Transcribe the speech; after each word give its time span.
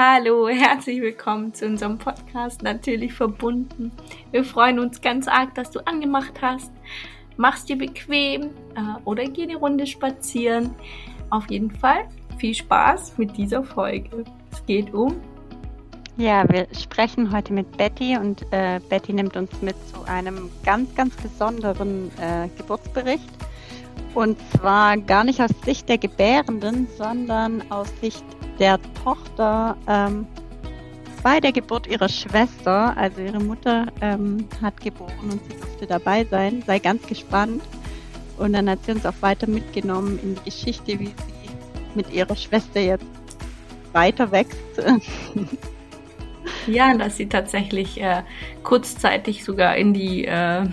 Hallo, 0.00 0.46
herzlich 0.48 1.00
willkommen 1.00 1.52
zu 1.52 1.66
unserem 1.66 1.98
Podcast 1.98 2.62
Natürlich 2.62 3.12
verbunden. 3.12 3.90
Wir 4.30 4.44
freuen 4.44 4.78
uns 4.78 5.00
ganz 5.00 5.26
arg, 5.26 5.56
dass 5.56 5.72
du 5.72 5.84
angemacht 5.88 6.34
hast. 6.40 6.70
Mach's 7.36 7.64
dir 7.64 7.76
bequem 7.76 8.42
äh, 8.76 9.02
oder 9.04 9.24
geh 9.24 9.42
eine 9.42 9.56
Runde 9.56 9.88
spazieren. 9.88 10.72
Auf 11.30 11.50
jeden 11.50 11.72
Fall 11.72 12.08
viel 12.38 12.54
Spaß 12.54 13.18
mit 13.18 13.36
dieser 13.36 13.64
Folge. 13.64 14.22
Es 14.52 14.64
geht 14.66 14.94
um. 14.94 15.16
Ja, 16.16 16.48
wir 16.48 16.68
sprechen 16.80 17.32
heute 17.32 17.52
mit 17.52 17.76
Betty 17.76 18.16
und 18.16 18.46
äh, 18.52 18.78
Betty 18.88 19.12
nimmt 19.12 19.36
uns 19.36 19.50
mit 19.62 19.74
zu 19.88 20.04
einem 20.04 20.48
ganz, 20.64 20.94
ganz 20.94 21.16
besonderen 21.16 22.12
äh, 22.20 22.46
Geburtsbericht. 22.56 23.28
Und 24.14 24.38
zwar 24.52 24.96
gar 24.96 25.24
nicht 25.24 25.40
aus 25.42 25.50
Sicht 25.64 25.88
der 25.88 25.98
Gebärenden, 25.98 26.86
sondern 26.96 27.68
aus 27.72 27.88
Sicht 28.00 28.24
der 28.58 28.78
Tochter 29.04 29.76
ähm, 29.86 30.26
bei 31.22 31.40
der 31.40 31.52
Geburt 31.52 31.86
ihrer 31.86 32.08
Schwester. 32.08 32.96
Also 32.96 33.20
ihre 33.20 33.40
Mutter 33.40 33.86
ähm, 34.00 34.48
hat 34.62 34.80
geboren 34.80 35.12
und 35.30 35.40
sie 35.44 35.58
durfte 35.58 35.86
dabei 35.86 36.24
sein. 36.24 36.62
Sei 36.66 36.78
ganz 36.78 37.06
gespannt. 37.06 37.62
Und 38.36 38.52
dann 38.52 38.70
hat 38.70 38.84
sie 38.84 38.92
uns 38.92 39.04
auch 39.04 39.20
weiter 39.20 39.48
mitgenommen 39.48 40.18
in 40.22 40.36
die 40.36 40.44
Geschichte, 40.44 40.98
wie 40.98 41.06
sie 41.06 41.14
mit 41.94 42.12
ihrer 42.12 42.36
Schwester 42.36 42.80
jetzt 42.80 43.04
weiter 43.92 44.30
wächst. 44.30 44.58
Ja, 46.66 46.94
dass 46.94 47.16
sie 47.16 47.28
tatsächlich 47.28 48.00
äh, 48.00 48.22
kurzzeitig 48.62 49.42
sogar 49.42 49.76
in 49.76 49.94
die 49.94 50.26
äh, 50.26 50.66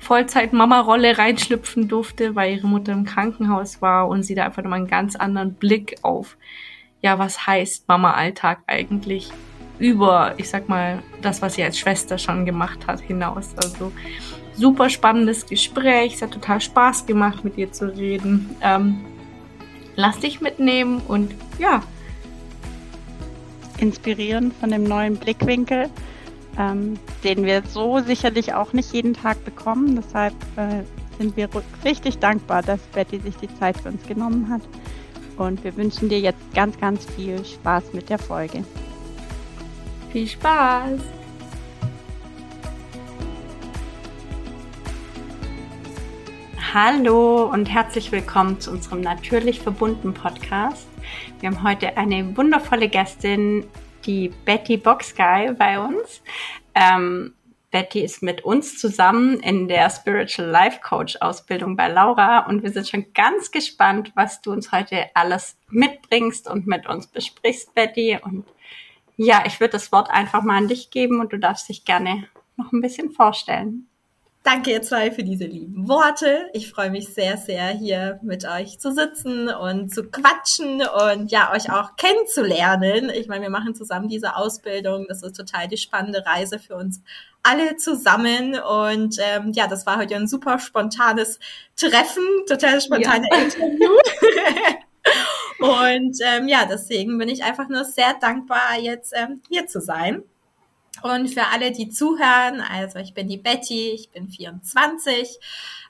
Vollzeit-Mama-Rolle 0.00 1.18
reinschlüpfen 1.18 1.88
durfte, 1.88 2.34
weil 2.34 2.56
ihre 2.56 2.66
Mutter 2.66 2.92
im 2.92 3.04
Krankenhaus 3.04 3.80
war 3.80 4.08
und 4.08 4.22
sie 4.22 4.34
da 4.34 4.44
einfach 4.46 4.62
nochmal 4.62 4.80
einen 4.80 4.88
ganz 4.88 5.14
anderen 5.14 5.54
Blick 5.54 5.96
auf, 6.02 6.36
ja, 7.02 7.18
was 7.18 7.46
heißt 7.46 7.86
Mama-Alltag 7.86 8.60
eigentlich 8.66 9.30
über, 9.78 10.34
ich 10.36 10.48
sag 10.48 10.68
mal, 10.68 11.02
das, 11.22 11.40
was 11.40 11.54
sie 11.54 11.62
als 11.62 11.78
Schwester 11.78 12.18
schon 12.18 12.44
gemacht 12.44 12.86
hat, 12.86 13.00
hinaus. 13.00 13.54
Also 13.56 13.92
super 14.54 14.90
spannendes 14.90 15.46
Gespräch. 15.46 16.14
Es 16.14 16.22
hat 16.22 16.32
total 16.32 16.60
Spaß 16.60 17.06
gemacht, 17.06 17.44
mit 17.44 17.56
ihr 17.56 17.72
zu 17.72 17.86
reden. 17.86 18.56
Ähm, 18.62 19.04
lass 19.96 20.18
dich 20.20 20.40
mitnehmen 20.40 21.00
und 21.08 21.34
ja. 21.58 21.82
Inspirieren 23.78 24.52
von 24.52 24.70
dem 24.70 24.84
neuen 24.84 25.16
Blickwinkel 25.16 25.88
ähm, 26.58 26.98
den 27.24 27.44
wir 27.44 27.62
so 27.66 28.00
sicherlich 28.00 28.54
auch 28.54 28.72
nicht 28.72 28.92
jeden 28.92 29.14
Tag 29.14 29.44
bekommen. 29.44 29.96
Deshalb 29.96 30.34
äh, 30.56 30.82
sind 31.18 31.36
wir 31.36 31.48
richtig 31.84 32.18
dankbar, 32.18 32.62
dass 32.62 32.80
Betty 32.92 33.20
sich 33.20 33.36
die 33.36 33.54
Zeit 33.58 33.78
für 33.78 33.88
uns 33.90 34.06
genommen 34.06 34.48
hat. 34.50 34.62
Und 35.36 35.64
wir 35.64 35.76
wünschen 35.76 36.08
dir 36.08 36.20
jetzt 36.20 36.54
ganz, 36.54 36.78
ganz 36.78 37.04
viel 37.04 37.44
Spaß 37.44 37.92
mit 37.92 38.10
der 38.10 38.18
Folge. 38.18 38.64
Viel 40.12 40.26
Spaß! 40.26 41.00
Hallo 46.72 47.46
und 47.46 47.66
herzlich 47.66 48.12
willkommen 48.12 48.60
zu 48.60 48.70
unserem 48.70 49.00
Natürlich 49.00 49.60
verbunden 49.60 50.14
Podcast. 50.14 50.86
Wir 51.40 51.50
haben 51.50 51.64
heute 51.64 51.96
eine 51.96 52.36
wundervolle 52.36 52.88
Gästin, 52.88 53.64
die 54.06 54.28
Betty 54.44 54.76
Boxguy 54.76 55.52
bei 55.54 55.78
uns. 55.78 56.22
Ähm, 56.74 57.34
Betty 57.70 58.00
ist 58.00 58.22
mit 58.22 58.44
uns 58.44 58.78
zusammen 58.78 59.38
in 59.40 59.68
der 59.68 59.90
Spiritual 59.90 60.48
Life 60.48 60.80
Coach 60.82 61.16
Ausbildung 61.20 61.76
bei 61.76 61.88
Laura 61.88 62.46
und 62.46 62.62
wir 62.62 62.70
sind 62.70 62.88
schon 62.88 63.12
ganz 63.14 63.50
gespannt, 63.50 64.12
was 64.16 64.42
du 64.42 64.52
uns 64.52 64.72
heute 64.72 65.06
alles 65.14 65.56
mitbringst 65.68 66.50
und 66.50 66.66
mit 66.66 66.88
uns 66.88 67.06
besprichst, 67.06 67.74
Betty. 67.74 68.18
Und 68.20 68.44
ja, 69.16 69.44
ich 69.46 69.60
würde 69.60 69.72
das 69.72 69.92
Wort 69.92 70.10
einfach 70.10 70.42
mal 70.42 70.56
an 70.56 70.68
dich 70.68 70.90
geben 70.90 71.20
und 71.20 71.32
du 71.32 71.38
darfst 71.38 71.68
dich 71.68 71.84
gerne 71.84 72.26
noch 72.56 72.72
ein 72.72 72.80
bisschen 72.80 73.10
vorstellen. 73.10 73.86
Danke 74.42 74.70
ihr 74.70 74.80
zwei 74.80 75.10
für 75.10 75.22
diese 75.22 75.44
lieben 75.44 75.86
Worte. 75.86 76.48
Ich 76.54 76.70
freue 76.70 76.90
mich 76.90 77.12
sehr, 77.12 77.36
sehr 77.36 77.68
hier 77.68 78.18
mit 78.22 78.46
euch 78.46 78.78
zu 78.78 78.90
sitzen 78.90 79.50
und 79.50 79.94
zu 79.94 80.04
quatschen 80.04 80.82
und 80.82 81.30
ja, 81.30 81.52
euch 81.52 81.70
auch 81.70 81.94
kennenzulernen. 81.96 83.10
Ich 83.10 83.28
meine, 83.28 83.42
wir 83.42 83.50
machen 83.50 83.74
zusammen 83.74 84.08
diese 84.08 84.36
Ausbildung. 84.36 85.04
Das 85.08 85.22
ist 85.22 85.36
total 85.36 85.68
die 85.68 85.76
spannende 85.76 86.24
Reise 86.24 86.58
für 86.58 86.74
uns 86.74 87.02
alle 87.42 87.76
zusammen. 87.76 88.58
Und 88.58 89.18
ähm, 89.20 89.52
ja, 89.52 89.66
das 89.66 89.84
war 89.84 89.98
heute 89.98 90.16
ein 90.16 90.26
super 90.26 90.58
spontanes 90.58 91.38
Treffen, 91.76 92.24
total 92.48 92.80
spontane 92.80 93.28
ja. 93.30 93.38
Interview. 93.42 93.90
und 95.58 96.16
ähm, 96.24 96.48
ja, 96.48 96.64
deswegen 96.64 97.18
bin 97.18 97.28
ich 97.28 97.44
einfach 97.44 97.68
nur 97.68 97.84
sehr 97.84 98.14
dankbar, 98.18 98.78
jetzt 98.80 99.12
ähm, 99.14 99.42
hier 99.50 99.66
zu 99.66 99.82
sein. 99.82 100.22
Und 101.02 101.28
für 101.28 101.46
alle, 101.52 101.72
die 101.72 101.88
zuhören, 101.88 102.60
also 102.60 102.98
ich 102.98 103.14
bin 103.14 103.28
die 103.28 103.38
Betty, 103.38 103.90
ich 103.90 104.10
bin 104.10 104.28
24. 104.28 105.38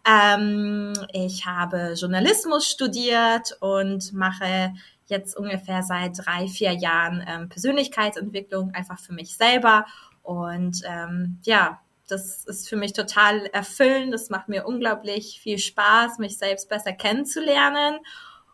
Ähm, 0.09 0.93
ich 1.12 1.47
habe 1.47 1.94
Journalismus 1.94 2.66
studiert 2.66 3.56
und 3.60 4.12
mache 4.12 4.72
jetzt 5.06 5.37
ungefähr 5.37 5.82
seit 5.82 6.25
drei, 6.25 6.47
vier 6.49 6.72
Jahren 6.72 7.25
ähm, 7.26 7.49
Persönlichkeitsentwicklung 7.49 8.72
einfach 8.72 8.99
für 8.99 9.12
mich 9.12 9.37
selber. 9.37 9.84
Und 10.22 10.82
ähm, 10.87 11.38
ja, 11.44 11.81
das 12.09 12.44
ist 12.44 12.69
für 12.69 12.76
mich 12.76 12.93
total 12.93 13.47
erfüllend. 13.47 14.15
Das 14.15 14.31
macht 14.31 14.49
mir 14.49 14.66
unglaublich 14.66 15.41
viel 15.43 15.59
Spaß, 15.59 16.19
mich 16.19 16.38
selbst 16.38 16.69
besser 16.69 16.93
kennenzulernen, 16.93 17.99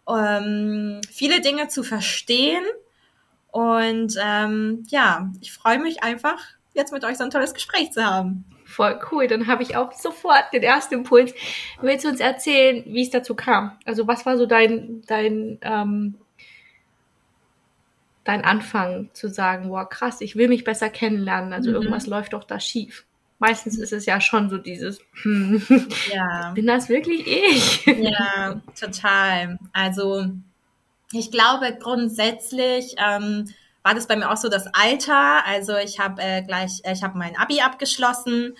ähm, 0.09 1.01
viele 1.11 1.41
Dinge 1.41 1.69
zu 1.69 1.83
verstehen 1.83 2.65
und 3.57 4.19
ähm, 4.23 4.85
ja, 4.89 5.31
ich 5.41 5.51
freue 5.51 5.79
mich 5.79 6.03
einfach, 6.03 6.39
jetzt 6.75 6.93
mit 6.93 7.05
euch 7.07 7.17
so 7.17 7.25
ein 7.25 7.31
tolles 7.31 7.55
Gespräch 7.55 7.91
zu 7.91 8.05
haben. 8.05 8.45
Voll 8.67 9.01
cool. 9.11 9.29
Dann 9.29 9.47
habe 9.47 9.63
ich 9.63 9.77
auch 9.77 9.93
sofort 9.93 10.53
den 10.53 10.63
ersten 10.63 10.93
Impuls. 10.93 11.33
Willst 11.81 12.05
du 12.05 12.11
uns 12.11 12.21
erzählen, 12.21 12.85
wie 12.85 13.01
es 13.01 13.09
dazu 13.09 13.35
kam? 13.35 13.73
Also 13.87 14.07
was 14.07 14.27
war 14.27 14.37
so 14.37 14.45
dein, 14.45 15.01
dein, 15.07 15.59
ähm, 15.63 16.17
dein 18.25 18.45
Anfang 18.45 19.09
zu 19.15 19.31
sagen, 19.31 19.71
wow, 19.71 19.89
krass, 19.89 20.21
ich 20.21 20.37
will 20.37 20.49
mich 20.49 20.63
besser 20.63 20.91
kennenlernen. 20.91 21.55
Also 21.55 21.71
mhm. 21.71 21.77
irgendwas 21.77 22.07
läuft 22.07 22.35
doch 22.35 22.45
da 22.45 22.61
schief. 22.61 23.07
Meistens 23.39 23.79
ist 23.79 23.95
es 23.95 24.05
ja 24.05 24.21
schon 24.21 24.51
so 24.51 24.59
dieses, 24.59 25.01
hm, 25.23 25.63
ja. 26.13 26.53
bin 26.55 26.67
das 26.67 26.91
wirklich 26.91 27.27
ich? 27.27 27.87
Ja, 27.87 28.61
total. 28.79 29.59
Also 29.73 30.27
ich 31.13 31.31
glaube 31.31 31.77
grundsätzlich 31.79 32.97
ähm, 32.99 33.53
war 33.83 33.95
das 33.95 34.09
bei 34.09 34.17
mir 34.17 34.31
auch 34.33 34.37
so 34.37 34.49
das 34.49 34.67
Alter. 34.73 35.47
Also 35.47 35.77
ich 35.77 36.01
habe 36.01 36.21
äh, 36.21 36.43
gleich, 36.43 36.81
äh, 36.83 36.93
ich 36.93 37.03
habe 37.03 37.17
mein 37.17 37.37
Abi 37.37 37.61
abgeschlossen 37.61 38.57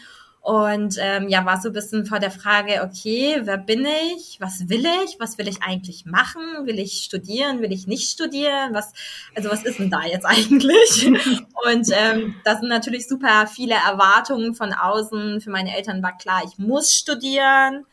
und 0.47 0.95
ähm, 1.01 1.29
ja, 1.29 1.45
war 1.45 1.61
so 1.61 1.71
ein 1.71 1.73
bisschen 1.73 2.07
vor 2.07 2.21
der 2.21 2.31
Frage, 2.31 2.83
okay, 2.85 3.41
wer 3.43 3.59
bin 3.59 3.85
ich? 3.85 4.37
Was 4.39 4.69
will 4.69 4.87
ich? 5.05 5.17
Was 5.19 5.39
will 5.39 5.49
ich 5.49 5.65
eigentlich 5.65 6.07
machen? 6.07 6.41
Will 6.67 6.79
ich 6.79 7.03
studieren? 7.03 7.61
Will 7.63 7.73
ich 7.73 7.89
nicht 7.89 8.09
studieren? 8.09 8.73
Was, 8.73 8.93
also 9.35 9.51
was 9.51 9.65
ist 9.65 9.81
denn 9.81 9.91
da 9.91 10.05
jetzt 10.05 10.25
eigentlich? 10.25 11.05
und 11.05 11.89
ähm, 11.93 12.37
da 12.45 12.57
sind 12.61 12.69
natürlich 12.69 13.09
super 13.09 13.49
viele 13.49 13.75
Erwartungen 13.75 14.55
von 14.55 14.73
außen. 14.73 15.41
Für 15.41 15.51
meine 15.51 15.77
Eltern 15.77 16.01
war 16.01 16.17
klar, 16.17 16.43
ich 16.47 16.59
muss 16.59 16.95
studieren. 16.95 17.85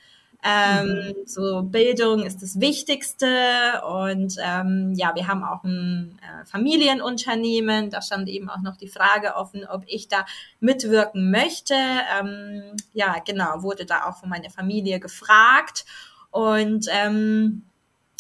Ähm, 0.44 0.88
mhm. 0.88 1.16
So 1.26 1.64
Bildung 1.64 2.24
ist 2.24 2.42
das 2.42 2.60
Wichtigste 2.60 3.82
und 3.88 4.36
ähm, 4.44 4.94
ja, 4.96 5.16
wir 5.16 5.28
haben 5.28 5.44
auch 5.44 5.64
ein 5.64 6.20
äh, 6.22 6.46
Familienunternehmen. 6.46 7.90
Da 7.90 8.02
stand 8.02 8.28
eben 8.28 8.50
auch 8.50 8.62
noch 8.62 8.76
die 8.76 8.90
Frage 8.90 9.36
offen, 9.36 9.66
ob 9.66 9.84
ich 9.88 10.08
da 10.08 10.26
mitwirken 10.60 11.32
möchte. 11.32 11.76
Ähm, 12.20 12.76
ja, 12.94 13.16
genau, 13.26 13.64
wurde 13.64 13.86
da 13.86 14.06
auch 14.06 14.18
von 14.18 14.30
meiner 14.30 14.50
Familie 14.50 15.00
gefragt 15.00 15.86
und 16.32 16.88
ähm, 16.90 17.64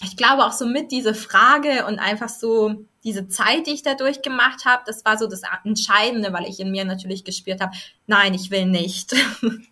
ich 0.04 0.18
glaube 0.18 0.46
auch 0.46 0.52
so 0.52 0.66
mit 0.66 0.92
diese 0.92 1.14
Frage 1.14 1.86
und 1.88 2.00
einfach 2.00 2.30
so 2.30 2.86
diese 3.04 3.28
Zeit, 3.28 3.68
die 3.68 3.72
ich 3.72 3.84
da 3.84 3.96
durchgemacht 3.96 4.66
habe, 4.66 4.84
das 4.86 5.04
war 5.04 5.18
so 5.18 5.28
das 5.28 5.42
Entscheidende, 5.64 6.32
weil 6.32 6.46
ich 6.46 6.60
in 6.60 6.72
mir 6.72 6.86
natürlich 6.86 7.24
gespürt 7.24 7.62
habe, 7.62 7.76
nein, 8.08 8.34
ich 8.34 8.52
will 8.52 8.66
nicht. 8.66 9.14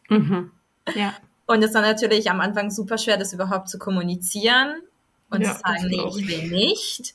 Mhm. 0.10 0.52
Ja. 0.94 1.14
Und 1.52 1.62
es 1.64 1.74
war 1.74 1.82
natürlich 1.82 2.32
am 2.32 2.40
Anfang 2.40 2.72
super 2.72 2.98
schwer, 2.98 3.18
das 3.18 3.34
überhaupt 3.34 3.68
zu 3.68 3.78
kommunizieren 3.78 4.76
und 5.30 5.42
ja, 5.42 5.54
zu 5.54 5.60
sagen, 5.60 5.88
nee, 5.88 6.02
ich 6.08 6.26
will 6.26 6.50
nicht. 6.50 7.14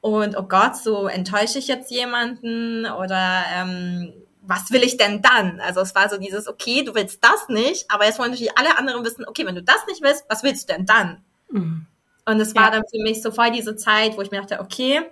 Und 0.00 0.38
oh 0.38 0.44
Gott, 0.44 0.76
so 0.76 1.06
enttäusche 1.06 1.58
ich 1.58 1.68
jetzt 1.68 1.90
jemanden 1.90 2.86
oder 2.86 3.44
ähm, 3.54 4.14
was 4.40 4.70
will 4.70 4.82
ich 4.82 4.96
denn 4.96 5.20
dann? 5.20 5.60
Also 5.60 5.80
es 5.80 5.94
war 5.94 6.08
so 6.08 6.16
dieses, 6.16 6.48
okay, 6.48 6.82
du 6.82 6.94
willst 6.94 7.22
das 7.22 7.50
nicht, 7.50 7.84
aber 7.90 8.06
jetzt 8.06 8.18
wollen 8.18 8.30
natürlich 8.30 8.56
alle 8.56 8.78
anderen 8.78 9.04
wissen, 9.04 9.26
okay, 9.28 9.44
wenn 9.44 9.54
du 9.54 9.62
das 9.62 9.86
nicht 9.86 10.02
willst, 10.02 10.24
was 10.30 10.42
willst 10.42 10.66
du 10.66 10.72
denn 10.72 10.86
dann? 10.86 11.22
Mhm. 11.50 11.84
Und 12.24 12.40
es 12.40 12.54
war 12.54 12.64
ja. 12.64 12.70
dann 12.70 12.84
für 12.90 13.02
mich 13.02 13.20
so 13.20 13.32
voll 13.32 13.50
diese 13.50 13.76
Zeit, 13.76 14.16
wo 14.16 14.22
ich 14.22 14.30
mir 14.30 14.40
dachte, 14.40 14.60
okay, 14.60 15.02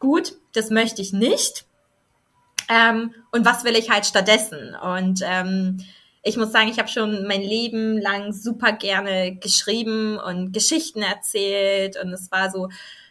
gut, 0.00 0.34
das 0.52 0.68
möchte 0.68 1.00
ich 1.00 1.14
nicht. 1.14 1.64
Ähm, 2.68 3.14
und 3.32 3.46
was 3.46 3.64
will 3.64 3.74
ich 3.74 3.88
halt 3.88 4.04
stattdessen? 4.04 4.74
Und 4.74 5.22
ähm, 5.24 5.82
ich 6.28 6.36
muss 6.36 6.52
sagen, 6.52 6.68
ich 6.68 6.78
habe 6.78 6.88
schon 6.88 7.26
mein 7.26 7.40
Leben 7.40 7.98
lang 7.98 8.32
super 8.32 8.72
gerne 8.72 9.36
geschrieben 9.36 10.18
und 10.18 10.52
Geschichten 10.52 11.00
erzählt 11.02 11.96
und 12.02 12.12
es 12.12 12.30
war 12.30 12.50
so 12.50 12.68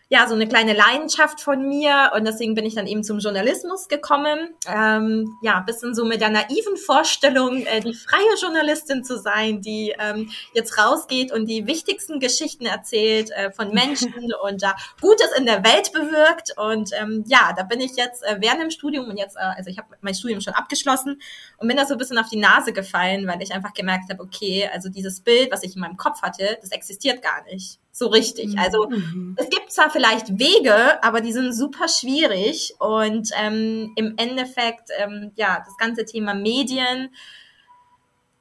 ja, 0.10 0.26
so 0.28 0.36
eine 0.36 0.48
kleine 0.48 0.72
Leidenschaft 0.72 1.42
von 1.42 1.68
mir 1.68 2.12
und 2.16 2.26
deswegen 2.26 2.56
bin 2.56 2.66
ich 2.66 2.76
dann 2.76 2.88
eben 2.88 3.04
zum 3.04 3.20
Journalismus 3.20 3.90
gekommen. 3.90 4.56
Ähm, 4.66 5.38
ja, 5.42 5.60
bisschen 5.60 5.94
so 5.94 6.06
mit 6.06 6.22
der 6.22 6.30
naiven 6.30 6.78
Vorstellung, 6.78 7.66
äh, 7.66 7.82
die 7.82 7.94
freie 7.94 8.36
Journalistin 8.40 9.04
zu 9.04 9.20
sein, 9.20 9.62
die 9.62 9.94
ähm, 10.00 10.30
jetzt 10.54 10.78
rausgeht 10.78 11.34
und 11.34 11.48
die 11.48 11.68
wichtigsten 11.68 12.22
Geschichten 12.22 12.66
erzählt 12.66 13.32
äh, 13.32 13.52
von 13.52 13.74
Menschen 13.74 14.14
und 14.44 14.64
da 14.64 14.78
Gutes 15.02 15.30
in 15.38 15.46
der 15.46 15.66
Welt 15.66 15.92
bewirkt. 15.92 16.54
Und 16.56 16.92
ähm, 16.98 17.26
ja, 17.28 17.52
da 17.58 17.64
bin 17.64 17.82
ich 17.82 17.98
jetzt 17.98 18.24
äh, 18.24 18.38
während 18.40 18.62
dem 18.62 18.72
Studium 18.72 19.10
und 19.10 19.18
jetzt, 19.18 19.36
äh, 19.36 19.40
also 19.58 19.70
ich 19.70 19.78
habe 19.78 19.90
mein 20.00 20.16
Studium 20.16 20.40
schon 20.40 20.54
abgeschlossen 20.54 21.22
und 21.58 21.68
bin 21.68 21.76
da 21.76 21.86
so 21.86 21.96
ein 21.96 21.98
bisschen 21.98 22.18
auf 22.18 22.30
die 22.30 22.38
Nase 22.38 22.72
gefallen, 22.72 23.28
weil 23.28 23.42
ich 23.42 23.52
einfach 23.52 23.74
gemerkt 23.74 24.10
habe, 24.10 24.24
okay, 24.24 24.70
also 24.72 24.88
dieses 24.88 25.20
Bild, 25.20 25.52
was 25.52 25.64
ich 25.64 25.76
in 25.76 25.82
meinem 25.82 25.98
Kopf 25.98 26.22
hatte, 26.22 26.58
das 26.62 26.72
existiert 26.72 27.22
gar 27.22 27.44
nicht 27.44 27.80
so 27.98 28.08
richtig. 28.08 28.54
Mhm. 28.54 28.60
Also 28.60 28.90
mhm. 28.90 29.36
es 29.38 29.50
gibt 29.50 29.72
zwar 29.72 29.90
vielleicht 29.90 30.40
Wege, 30.40 31.04
aber 31.04 31.22
die 31.22 31.34
sind 31.34 31.54
super 31.54 31.88
schwierig 31.88 32.74
und 32.80 33.30
ähm, 33.42 33.94
im 33.96 34.16
Endeffekt, 34.18 34.90
ähm, 34.98 35.32
ja, 35.36 35.64
das 35.66 35.78
ganze 35.78 36.06
Thema 36.06 36.34
Medien, 36.34 37.10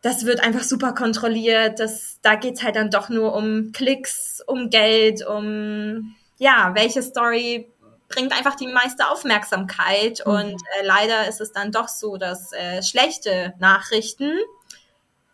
das 0.03 0.25
wird 0.25 0.41
einfach 0.41 0.63
super 0.63 0.93
kontrolliert. 0.93 1.81
Das, 1.81 2.21
da 2.23 2.37
geht's 2.37 2.63
halt 2.63 2.77
dann 2.77 2.91
doch 2.91 3.09
nur 3.09 3.35
um 3.35 3.73
Klicks, 3.73 4.43
um 4.47 4.71
Geld, 4.71 5.27
um 5.27 6.15
ja, 6.39 6.73
welche 6.75 7.03
Story 7.03 7.73
bringt 8.09 8.33
einfach 8.33 8.55
die 8.55 8.69
meiste 8.69 9.09
Aufmerksamkeit. 9.09 10.23
Mhm. 10.25 10.33
Und 10.33 10.63
äh, 10.79 10.85
leider 10.85 11.29
ist 11.29 11.41
es 11.41 11.53
dann 11.53 11.73
doch 11.73 11.89
so, 11.89 12.17
dass 12.17 12.53
äh, 12.53 12.83
schlechte 12.83 13.55
Nachrichten 13.59 14.33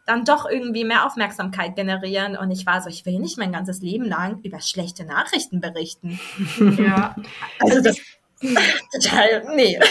dann 0.07 0.25
doch 0.25 0.47
irgendwie 0.49 0.85
mehr 0.85 1.07
Aufmerksamkeit 1.07 1.77
generieren. 1.77 2.37
Und 2.37 2.51
ich 2.51 2.67
war 2.67 2.81
so, 2.81 2.89
ich 2.89 3.07
will 3.07 3.19
nicht 3.19 3.39
mein 3.39 3.53
ganzes 3.53 3.81
Leben 3.81 4.05
lang 4.05 4.41
über 4.43 4.61
schlechte 4.61 5.05
Nachrichten 5.05 5.61
berichten. 5.61 6.19
Ja. 6.79 7.15
Also 7.61 7.81
das 7.81 8.01
total, 8.93 9.45
nee. 9.55 9.79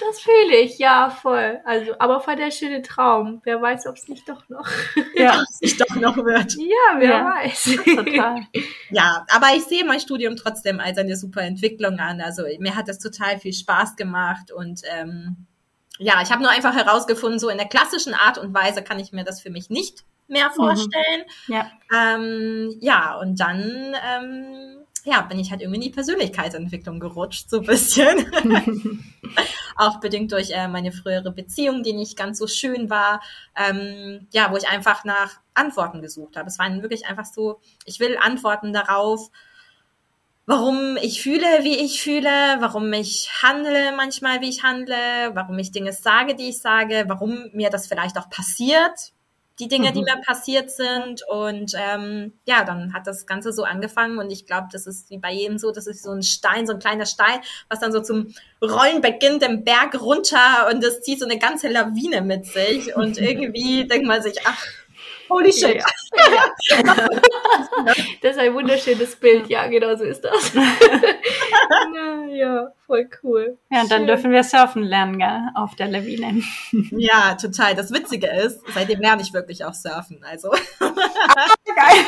Das 0.00 0.20
fühle 0.20 0.56
ich, 0.56 0.78
ja, 0.78 1.10
voll. 1.10 1.60
Also, 1.64 1.92
aber 1.98 2.20
voll 2.20 2.36
der 2.36 2.50
schöne 2.50 2.82
Traum. 2.82 3.40
Wer 3.44 3.60
weiß, 3.60 3.86
ob 3.86 3.96
es 3.96 4.08
nicht 4.08 4.28
doch 4.28 4.48
noch. 4.48 4.66
Ja, 5.14 5.42
es 5.50 5.60
nicht 5.60 5.80
doch 5.80 5.94
noch 5.96 6.16
wird. 6.16 6.54
Ja, 6.54 6.98
wer 6.98 7.10
ja, 7.10 7.24
weiß. 7.24 7.78
Total. 7.84 8.46
Ja, 8.90 9.26
aber 9.30 9.48
ich 9.54 9.64
sehe 9.64 9.84
mein 9.84 10.00
Studium 10.00 10.36
trotzdem 10.36 10.80
als 10.80 10.98
eine 10.98 11.16
super 11.16 11.42
Entwicklung 11.42 11.98
an. 11.98 12.20
Also 12.20 12.44
mir 12.58 12.74
hat 12.74 12.88
das 12.88 12.98
total 12.98 13.38
viel 13.38 13.52
Spaß 13.52 13.96
gemacht 13.96 14.50
und 14.50 14.80
ähm, 14.96 15.47
ja, 15.98 16.22
ich 16.22 16.30
habe 16.30 16.42
nur 16.42 16.50
einfach 16.50 16.74
herausgefunden, 16.74 17.38
so 17.38 17.48
in 17.48 17.58
der 17.58 17.68
klassischen 17.68 18.14
Art 18.14 18.38
und 18.38 18.54
Weise 18.54 18.82
kann 18.82 18.98
ich 18.98 19.12
mir 19.12 19.24
das 19.24 19.40
für 19.40 19.50
mich 19.50 19.70
nicht 19.70 20.04
mehr 20.28 20.48
mhm. 20.50 20.54
vorstellen. 20.54 21.24
Mhm. 21.46 21.54
Ja. 21.54 21.70
Ähm, 21.94 22.76
ja, 22.80 23.18
und 23.18 23.40
dann 23.40 23.94
ähm, 24.06 24.78
ja, 25.04 25.22
bin 25.22 25.38
ich 25.38 25.50
halt 25.50 25.62
irgendwie 25.62 25.76
in 25.76 25.84
die 25.84 25.94
Persönlichkeitsentwicklung 25.94 27.00
gerutscht, 27.00 27.48
so 27.48 27.60
ein 27.60 27.66
bisschen. 27.66 28.30
Auch 29.76 30.00
bedingt 30.00 30.32
durch 30.32 30.50
äh, 30.50 30.68
meine 30.68 30.92
frühere 30.92 31.30
Beziehung, 31.30 31.82
die 31.82 31.92
nicht 31.92 32.16
ganz 32.16 32.38
so 32.38 32.46
schön 32.46 32.90
war. 32.90 33.22
Ähm, 33.56 34.26
ja, 34.32 34.50
wo 34.50 34.56
ich 34.56 34.68
einfach 34.68 35.04
nach 35.04 35.40
Antworten 35.54 36.02
gesucht 36.02 36.36
habe. 36.36 36.48
Es 36.48 36.58
waren 36.58 36.82
wirklich 36.82 37.06
einfach 37.06 37.24
so, 37.24 37.60
ich 37.84 38.00
will 38.00 38.18
Antworten 38.20 38.72
darauf, 38.72 39.30
warum 40.48 40.96
ich 40.96 41.22
fühle, 41.22 41.62
wie 41.62 41.76
ich 41.76 42.02
fühle, 42.02 42.56
warum 42.60 42.90
ich 42.94 43.28
handle 43.42 43.92
manchmal, 43.94 44.40
wie 44.40 44.48
ich 44.48 44.62
handle, 44.62 44.96
warum 45.34 45.58
ich 45.58 45.72
Dinge 45.72 45.92
sage, 45.92 46.34
die 46.34 46.48
ich 46.48 46.58
sage, 46.60 47.04
warum 47.06 47.50
mir 47.52 47.68
das 47.68 47.86
vielleicht 47.86 48.16
auch 48.16 48.30
passiert, 48.30 49.12
die 49.58 49.68
Dinge, 49.68 49.90
mhm. 49.90 49.94
die 49.94 50.00
mir 50.04 50.22
passiert 50.24 50.70
sind. 50.70 51.22
Und 51.28 51.74
ähm, 51.76 52.32
ja, 52.46 52.64
dann 52.64 52.94
hat 52.94 53.06
das 53.06 53.26
Ganze 53.26 53.52
so 53.52 53.64
angefangen 53.64 54.16
und 54.16 54.30
ich 54.30 54.46
glaube, 54.46 54.68
das 54.72 54.86
ist 54.86 55.10
wie 55.10 55.18
bei 55.18 55.34
jedem 55.34 55.58
so, 55.58 55.70
das 55.70 55.86
ist 55.86 56.02
so 56.02 56.12
ein 56.12 56.22
Stein, 56.22 56.66
so 56.66 56.72
ein 56.72 56.78
kleiner 56.78 57.04
Stein, 57.04 57.40
was 57.68 57.80
dann 57.80 57.92
so 57.92 58.00
zum 58.00 58.34
Rollen 58.62 59.02
beginnt, 59.02 59.42
den 59.42 59.64
Berg 59.64 60.00
runter 60.00 60.70
und 60.72 60.82
das 60.82 61.02
zieht 61.02 61.20
so 61.20 61.26
eine 61.26 61.38
ganze 61.38 61.68
Lawine 61.68 62.22
mit 62.22 62.46
sich. 62.46 62.96
Und 62.96 63.18
irgendwie 63.18 63.86
denkt 63.86 64.06
man 64.06 64.22
sich, 64.22 64.38
ach, 64.46 64.64
Holy 65.28 65.52
shit. 65.52 65.76
Ja. 65.76 65.84
Das 68.22 68.32
ist 68.32 68.38
ein 68.38 68.54
wunderschönes 68.54 69.16
Bild. 69.16 69.48
Ja, 69.48 69.66
genau 69.66 69.94
so 69.96 70.04
ist 70.04 70.22
das. 70.22 70.52
ja, 72.32 72.72
voll 72.86 73.08
cool. 73.22 73.58
Ja, 73.70 73.82
und 73.82 73.90
dann 73.90 74.00
Schön. 74.00 74.06
dürfen 74.06 74.30
wir 74.32 74.42
surfen 74.42 74.82
lernen, 74.82 75.18
gell? 75.18 75.40
Auf 75.54 75.74
der 75.76 75.88
Lawine. 75.88 76.42
Ja, 76.90 77.34
total. 77.34 77.74
Das 77.74 77.92
Witzige 77.92 78.28
ist, 78.28 78.60
seitdem 78.74 79.00
lerne 79.00 79.22
ich 79.22 79.32
wirklich 79.32 79.64
auch 79.64 79.74
surfen. 79.74 80.24
Also. 80.28 80.50
Ah, 80.80 81.54
geil. 81.64 82.04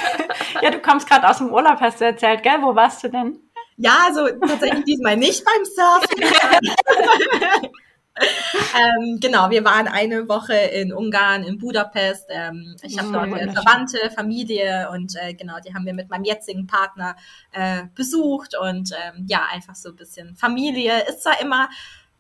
Ja, 0.63 0.71
du 0.71 0.81
kommst 0.81 1.09
gerade 1.09 1.29
aus 1.29 1.39
dem 1.39 1.53
Urlaub, 1.53 1.81
hast 1.81 2.01
du 2.01 2.05
erzählt, 2.05 2.43
gell? 2.43 2.59
Wo 2.61 2.75
warst 2.75 3.03
du 3.05 3.09
denn? 3.09 3.39
Ja, 3.77 3.97
also 4.07 4.29
tatsächlich 4.47 4.85
diesmal 4.85 5.17
nicht 5.17 5.45
beim 5.45 5.65
Surfen 5.65 7.71
ähm, 8.77 9.19
genau, 9.21 9.51
wir 9.51 9.65
waren 9.65 9.89
eine 9.89 10.29
Woche 10.29 10.55
in 10.55 10.93
Ungarn, 10.93 11.45
in 11.45 11.59
Budapest. 11.59 12.27
Ähm, 12.29 12.77
ich 12.83 12.99
habe 12.99 13.13
dort 13.13 13.29
äh, 13.29 13.53
Verwandte, 13.53 13.99
Familie 14.15 14.89
und 14.93 15.15
äh, 15.17 15.35
genau, 15.35 15.57
die 15.65 15.75
haben 15.75 15.87
wir 15.87 15.95
mit 15.95 16.11
meinem 16.11 16.25
jetzigen 16.25 16.67
Partner 16.67 17.17
äh, 17.53 17.83
besucht 17.95 18.57
und 18.57 18.93
ähm, 18.93 19.27
ja, 19.29 19.47
einfach 19.53 19.75
so 19.75 19.91
ein 19.91 19.97
bisschen 19.97 20.37
Familie. 20.37 21.05
Ist 21.09 21.23
zwar 21.23 21.41
immer 21.41 21.69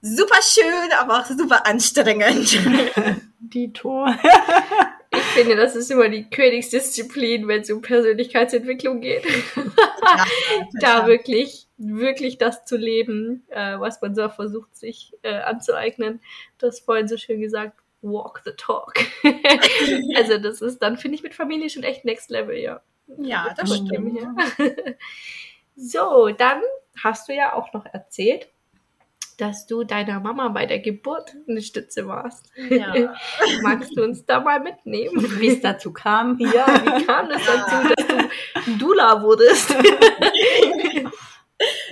super 0.00 0.41
schön, 0.43 0.91
aber 0.99 1.20
auch 1.20 1.26
super 1.26 1.67
anstrengend. 1.67 2.58
Die 3.41 3.73
Tor. 3.73 4.17
Ich 5.12 5.43
finde, 5.43 5.56
das 5.56 5.75
ist 5.75 5.91
immer 5.91 6.08
die 6.08 6.31
Königsdisziplin, 6.31 7.49
wenn 7.49 7.62
es 7.62 7.70
um 7.70 7.82
Persönlichkeitsentwicklung 7.82 9.00
geht. 9.00 9.25
Ja, 9.56 10.25
da 10.81 11.06
wirklich, 11.08 11.67
wirklich 11.81 12.38
das 12.38 12.65
zu 12.65 12.77
leben, 12.77 13.44
äh, 13.49 13.79
was 13.81 14.00
man 14.03 14.15
so 14.15 14.29
versucht, 14.29 14.77
sich 14.77 15.15
äh, 15.23 15.41
anzueignen. 15.41 16.21
Das 16.59 16.81
vorhin 16.81 17.09
so 17.09 17.17
schön 17.17 17.41
gesagt, 17.41 17.79
walk 18.03 18.43
the 18.44 18.53
talk. 18.56 18.94
also 20.17 20.38
das 20.38 20.61
ist 20.61 20.79
dann, 20.81 20.99
finde 20.99 21.17
ich, 21.17 21.23
mit 21.23 21.35
Familie 21.35 21.71
schon 21.71 21.82
echt 21.82 22.05
next 22.05 22.31
level, 22.31 22.56
ja. 22.56 22.82
Ja, 23.19 23.55
das 23.56 23.77
stimmt. 23.77 24.19
Ja. 24.21 24.35
So, 25.82 26.29
dann 26.29 26.61
hast 27.03 27.31
du 27.31 27.35
ja 27.35 27.55
auch 27.55 27.73
noch 27.73 27.87
erzählt, 27.87 28.49
dass 29.38 29.67
du 29.67 29.85
deiner 29.85 30.21
Mama 30.21 30.49
bei 30.49 30.67
der 30.67 30.81
Geburt 30.81 31.35
eine 31.49 31.62
Stütze 31.62 32.06
warst. 32.06 32.50
Ja. 32.69 33.15
Magst 33.62 33.97
du 33.97 34.05
uns 34.05 34.26
da 34.26 34.41
mal 34.41 34.61
mitnehmen? 34.61 35.41
Wie 35.41 35.49
es 35.49 35.62
dazu 35.62 35.93
kam? 35.93 36.38
Ja, 36.38 36.67
wie 36.67 37.06
kam 37.06 37.31
es 37.31 37.43
dazu, 37.47 37.94
dass 37.94 38.06
du 38.67 38.76
Dula 38.79 39.23
wurdest? 39.23 39.75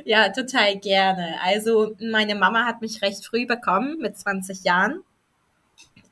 Ja, 0.05 0.29
total 0.31 0.79
gerne. 0.79 1.37
Also 1.43 1.97
meine 2.01 2.35
Mama 2.35 2.65
hat 2.65 2.81
mich 2.81 3.03
recht 3.03 3.25
früh 3.25 3.47
bekommen, 3.47 3.99
mit 3.99 4.17
20 4.17 4.65
Jahren. 4.65 5.03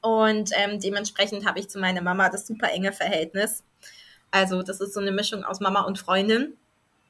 Und 0.01 0.51
ähm, 0.55 0.79
dementsprechend 0.79 1.47
habe 1.47 1.59
ich 1.59 1.69
zu 1.69 1.79
meiner 1.79 2.03
Mama 2.03 2.29
das 2.29 2.47
super 2.47 2.71
enge 2.71 2.93
Verhältnis. 2.93 3.65
Also 4.31 4.63
das 4.63 4.81
ist 4.81 4.95
so 4.95 5.01
eine 5.01 5.13
Mischung 5.13 5.45
aus 5.45 5.61
Mama 5.61 5.83
und 5.83 5.99
Freundin. 5.99 6.55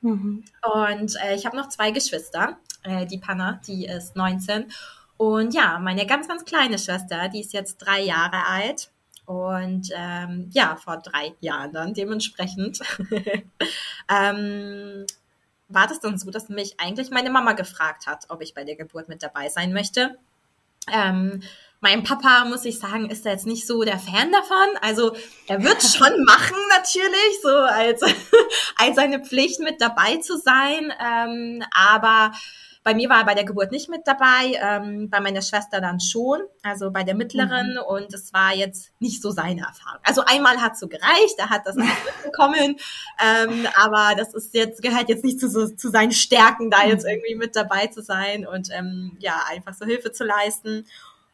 Mhm. 0.01 0.45
Und 0.63 1.17
äh, 1.25 1.35
ich 1.35 1.47
habe 1.47 1.57
noch 1.57 1.69
zwei 1.69 1.91
Geschwister 1.91 2.59
äh, 2.87 3.07
die 3.07 3.19
Panna, 3.19 3.61
die 3.67 3.87
ist 3.87 4.17
19. 4.17 4.71
Und 5.17 5.55
ja, 5.55 5.79
meine 5.79 6.07
ganz, 6.07 6.29
ganz 6.29 6.45
kleine 6.45 6.79
Schwester, 6.79 7.29
die 7.29 7.41
ist 7.41 7.53
jetzt 7.53 7.79
drei 7.79 8.01
Jahre 8.03 8.47
alt. 8.47 8.91
Und 9.25 9.91
ähm, 9.93 10.51
ja, 10.53 10.77
vor 10.77 10.99
drei 10.99 11.35
Jahren 11.41 11.73
dann 11.73 11.95
dementsprechend 11.95 12.79
ähm, 14.09 15.05
war 15.69 15.87
das 15.87 16.01
dann 16.01 16.19
so, 16.19 16.31
dass 16.31 16.49
mich 16.49 16.79
eigentlich 16.79 17.11
meine 17.11 17.31
Mama 17.31 17.53
gefragt 17.53 18.07
hat, 18.07 18.27
ob 18.29 18.43
ich 18.43 18.55
bei 18.55 18.65
der 18.65 18.77
Geburt 18.77 19.09
mit 19.09 19.23
dabei 19.23 19.49
sein 19.49 19.73
möchte. 19.73 20.17
Ähm, 20.93 21.43
mein 21.81 22.05
Papa, 22.05 22.45
muss 22.47 22.65
ich 22.65 22.79
sagen, 22.79 23.11
ist 23.11 23.27
da 23.27 23.31
jetzt 23.31 23.47
nicht 23.47 23.67
so 23.67 23.83
der 23.83 23.99
Fan 23.99 24.33
davon. 24.33 24.69
Also 24.81 25.15
er 25.47 25.63
wird 25.63 25.83
schon 25.83 26.25
machen 26.25 26.57
natürlich, 26.71 27.41
so 27.43 27.49
als, 27.49 28.03
als 28.77 28.97
seine 28.97 29.25
Pflicht 29.25 29.61
mit 29.61 29.81
dabei 29.81 30.17
zu 30.19 30.39
sein. 30.39 30.93
Ähm, 31.05 31.63
aber 31.71 32.33
bei 32.87 32.95
mir 32.95 33.09
war 33.09 33.19
er 33.19 33.25
bei 33.25 33.35
der 33.35 33.43
Geburt 33.43 33.73
nicht 33.73 33.89
mit 33.89 34.07
dabei, 34.07 34.57
ähm, 34.63 35.11
bei 35.11 35.19
meiner 35.19 35.43
Schwester 35.43 35.81
dann 35.81 35.99
schon, 35.99 36.43
also 36.63 36.93
bei 36.93 37.03
der 37.03 37.17
mittleren 37.17 37.73
mhm. 37.73 37.81
und 37.81 38.15
es 38.15 38.33
war 38.33 38.55
jetzt 38.55 38.93
nicht 39.01 39.21
so 39.21 39.33
seine 39.33 39.63
Erfahrung. 39.63 39.99
Also 40.05 40.23
einmal 40.25 40.59
hat 40.59 40.79
so 40.79 40.87
gereicht, 40.87 41.35
er 41.37 41.51
hat 41.51 41.63
das 41.67 41.75
mitbekommen, 41.75 42.77
ähm, 43.21 43.67
aber 43.75 44.15
das 44.17 44.35
ist 44.35 44.55
jetzt, 44.55 44.83
gehört 44.83 45.09
jetzt 45.09 45.25
nicht 45.25 45.41
zu, 45.41 45.51
so, 45.51 45.67
zu 45.67 45.91
seinen 45.91 46.13
Stärken, 46.13 46.71
da 46.71 46.85
jetzt 46.87 47.03
mhm. 47.03 47.11
irgendwie 47.11 47.35
mit 47.35 47.57
dabei 47.57 47.89
zu 47.89 48.03
sein 48.03 48.47
und 48.47 48.69
ähm, 48.71 49.17
ja, 49.19 49.35
einfach 49.51 49.75
so 49.75 49.85
Hilfe 49.85 50.13
zu 50.13 50.23
leisten. 50.23 50.87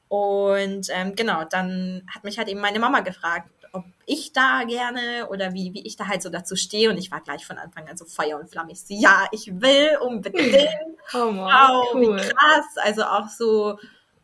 Und 0.09 0.89
ähm, 0.91 1.15
genau, 1.17 1.45
dann 1.45 2.07
hat 2.15 2.25
mich 2.25 2.39
halt 2.39 2.49
eben 2.49 2.61
meine 2.61 2.79
Mama 2.79 3.01
gefragt, 3.01 3.51
ob 3.73 3.85
ich 4.07 4.33
da 4.33 4.65
gerne 4.65 5.29
oder 5.29 5.53
wie, 5.55 5.73
wie 5.75 5.87
ich 5.87 5.97
da 5.97 6.07
halt 6.07 6.23
so 6.23 6.29
dazu 6.29 6.57
stehe. 6.57 6.91
Und 6.91 6.99
ich 6.99 7.11
war 7.11 7.21
gleich 7.21 7.47
von 7.47 7.59
Anfang 7.59 7.89
an 7.89 7.97
so 7.97 8.05
Feuer 8.05 8.39
und 8.39 8.51
Flamme. 8.51 8.73
Ich 8.73 8.83
so, 8.83 8.95
ja, 8.95 9.27
ich 9.33 9.61
will 9.61 9.97
unbedingt. 10.03 10.57
Oh, 11.15 11.35
wow, 11.35 11.95
cool. 11.95 12.17
wie 12.17 12.21
krass. 12.21 12.67
Also 12.77 13.05
auch 13.05 13.29
so, 13.29 13.79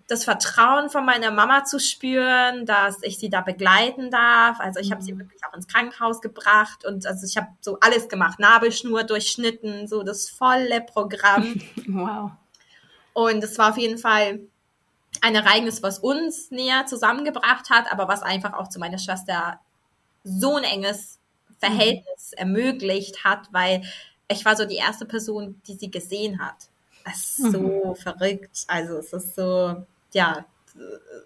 das 0.08 0.24
Vertrauen 0.24 0.88
von 0.88 1.04
meiner 1.04 1.30
Mama 1.30 1.64
zu 1.64 1.78
spüren, 1.78 2.64
dass 2.64 3.02
ich 3.02 3.18
sie 3.18 3.28
da 3.28 3.42
begleiten 3.42 4.10
darf. 4.10 4.58
Also 4.58 4.80
ich 4.80 4.90
habe 4.90 5.02
sie 5.02 5.12
mhm. 5.12 5.20
wirklich 5.20 5.44
auch 5.44 5.54
ins 5.54 5.68
Krankenhaus 5.68 6.22
gebracht 6.22 6.84
und 6.86 7.06
also 7.06 7.26
ich 7.26 7.36
habe 7.36 7.48
so 7.60 7.78
alles 7.80 8.08
gemacht, 8.08 8.38
Nabelschnur 8.38 9.04
durchschnitten, 9.04 9.86
so 9.86 10.02
das 10.02 10.30
volle 10.30 10.80
Programm. 10.80 11.60
wow. 11.86 12.30
Und 13.12 13.44
es 13.44 13.58
war 13.58 13.70
auf 13.70 13.76
jeden 13.76 13.98
Fall 13.98 14.40
ein 15.22 15.34
Ereignis, 15.34 15.82
was 15.82 15.98
uns 15.98 16.50
näher 16.50 16.86
zusammengebracht 16.86 17.70
hat, 17.70 17.90
aber 17.90 18.08
was 18.08 18.22
einfach 18.22 18.54
auch 18.54 18.68
zu 18.68 18.78
meiner 18.78 18.98
Schwester 18.98 19.60
so 20.24 20.56
ein 20.56 20.64
enges 20.64 21.18
Verhältnis 21.58 22.32
mhm. 22.32 22.38
ermöglicht 22.38 23.24
hat, 23.24 23.48
weil 23.52 23.82
ich 24.28 24.44
war 24.44 24.56
so 24.56 24.64
die 24.64 24.76
erste 24.76 25.06
Person, 25.06 25.60
die 25.66 25.74
sie 25.74 25.90
gesehen 25.90 26.44
hat. 26.44 26.68
Es 27.04 27.38
ist 27.38 27.52
so 27.52 27.60
mhm. 27.60 27.96
verrückt. 27.96 28.64
Also 28.66 28.98
es 28.98 29.12
ist 29.12 29.34
so, 29.34 29.86
ja, 30.12 30.44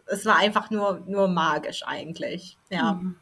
es 0.06 0.25
war 0.25 0.37
einfach 0.37 0.70
nur, 0.70 1.02
nur 1.06 1.28
magisch 1.28 1.82
eigentlich. 1.84 2.56
Ja. 2.70 2.94
Mhm. 2.94 3.16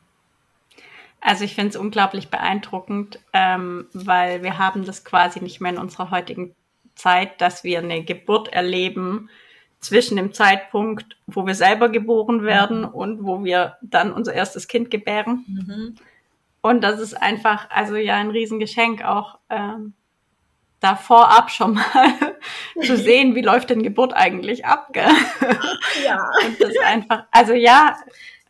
Also 1.20 1.44
ich 1.44 1.54
finde 1.54 1.70
es 1.70 1.76
unglaublich 1.76 2.28
beeindruckend, 2.30 3.20
ähm, 3.32 3.88
weil 3.92 4.42
wir 4.42 4.58
haben 4.58 4.84
das 4.84 5.04
quasi 5.04 5.40
nicht 5.40 5.60
mehr 5.60 5.72
in 5.72 5.78
unserer 5.78 6.10
heutigen 6.10 6.54
Zeit, 6.94 7.40
dass 7.40 7.62
wir 7.62 7.78
eine 7.78 8.04
Geburt 8.04 8.48
erleben 8.48 9.28
zwischen 9.80 10.16
dem 10.16 10.32
Zeitpunkt, 10.32 11.16
wo 11.26 11.46
wir 11.46 11.54
selber 11.54 11.88
geboren 11.88 12.42
werden 12.42 12.82
mhm. 12.82 12.88
und 12.88 13.24
wo 13.24 13.44
wir 13.44 13.76
dann 13.82 14.12
unser 14.12 14.34
erstes 14.34 14.68
Kind 14.68 14.90
gebären. 14.90 15.44
Mhm. 15.48 15.94
Und 16.60 16.82
das 16.82 17.00
ist 17.00 17.14
einfach, 17.14 17.70
also 17.70 17.96
ja, 17.96 18.16
ein 18.16 18.30
Riesengeschenk 18.30 19.02
auch 19.02 19.38
ähm, 19.48 19.94
da 20.80 20.96
vorab 20.96 21.50
schon 21.50 21.74
mal 21.74 22.36
zu 22.82 22.96
sehen, 22.96 23.34
wie 23.34 23.42
läuft 23.42 23.70
denn 23.70 23.82
Geburt 23.82 24.12
eigentlich 24.14 24.64
ab. 24.64 24.88
Gell? 24.92 25.08
Ja. 26.04 26.30
Und 26.46 26.60
das 26.60 26.76
einfach, 26.84 27.24
also 27.30 27.52
ja. 27.52 27.96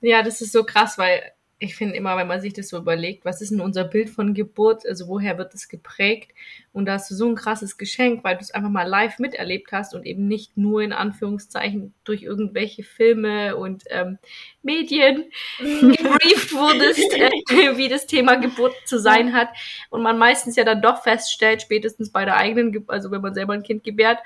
Ja, 0.00 0.22
das 0.22 0.40
ist 0.40 0.52
so 0.52 0.64
krass, 0.64 0.96
weil 0.96 1.22
ich 1.62 1.76
finde 1.76 1.94
immer, 1.94 2.16
wenn 2.16 2.26
man 2.26 2.40
sich 2.40 2.54
das 2.54 2.70
so 2.70 2.78
überlegt, 2.78 3.26
was 3.26 3.42
ist 3.42 3.50
denn 3.50 3.60
unser 3.60 3.84
Bild 3.84 4.08
von 4.08 4.32
Geburt, 4.32 4.86
also 4.86 5.08
woher 5.08 5.36
wird 5.36 5.54
es 5.54 5.68
geprägt? 5.68 6.32
Und 6.72 6.86
da 6.86 6.94
hast 6.94 7.10
du 7.10 7.14
so 7.14 7.28
ein 7.28 7.34
krasses 7.34 7.76
Geschenk, 7.76 8.24
weil 8.24 8.36
du 8.36 8.40
es 8.40 8.50
einfach 8.50 8.70
mal 8.70 8.88
live 8.88 9.18
miterlebt 9.18 9.70
hast 9.70 9.94
und 9.94 10.06
eben 10.06 10.26
nicht 10.26 10.56
nur 10.56 10.80
in 10.80 10.94
Anführungszeichen 10.94 11.92
durch 12.02 12.22
irgendwelche 12.22 12.82
Filme 12.82 13.56
und 13.56 13.84
ähm, 13.90 14.18
Medien 14.62 15.30
gebrieft 15.58 16.54
wurdest, 16.54 17.12
äh, 17.12 17.76
wie 17.76 17.88
das 17.88 18.06
Thema 18.06 18.36
Geburt 18.36 18.74
zu 18.86 18.98
sein 18.98 19.34
hat. 19.34 19.50
Und 19.90 20.02
man 20.02 20.16
meistens 20.16 20.56
ja 20.56 20.64
dann 20.64 20.80
doch 20.80 21.02
feststellt, 21.02 21.60
spätestens 21.60 22.10
bei 22.10 22.24
der 22.24 22.36
eigenen, 22.36 22.72
Geburt, 22.72 22.90
also 22.90 23.10
wenn 23.10 23.20
man 23.20 23.34
selber 23.34 23.52
ein 23.52 23.62
Kind 23.62 23.84
gebärt, 23.84 24.18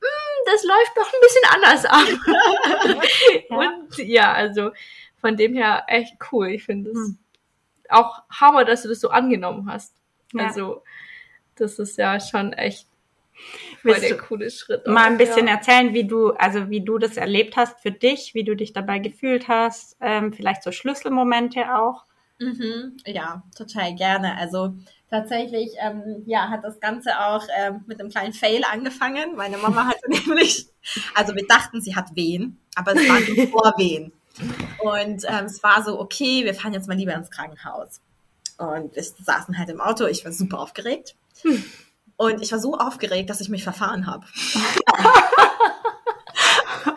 hm, 0.00 0.44
das 0.46 0.64
läuft 0.64 0.96
doch 0.96 1.12
ein 1.12 1.20
bisschen 1.20 1.42
anders 1.54 1.84
ab. 1.84 3.02
ja. 3.50 3.56
Und 3.56 3.98
ja, 3.98 4.32
also 4.32 4.70
von 5.20 5.36
dem 5.36 5.54
her 5.54 5.84
echt 5.88 6.16
cool. 6.32 6.48
Ich 6.48 6.64
finde 6.64 6.90
es 6.90 6.96
hm. 6.96 7.18
auch 7.88 8.22
Hammer, 8.30 8.64
dass 8.64 8.82
du 8.82 8.88
das 8.88 9.00
so 9.00 9.10
angenommen 9.10 9.70
hast. 9.70 9.94
Ja. 10.32 10.46
Also, 10.46 10.82
das 11.56 11.78
ist 11.78 11.98
ja 11.98 12.20
schon 12.20 12.52
echt 12.52 12.88
voll 13.82 14.00
der 14.00 14.16
coole 14.16 14.50
Schritt. 14.50 14.86
Mal 14.86 15.06
ein 15.06 15.18
bisschen 15.18 15.46
ja. 15.46 15.54
erzählen, 15.54 15.94
wie 15.94 16.04
du, 16.04 16.30
also 16.32 16.70
wie 16.70 16.80
du 16.80 16.98
das 16.98 17.16
erlebt 17.16 17.56
hast 17.56 17.80
für 17.80 17.92
dich, 17.92 18.34
wie 18.34 18.44
du 18.44 18.54
dich 18.54 18.72
dabei 18.72 18.98
gefühlt 18.98 19.48
hast, 19.48 19.96
ähm, 20.00 20.32
vielleicht 20.32 20.62
so 20.62 20.72
Schlüsselmomente 20.72 21.74
auch. 21.74 22.04
Mhm, 22.40 22.96
ja, 23.04 23.42
total 23.56 23.94
gerne. 23.94 24.36
Also 24.36 24.74
tatsächlich, 25.10 25.72
ähm, 25.80 26.22
ja, 26.26 26.48
hat 26.48 26.62
das 26.62 26.78
Ganze 26.78 27.18
auch 27.18 27.42
ähm, 27.56 27.84
mit 27.86 28.00
einem 28.00 28.10
kleinen 28.10 28.32
Fail 28.32 28.62
angefangen. 28.70 29.34
Meine 29.36 29.58
Mama 29.58 29.86
hatte 29.86 30.08
nämlich, 30.08 30.68
also 31.14 31.34
wir 31.34 31.46
dachten, 31.46 31.80
sie 31.80 31.96
hat 31.96 32.14
Wehen, 32.14 32.58
aber 32.76 32.94
es 32.94 33.08
waren 33.08 33.48
Vorwehen. 33.50 34.12
Und 34.78 35.24
ähm, 35.26 35.44
es 35.46 35.62
war 35.62 35.82
so, 35.82 36.00
okay, 36.00 36.44
wir 36.44 36.54
fahren 36.54 36.72
jetzt 36.72 36.88
mal 36.88 36.96
lieber 36.96 37.14
ins 37.14 37.30
Krankenhaus. 37.30 38.00
Und 38.58 38.94
wir 38.94 39.02
saßen 39.02 39.58
halt 39.58 39.68
im 39.68 39.80
Auto, 39.80 40.06
ich 40.06 40.24
war 40.24 40.32
super 40.32 40.58
aufgeregt. 40.58 41.14
Und 42.16 42.42
ich 42.42 42.50
war 42.50 42.58
so 42.58 42.76
aufgeregt, 42.76 43.30
dass 43.30 43.40
ich 43.40 43.48
mich 43.48 43.64
verfahren 43.64 44.06
habe. 44.06 44.26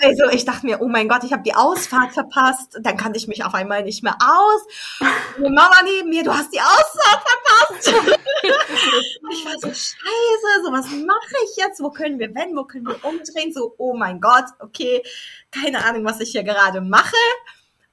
Also 0.04 0.30
ich 0.32 0.46
dachte 0.46 0.66
mir, 0.66 0.82
oh 0.82 0.88
mein 0.88 1.08
Gott, 1.08 1.24
ich 1.24 1.32
habe 1.32 1.44
die 1.44 1.54
Ausfahrt 1.54 2.14
verpasst. 2.14 2.80
Dann 2.82 2.98
kannte 2.98 3.20
ich 3.20 3.28
mich 3.28 3.44
auf 3.46 3.54
einmal 3.54 3.84
nicht 3.84 4.04
mehr 4.04 4.18
aus. 4.20 4.62
Und 5.38 5.54
Mama 5.54 5.76
neben 5.84 6.10
mir, 6.10 6.24
du 6.24 6.34
hast 6.34 6.52
die 6.52 6.60
Ausfahrt 6.60 7.22
verpasst. 7.22 7.41
Ich 7.80 9.46
war 9.46 9.54
so 9.60 9.68
scheiße, 9.68 10.64
so 10.64 10.72
was 10.72 10.90
mache 10.90 11.36
ich 11.46 11.58
jetzt? 11.58 11.82
Wo 11.82 11.90
können 11.92 12.20
wir 12.20 12.34
wenn? 12.36 12.56
Wo 12.56 12.64
können 12.64 12.88
wir 12.88 13.04
umdrehen? 13.04 13.54
So, 13.54 13.76
oh 13.78 13.94
mein 13.94 14.20
Gott, 14.20 14.46
okay, 14.60 15.04
keine 15.52 15.84
Ahnung, 15.84 16.06
was 16.06 16.20
ich 16.20 16.32
hier 16.32 16.44
gerade 16.44 16.82
mache. 16.82 17.16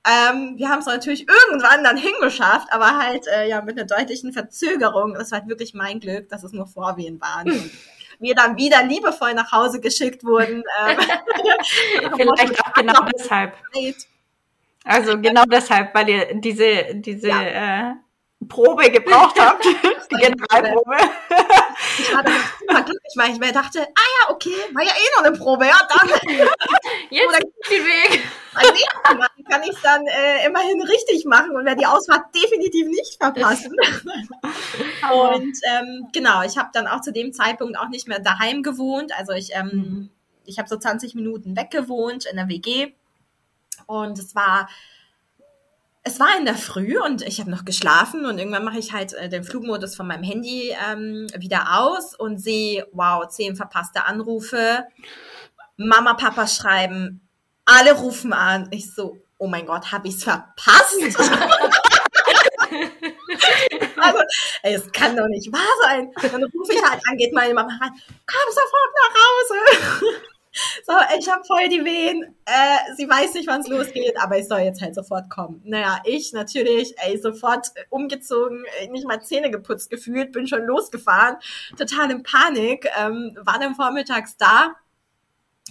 Ähm, 0.06 0.54
wir 0.56 0.68
haben 0.68 0.78
es 0.78 0.86
natürlich 0.86 1.26
irgendwann 1.28 1.84
dann 1.84 1.96
hingeschafft, 1.96 2.68
aber 2.70 2.98
halt 2.98 3.26
äh, 3.26 3.48
ja 3.48 3.60
mit 3.60 3.78
einer 3.78 3.86
deutlichen 3.86 4.32
Verzögerung. 4.32 5.14
Das 5.14 5.32
war 5.32 5.40
halt 5.40 5.48
wirklich 5.48 5.74
mein 5.74 6.00
Glück, 6.00 6.28
dass 6.28 6.44
es 6.44 6.52
nur 6.52 6.66
Vorwehen 6.66 7.20
waren. 7.20 7.50
Und 7.50 7.70
wir 8.18 8.34
dann 8.34 8.56
wieder 8.56 8.82
liebevoll 8.82 9.34
nach 9.34 9.52
Hause 9.52 9.80
geschickt 9.80 10.24
wurden. 10.24 10.62
Ähm, 10.86 10.98
Vielleicht 12.16 12.64
auch 12.64 12.72
genau 12.72 13.04
deshalb. 13.16 13.54
Also 14.84 15.20
genau 15.20 15.44
deshalb, 15.44 15.94
weil 15.94 16.08
ihr 16.08 16.34
diese, 16.34 16.94
diese 16.94 17.28
ja. 17.28 17.90
äh, 17.90 17.94
Probe 18.48 18.90
gebraucht 18.90 19.36
habt, 19.40 19.64
die 19.64 20.16
Generalprobe. 20.16 20.96
Ich 21.98 22.14
war 22.14 22.24
super 22.58 22.82
glücklich, 22.82 23.14
weil 23.16 23.32
ich 23.32 23.38
mir 23.38 23.52
dachte, 23.52 23.80
ah 23.80 23.84
ja, 23.84 24.30
okay, 24.30 24.54
war 24.72 24.82
ja 24.82 24.92
eh 24.92 25.16
noch 25.16 25.24
eine 25.26 25.36
Probe, 25.36 25.66
ja, 25.66 25.78
dann. 25.88 26.08
Jetzt 27.10 27.28
Oder, 27.28 27.38
den 27.38 27.84
Weg. 27.84 28.22
Beim 28.54 28.72
nächsten 28.72 29.18
Mal 29.18 29.28
kann 29.48 29.62
ich 29.62 29.70
es 29.70 29.82
dann 29.82 30.06
äh, 30.06 30.46
immerhin 30.46 30.82
richtig 30.82 31.24
machen 31.24 31.56
und 31.56 31.64
werde 31.64 31.80
die 31.80 31.86
Ausfahrt 31.86 32.34
definitiv 32.34 32.86
nicht 32.86 33.16
verpassen. 33.20 33.72
und 35.12 35.58
ähm, 35.70 36.08
genau, 36.12 36.42
ich 36.42 36.58
habe 36.58 36.70
dann 36.72 36.86
auch 36.86 37.00
zu 37.00 37.12
dem 37.12 37.32
Zeitpunkt 37.32 37.78
auch 37.78 37.88
nicht 37.88 38.08
mehr 38.08 38.18
daheim 38.18 38.62
gewohnt. 38.62 39.12
Also 39.16 39.32
ich, 39.32 39.54
ähm, 39.54 39.68
mhm. 39.68 40.10
ich 40.44 40.58
habe 40.58 40.68
so 40.68 40.76
20 40.76 41.14
Minuten 41.14 41.56
weg 41.56 41.70
gewohnt 41.70 42.26
in 42.26 42.36
der 42.36 42.48
WG. 42.48 42.92
Und 43.86 44.18
es 44.18 44.34
war 44.34 44.68
es 46.08 46.18
war 46.18 46.36
in 46.38 46.46
der 46.46 46.56
Früh 46.56 46.98
und 46.98 47.20
ich 47.22 47.38
habe 47.38 47.50
noch 47.50 47.66
geschlafen 47.66 48.24
und 48.24 48.38
irgendwann 48.38 48.64
mache 48.64 48.78
ich 48.78 48.94
halt 48.94 49.12
äh, 49.12 49.28
den 49.28 49.44
Flugmodus 49.44 49.94
von 49.94 50.06
meinem 50.06 50.22
Handy 50.22 50.74
ähm, 50.90 51.26
wieder 51.36 51.78
aus 51.78 52.14
und 52.14 52.38
sehe, 52.38 52.86
wow, 52.92 53.28
zehn 53.28 53.56
verpasste 53.56 54.06
Anrufe. 54.06 54.84
Mama, 55.76 56.14
Papa 56.14 56.46
schreiben, 56.46 57.20
alle 57.66 57.92
rufen 57.92 58.32
an. 58.32 58.68
Ich 58.70 58.94
so, 58.94 59.18
oh 59.36 59.48
mein 59.48 59.66
Gott, 59.66 59.92
habe 59.92 60.08
ich 60.08 60.14
es 60.14 60.24
verpasst? 60.24 60.96
also, 64.00 64.18
ey, 64.62 64.74
es 64.74 64.90
kann 64.90 65.14
doch 65.14 65.28
nicht 65.28 65.52
wahr 65.52 65.60
sein. 65.84 66.10
Dann 66.22 66.42
rufe 66.42 66.72
ich 66.72 66.82
halt 66.82 67.02
an, 67.06 67.18
geht 67.18 67.34
meine 67.34 67.52
Mama 67.52 67.78
rein, 67.80 67.92
komm 68.26 68.48
sofort 68.48 68.94
nach 69.02 69.14
Hause. 69.20 70.22
So, 70.86 70.92
ich 71.18 71.28
habe 71.30 71.44
voll 71.44 71.68
die 71.68 71.84
Wehen. 71.84 72.34
Äh, 72.44 72.94
sie 72.96 73.08
weiß 73.08 73.34
nicht, 73.34 73.46
wann 73.48 73.60
es 73.60 73.68
losgeht, 73.68 74.14
aber 74.20 74.38
ich 74.38 74.48
soll 74.48 74.60
jetzt 74.60 74.80
halt 74.80 74.94
sofort 74.94 75.28
kommen. 75.30 75.60
Naja, 75.64 76.00
ich 76.04 76.32
natürlich, 76.32 76.94
ey, 76.98 77.18
sofort 77.18 77.68
umgezogen, 77.90 78.64
nicht 78.90 79.06
mal 79.06 79.22
Zähne 79.22 79.50
geputzt 79.50 79.90
gefühlt, 79.90 80.32
bin 80.32 80.46
schon 80.46 80.64
losgefahren, 80.64 81.36
total 81.76 82.10
in 82.10 82.22
Panik, 82.22 82.88
ähm, 82.98 83.36
war 83.42 83.58
dann 83.58 83.74
vormittags 83.74 84.36
da 84.36 84.74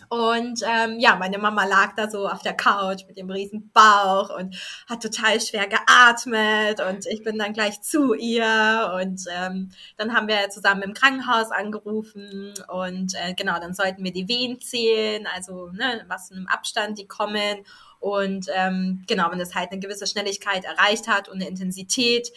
und 0.10 0.62
ähm, 0.66 1.00
ja, 1.00 1.16
meine 1.16 1.38
Mama 1.38 1.66
lag 1.66 1.94
da 1.96 2.10
so 2.10 2.28
auf 2.28 2.42
der 2.42 2.54
Couch 2.54 3.06
mit 3.08 3.18
dem 3.18 3.30
riesen 3.30 3.72
Bauch 3.74 4.30
und 4.38 4.56
hat 4.88 5.02
total 5.02 5.40
schwer 5.42 5.68
geatmet 5.68 6.80
und 6.80 7.06
ich 7.08 7.24
bin 7.24 7.38
dann 7.38 7.54
gleich 7.54 7.82
zu 7.82 8.14
ihr 8.14 8.94
und 9.02 9.26
ähm, 9.32 9.70
dann 9.98 10.14
haben 10.14 10.28
wir 10.28 10.50
zusammen 10.50 10.84
im 10.84 10.94
Krankenhaus 10.94 11.52
angerufen 11.52 12.54
und 12.68 13.14
äh, 13.16 13.34
genau, 13.34 13.60
dann 13.60 13.74
sollten 13.74 14.04
wir 14.04 14.14
die 14.14 14.28
Wehen 14.28 14.60
zählen, 14.62 15.28
also 15.36 15.70
ne, 15.72 16.06
was 16.08 16.32
in 16.32 16.38
einem 16.38 16.48
Abstand 16.48 16.98
die 16.98 17.08
kommen 17.08 17.66
und 18.00 18.48
ähm, 18.54 19.04
genau, 19.08 19.32
wenn 19.32 19.40
es 19.40 19.56
halt 19.56 19.72
eine 19.72 19.80
gewisse 19.80 20.08
Schnelligkeit 20.08 20.66
erreicht 20.66 21.08
hat 21.08 21.30
und 21.30 21.36
eine 21.36 21.48
Intensität, 21.48 22.32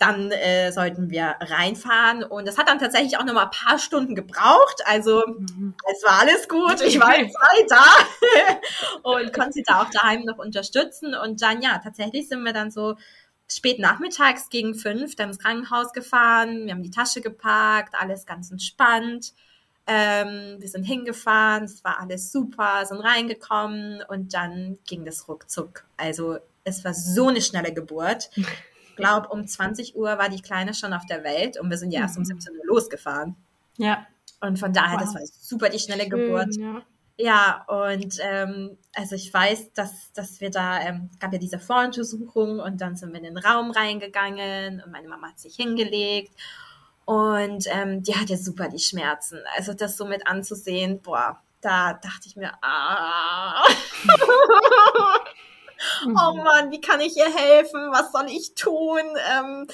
dann 0.00 0.32
äh, 0.32 0.72
sollten 0.72 1.10
wir 1.10 1.36
reinfahren. 1.40 2.24
Und 2.24 2.48
das 2.48 2.56
hat 2.56 2.68
dann 2.68 2.78
tatsächlich 2.78 3.18
auch 3.18 3.24
noch 3.24 3.34
mal 3.34 3.44
ein 3.44 3.50
paar 3.50 3.78
Stunden 3.78 4.14
gebraucht. 4.14 4.82
Also 4.86 5.22
mhm. 5.26 5.74
es 5.92 6.02
war 6.02 6.20
alles 6.20 6.48
gut. 6.48 6.80
Ich 6.80 6.98
war 6.98 7.18
jetzt 7.18 7.34
weiter 7.68 8.60
und 9.02 9.32
konnte 9.34 9.52
sie 9.52 9.62
da 9.62 9.82
auch 9.82 9.90
daheim 9.90 10.24
noch 10.24 10.38
unterstützen. 10.38 11.14
Und 11.14 11.42
dann, 11.42 11.60
ja, 11.60 11.78
tatsächlich 11.84 12.28
sind 12.28 12.42
wir 12.44 12.54
dann 12.54 12.70
so 12.70 12.96
spät 13.46 13.78
nachmittags 13.78 14.48
gegen 14.48 14.74
fünf 14.74 15.16
dann 15.16 15.28
ins 15.28 15.38
Krankenhaus 15.38 15.92
gefahren. 15.92 16.64
Wir 16.64 16.72
haben 16.72 16.82
die 16.82 16.90
Tasche 16.90 17.20
gepackt, 17.20 17.94
alles 17.94 18.24
ganz 18.24 18.50
entspannt. 18.50 19.34
Ähm, 19.86 20.56
wir 20.60 20.68
sind 20.68 20.84
hingefahren, 20.84 21.64
es 21.64 21.84
war 21.84 22.00
alles 22.00 22.32
super, 22.32 22.86
sind 22.86 23.00
reingekommen 23.00 24.02
und 24.08 24.32
dann 24.32 24.78
ging 24.86 25.04
das 25.04 25.28
ruckzuck. 25.28 25.84
Also 25.98 26.38
es 26.64 26.84
war 26.84 26.94
so 26.94 27.28
eine 27.28 27.42
schnelle 27.42 27.74
Geburt 27.74 28.30
glaube, 29.00 29.28
um 29.28 29.46
20 29.46 29.96
Uhr 29.96 30.18
war 30.18 30.28
die 30.28 30.42
Kleine 30.42 30.74
schon 30.74 30.92
auf 30.92 31.06
der 31.06 31.24
Welt 31.24 31.58
und 31.58 31.70
wir 31.70 31.78
sind 31.78 31.92
ja 31.92 32.00
erst 32.00 32.18
um 32.18 32.24
17 32.24 32.52
mhm. 32.52 32.60
Uhr 32.60 32.66
losgefahren. 32.66 33.36
Ja. 33.76 34.06
Und 34.40 34.58
von 34.58 34.72
daher, 34.72 34.98
wow. 34.98 35.00
das 35.00 35.14
war 35.14 35.22
super 35.24 35.68
die 35.68 35.78
schnelle 35.78 36.02
Schön, 36.02 36.10
Geburt. 36.10 36.56
Ja. 36.56 36.82
Ja, 37.22 37.66
und 37.68 38.16
ähm, 38.22 38.78
also 38.94 39.14
ich 39.14 39.32
weiß, 39.32 39.74
dass, 39.74 40.10
dass 40.14 40.40
wir 40.40 40.50
da, 40.50 40.80
ähm, 40.80 41.10
gab 41.20 41.34
ja 41.34 41.38
diese 41.38 41.58
Voruntersuchung 41.58 42.60
und 42.60 42.80
dann 42.80 42.96
sind 42.96 43.12
wir 43.12 43.18
in 43.18 43.24
den 43.24 43.36
Raum 43.36 43.72
reingegangen 43.72 44.82
und 44.82 44.90
meine 44.90 45.06
Mama 45.06 45.28
hat 45.28 45.38
sich 45.38 45.56
hingelegt 45.56 46.32
und 47.04 47.66
ähm, 47.66 48.02
die 48.02 48.14
hatte 48.14 48.38
super 48.38 48.70
die 48.70 48.78
Schmerzen. 48.78 49.40
Also 49.54 49.74
das 49.74 49.98
so 49.98 50.06
mit 50.06 50.26
anzusehen, 50.26 51.02
boah, 51.02 51.38
da 51.60 51.92
dachte 51.92 52.26
ich 52.26 52.36
mir, 52.36 52.52
ah. 52.62 53.64
oh 56.06 56.34
Mann, 56.36 56.70
wie 56.70 56.80
kann 56.80 57.00
ich 57.00 57.16
ihr 57.16 57.32
helfen? 57.34 57.90
Was 57.92 58.12
soll 58.12 58.26
ich 58.28 58.54
tun? 58.54 59.00
Ähm, 59.32 59.66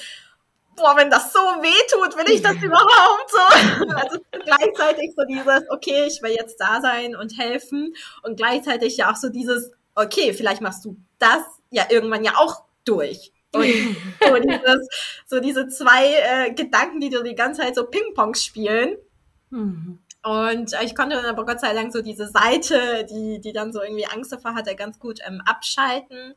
boah, 0.75 0.95
wenn 0.95 1.09
das 1.09 1.33
so 1.33 1.39
weh 1.39 1.87
tut, 1.91 2.15
will 2.17 2.33
ich 2.33 2.41
das 2.41 2.55
überhaupt 2.61 3.29
so? 3.29 3.95
Also 3.95 4.19
gleichzeitig 4.31 5.13
so 5.17 5.25
dieses, 5.25 5.69
okay, 5.69 6.05
ich 6.07 6.21
will 6.21 6.31
jetzt 6.31 6.57
da 6.57 6.79
sein 6.81 7.15
und 7.15 7.37
helfen 7.37 7.95
und 8.23 8.37
gleichzeitig 8.37 8.97
ja 8.97 9.11
auch 9.11 9.17
so 9.17 9.29
dieses, 9.29 9.71
okay, 9.95 10.33
vielleicht 10.33 10.61
machst 10.61 10.85
du 10.85 10.97
das 11.19 11.41
ja 11.71 11.85
irgendwann 11.89 12.23
ja 12.23 12.33
auch 12.37 12.63
durch. 12.85 13.33
Und 13.53 13.63
so, 14.23 14.39
dieses, 14.39 14.89
so 15.25 15.39
diese 15.39 15.67
zwei 15.67 16.13
äh, 16.13 16.53
Gedanken, 16.53 16.99
die 17.01 17.09
du 17.09 17.23
die 17.23 17.35
ganze 17.35 17.61
Zeit 17.61 17.75
so 17.75 17.85
Ping-Pong 17.85 18.35
spielen. 18.35 18.97
Mhm. 19.49 19.99
Und 20.27 20.75
ich 20.83 20.93
konnte 20.93 21.15
dann 21.15 21.25
aber 21.25 21.45
Gott 21.45 21.61
sei 21.61 21.73
Dank 21.73 21.93
so 21.93 22.01
diese 22.01 22.27
Seite, 22.27 23.05
die, 23.09 23.39
die 23.39 23.53
dann 23.53 23.71
so 23.71 23.81
irgendwie 23.81 24.07
Angst 24.07 24.33
davor 24.33 24.55
hatte, 24.55 24.75
ganz 24.75 24.99
gut 24.99 25.21
ähm, 25.25 25.41
abschalten. 25.45 26.35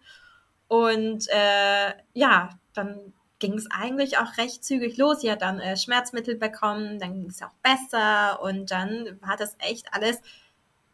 Und 0.68 1.26
äh, 1.28 1.94
ja, 2.12 2.50
dann 2.72 3.12
ging 3.40 3.54
es 3.54 3.66
eigentlich 3.68 4.18
auch 4.18 4.38
recht 4.38 4.64
zügig 4.64 4.96
los. 4.96 5.22
Sie 5.22 5.30
hat 5.32 5.42
dann 5.42 5.58
äh, 5.58 5.76
Schmerzmittel 5.76 6.36
bekommen, 6.36 7.00
dann 7.00 7.14
ging 7.14 7.30
es 7.30 7.42
auch 7.42 7.54
besser 7.64 8.40
und 8.40 8.70
dann 8.70 9.18
war 9.22 9.36
das 9.36 9.56
echt 9.58 9.92
alles 9.92 10.20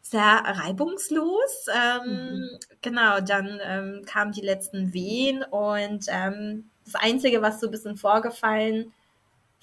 sehr 0.01 0.23
reibungslos. 0.23 1.67
Ähm, 1.71 2.09
mhm. 2.09 2.49
Genau, 2.81 3.19
dann 3.19 3.59
ähm, 3.63 4.05
kamen 4.07 4.31
die 4.31 4.41
letzten 4.41 4.91
Wehen 4.93 5.43
und 5.43 6.07
ähm, 6.07 6.71
das 6.83 6.95
Einzige, 6.95 7.43
was 7.43 7.59
so 7.59 7.67
ein 7.67 7.71
bisschen 7.71 7.95
vorgefallen, 7.95 8.91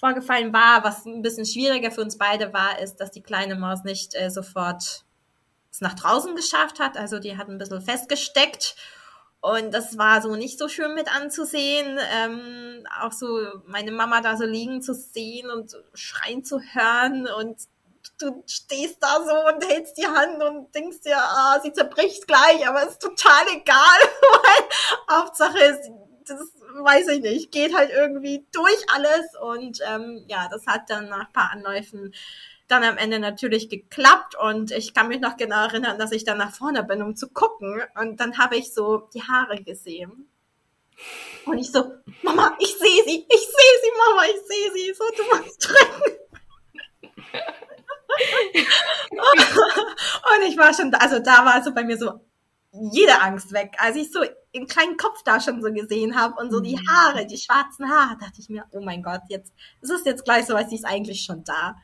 vorgefallen 0.05 0.53
war, 0.53 0.83
was 0.83 1.05
ein 1.05 1.23
bisschen 1.23 1.47
schwieriger 1.47 1.89
für 1.89 2.01
uns 2.01 2.19
beide 2.19 2.53
war, 2.53 2.79
ist, 2.79 2.97
dass 2.97 3.09
die 3.09 3.23
kleine 3.23 3.55
Maus 3.55 3.83
nicht 3.83 4.13
äh, 4.13 4.29
sofort 4.29 5.03
es 5.71 5.81
nach 5.81 5.95
draußen 5.95 6.35
geschafft 6.35 6.79
hat. 6.79 6.95
Also 6.95 7.17
die 7.17 7.37
hat 7.37 7.49
ein 7.49 7.57
bisschen 7.57 7.81
festgesteckt 7.81 8.75
und 9.41 9.73
das 9.73 9.97
war 9.97 10.21
so 10.21 10.35
nicht 10.35 10.59
so 10.59 10.67
schön 10.67 10.93
mit 10.93 11.13
anzusehen. 11.13 11.97
Ähm, 12.13 12.85
auch 13.01 13.11
so 13.13 13.27
meine 13.65 13.91
Mama 13.91 14.21
da 14.21 14.37
so 14.37 14.45
liegen 14.45 14.83
zu 14.83 14.93
sehen 14.93 15.49
und 15.49 15.75
schreien 15.95 16.43
zu 16.43 16.59
hören 16.59 17.27
und 17.27 17.57
du 18.19 18.43
stehst 18.45 18.97
da 19.01 19.23
so 19.25 19.55
und 19.55 19.67
hältst 19.67 19.97
die 19.97 20.05
Hand 20.05 20.41
und 20.43 20.73
denkst 20.75 21.01
dir, 21.01 21.17
ah, 21.17 21.59
sie 21.63 21.73
zerbricht 21.73 22.27
gleich, 22.27 22.67
aber 22.67 22.87
ist 22.87 23.01
total 23.01 23.47
egal, 23.55 23.99
weil 24.21 25.17
Hauptsache 25.17 25.57
ist, 25.57 25.89
das 26.27 26.41
weiß 26.83 27.07
ich 27.09 27.21
nicht, 27.21 27.51
geht 27.51 27.75
halt 27.75 27.91
irgendwie 27.91 28.45
durch 28.51 28.85
alles 28.93 29.25
und 29.41 29.79
ähm, 29.87 30.23
ja, 30.27 30.47
das 30.49 30.67
hat 30.67 30.89
dann 30.89 31.09
nach 31.09 31.27
ein 31.27 31.33
paar 31.33 31.51
Anläufen 31.51 32.13
dann 32.67 32.83
am 32.83 32.97
Ende 32.97 33.19
natürlich 33.19 33.69
geklappt 33.69 34.35
und 34.35 34.71
ich 34.71 34.93
kann 34.93 35.07
mich 35.07 35.19
noch 35.19 35.37
genau 35.37 35.65
erinnern, 35.65 35.99
dass 35.99 36.11
ich 36.11 36.23
dann 36.23 36.39
nach 36.39 36.51
vorne 36.51 36.83
bin, 36.83 37.01
um 37.01 37.15
zu 37.15 37.29
gucken 37.29 37.81
und 37.99 38.19
dann 38.19 38.37
habe 38.37 38.57
ich 38.57 38.73
so 38.73 39.07
die 39.13 39.21
Haare 39.23 39.61
gesehen. 39.63 40.29
Und 41.45 41.57
ich 41.59 41.71
so, 41.71 41.91
Mama, 42.23 42.55
ich 42.59 42.73
sehe 42.77 43.03
sie, 43.05 43.25
ich 43.29 43.41
sehe 43.41 43.75
sie, 43.83 43.91
Mama, 43.97 44.23
ich 44.25 44.41
sehe 44.47 44.71
sie, 44.73 44.93
so, 44.93 45.03
du 45.15 45.23
musst 45.37 45.67
drücken. 45.67 46.19
und 49.11 50.47
ich 50.47 50.57
war 50.57 50.73
schon, 50.73 50.93
also 50.95 51.19
da 51.19 51.45
war 51.45 51.61
so 51.63 51.73
bei 51.73 51.83
mir 51.83 51.97
so 51.97 52.21
jede 52.71 53.21
Angst 53.21 53.51
weg. 53.53 53.75
Als 53.77 53.95
ich 53.95 54.11
so 54.11 54.23
den 54.55 54.67
kleinen 54.67 54.97
Kopf 54.97 55.21
da 55.23 55.39
schon 55.39 55.61
so 55.61 55.71
gesehen 55.71 56.19
habe 56.19 56.41
und 56.41 56.51
so 56.51 56.59
die 56.59 56.77
mhm. 56.77 56.87
Haare, 56.89 57.25
die 57.25 57.37
schwarzen 57.37 57.89
Haare, 57.89 58.17
dachte 58.17 58.39
ich 58.39 58.49
mir, 58.49 58.65
oh 58.71 58.81
mein 58.81 59.03
Gott, 59.03 59.21
jetzt, 59.29 59.53
es 59.81 59.89
ist 59.89 60.05
jetzt 60.05 60.23
gleich 60.23 60.45
so, 60.45 60.55
als 60.55 60.69
sie 60.69 60.75
ist 60.75 60.85
eigentlich 60.85 61.23
schon 61.23 61.43
da. 61.43 61.75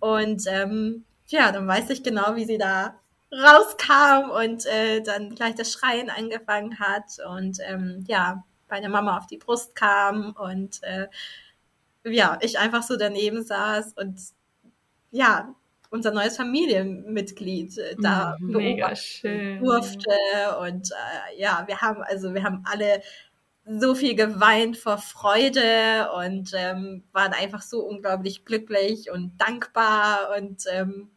Und 0.00 0.44
ähm, 0.46 1.04
ja, 1.26 1.52
dann 1.52 1.66
weiß 1.66 1.90
ich 1.90 2.02
genau, 2.02 2.36
wie 2.36 2.44
sie 2.44 2.58
da 2.58 2.94
rauskam 3.32 4.30
und 4.30 4.64
äh, 4.66 5.02
dann 5.02 5.34
gleich 5.34 5.56
das 5.56 5.72
Schreien 5.72 6.08
angefangen 6.08 6.78
hat 6.78 7.18
und 7.36 7.58
ähm, 7.66 8.04
ja, 8.06 8.44
bei 8.68 8.80
der 8.80 8.90
Mama 8.90 9.18
auf 9.18 9.26
die 9.26 9.38
Brust 9.38 9.74
kam 9.74 10.32
und 10.32 10.82
äh, 10.84 11.08
ja, 12.04 12.38
ich 12.42 12.58
einfach 12.58 12.82
so 12.82 12.96
daneben 12.96 13.42
saß 13.42 13.94
und 13.94 14.20
ja, 15.10 15.54
unser 15.94 16.10
neues 16.10 16.36
Familienmitglied 16.36 17.78
äh, 17.78 17.94
da 18.00 18.36
Mega 18.40 18.94
schön. 18.96 19.62
durfte 19.62 20.10
und 20.60 20.90
äh, 20.90 21.40
ja, 21.40 21.62
wir 21.66 21.80
haben 21.80 22.02
also 22.02 22.34
wir 22.34 22.42
haben 22.42 22.64
alle 22.70 23.00
so 23.64 23.94
viel 23.94 24.16
geweint 24.16 24.76
vor 24.76 24.98
Freude 24.98 26.10
und 26.18 26.50
ähm, 26.54 27.04
waren 27.12 27.32
einfach 27.32 27.62
so 27.62 27.80
unglaublich 27.80 28.44
glücklich 28.44 29.10
und 29.10 29.38
dankbar 29.38 30.36
und 30.36 30.64
ähm, 30.70 31.10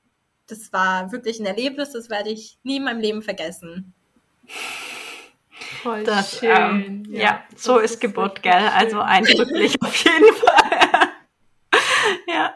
das 0.46 0.72
war 0.72 1.12
wirklich 1.12 1.40
ein 1.40 1.48
Erlebnis, 1.48 1.92
das 1.92 2.10
werde 2.10 2.30
ich 2.30 2.60
nie 2.64 2.78
in 2.78 2.84
meinem 2.84 3.02
Leben 3.02 3.22
vergessen. 3.24 3.94
Voll 5.82 6.04
das, 6.04 6.40
schön. 6.40 6.52
Ähm, 6.52 7.04
ja, 7.10 7.20
ja, 7.20 7.44
so 7.56 7.80
ist 7.80 8.00
Geburt, 8.00 8.44
gell? 8.44 8.70
Also 8.74 9.02
eindrücklich 9.02 9.76
auf 9.82 9.96
jeden 9.96 10.36
Fall. 10.36 11.10
ja. 12.28 12.56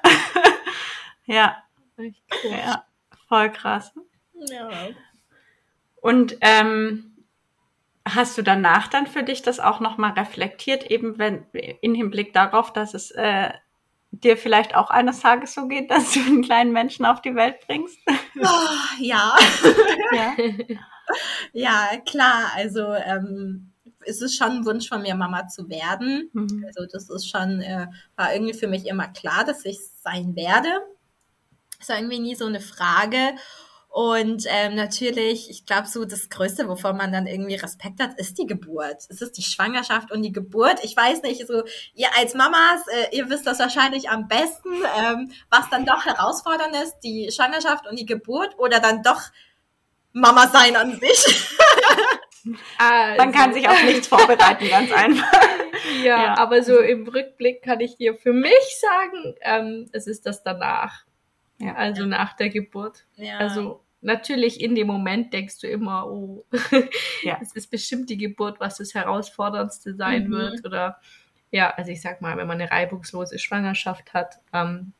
ja. 1.25 1.57
Ja, 2.43 2.85
voll 3.27 3.51
krass. 3.51 3.93
Ja. 4.33 4.69
Und 6.01 6.37
ähm, 6.41 7.11
Hast 8.03 8.35
du 8.35 8.41
danach 8.41 8.87
dann 8.87 9.05
für 9.05 9.21
dich 9.21 9.43
das 9.43 9.59
auch 9.59 9.79
nochmal 9.79 10.13
reflektiert, 10.13 10.89
eben 10.89 11.19
wenn 11.19 11.45
in 11.81 11.93
Hinblick 11.93 12.33
darauf, 12.33 12.73
dass 12.73 12.95
es 12.95 13.11
äh, 13.11 13.51
dir 14.09 14.37
vielleicht 14.37 14.75
auch 14.75 14.89
eines 14.89 15.19
Tages 15.19 15.53
so 15.53 15.67
geht, 15.67 15.91
dass 15.91 16.13
du 16.13 16.19
einen 16.19 16.43
kleinen 16.43 16.71
Menschen 16.71 17.05
auf 17.05 17.21
die 17.21 17.35
Welt 17.35 17.57
bringst? 17.67 17.99
Oh, 18.41 18.99
ja. 18.99 19.35
ja. 20.11 20.33
ja, 21.53 21.97
klar. 22.03 22.51
Also 22.55 22.81
ähm, 22.91 23.71
es 24.03 24.19
ist 24.21 24.35
schon 24.35 24.49
ein 24.49 24.65
Wunsch 24.65 24.89
von 24.89 25.03
mir, 25.03 25.13
Mama 25.13 25.47
zu 25.47 25.69
werden. 25.69 26.31
Mhm. 26.33 26.65
Also 26.65 26.87
das 26.91 27.07
ist 27.07 27.29
schon, 27.29 27.61
äh, 27.61 27.85
war 28.15 28.33
irgendwie 28.33 28.55
für 28.55 28.67
mich 28.67 28.87
immer 28.87 29.09
klar, 29.09 29.45
dass 29.45 29.63
ich 29.63 29.77
sein 30.01 30.35
werde. 30.35 30.69
Das 31.81 31.89
war 31.89 31.97
irgendwie 31.97 32.19
nie 32.19 32.35
so 32.35 32.45
eine 32.45 32.61
Frage. 32.61 33.33
Und 33.89 34.45
ähm, 34.47 34.75
natürlich, 34.75 35.49
ich 35.49 35.65
glaube, 35.65 35.87
so 35.87 36.05
das 36.05 36.29
Größte, 36.29 36.69
wovon 36.69 36.95
man 36.95 37.11
dann 37.11 37.27
irgendwie 37.27 37.55
Respekt 37.55 37.99
hat, 37.99 38.17
ist 38.17 38.37
die 38.37 38.45
Geburt. 38.45 39.03
Es 39.09 39.21
ist 39.21 39.37
die 39.37 39.41
Schwangerschaft 39.41 40.11
und 40.11 40.21
die 40.21 40.31
Geburt. 40.31 40.79
Ich 40.83 40.95
weiß 40.95 41.23
nicht, 41.23 41.45
so 41.45 41.63
ihr 41.93 42.07
als 42.17 42.33
Mamas, 42.33 42.87
äh, 42.87 43.17
ihr 43.17 43.29
wisst 43.29 43.47
das 43.47 43.59
wahrscheinlich 43.59 44.09
am 44.09 44.29
besten, 44.29 44.69
ähm, 44.97 45.31
was 45.49 45.69
dann 45.69 45.85
doch 45.85 46.05
herausfordernd 46.05 46.73
ist, 46.81 46.99
die 47.03 47.31
Schwangerschaft 47.33 47.85
und 47.85 47.99
die 47.99 48.05
Geburt 48.05 48.57
oder 48.59 48.79
dann 48.79 49.03
doch 49.03 49.23
Mama 50.13 50.47
sein 50.47 50.77
an 50.77 50.97
sich. 50.97 51.49
Also. 52.77 53.17
Man 53.17 53.31
kann 53.33 53.53
sich 53.53 53.67
auf 53.67 53.83
nichts 53.83 54.07
vorbereiten, 54.07 54.69
ganz 54.69 54.91
einfach. 54.95 55.33
Ja, 56.01 56.23
ja, 56.23 56.37
aber 56.37 56.63
so 56.63 56.79
im 56.79 57.07
Rückblick 57.07 57.61
kann 57.61 57.81
ich 57.81 57.97
dir 57.97 58.15
für 58.15 58.33
mich 58.33 58.79
sagen, 58.79 59.35
ähm, 59.41 59.89
es 59.91 60.07
ist 60.07 60.25
das 60.25 60.43
danach. 60.43 61.03
Ja. 61.61 61.75
Also 61.75 62.05
nach 62.05 62.33
der 62.33 62.49
Geburt. 62.49 63.05
Ja. 63.15 63.37
Also 63.37 63.83
natürlich 64.01 64.59
in 64.61 64.75
dem 64.75 64.87
Moment 64.87 65.33
denkst 65.33 65.59
du 65.59 65.67
immer, 65.67 66.07
oh, 66.07 66.45
ja. 67.23 67.37
es 67.41 67.53
ist 67.53 67.69
bestimmt 67.69 68.09
die 68.09 68.17
Geburt, 68.17 68.59
was 68.59 68.77
das 68.77 68.93
Herausforderndste 68.93 69.95
sein 69.95 70.27
mhm. 70.27 70.31
wird. 70.31 70.65
Oder 70.65 70.99
ja, 71.51 71.69
also 71.69 71.91
ich 71.91 72.01
sag 72.01 72.21
mal, 72.21 72.37
wenn 72.37 72.47
man 72.47 72.59
eine 72.59 72.71
reibungslose 72.71 73.37
Schwangerschaft 73.39 74.13
hat, 74.13 74.39
ähm, 74.53 74.93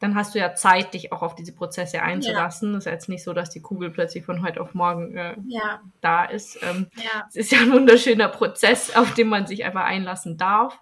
dann 0.00 0.14
hast 0.14 0.34
du 0.34 0.38
ja 0.38 0.54
Zeit, 0.54 0.94
dich 0.94 1.12
auch 1.12 1.20
auf 1.20 1.34
diese 1.34 1.52
Prozesse 1.52 2.02
einzulassen. 2.02 2.70
Ja. 2.70 2.74
Das 2.76 2.86
ist 2.86 2.90
jetzt 2.90 3.08
nicht 3.10 3.22
so, 3.22 3.34
dass 3.34 3.50
die 3.50 3.60
Kugel 3.60 3.90
plötzlich 3.90 4.24
von 4.24 4.42
heute 4.42 4.60
auf 4.62 4.72
morgen 4.72 5.14
äh, 5.14 5.36
ja. 5.46 5.82
da 6.00 6.24
ist. 6.24 6.58
Ähm, 6.62 6.88
ja. 6.96 7.26
Es 7.28 7.36
ist 7.36 7.52
ja 7.52 7.60
ein 7.60 7.70
wunderschöner 7.70 8.28
Prozess, 8.28 8.90
auf 8.96 9.12
den 9.12 9.28
man 9.28 9.46
sich 9.46 9.64
einfach 9.64 9.84
einlassen 9.84 10.38
darf. 10.38 10.80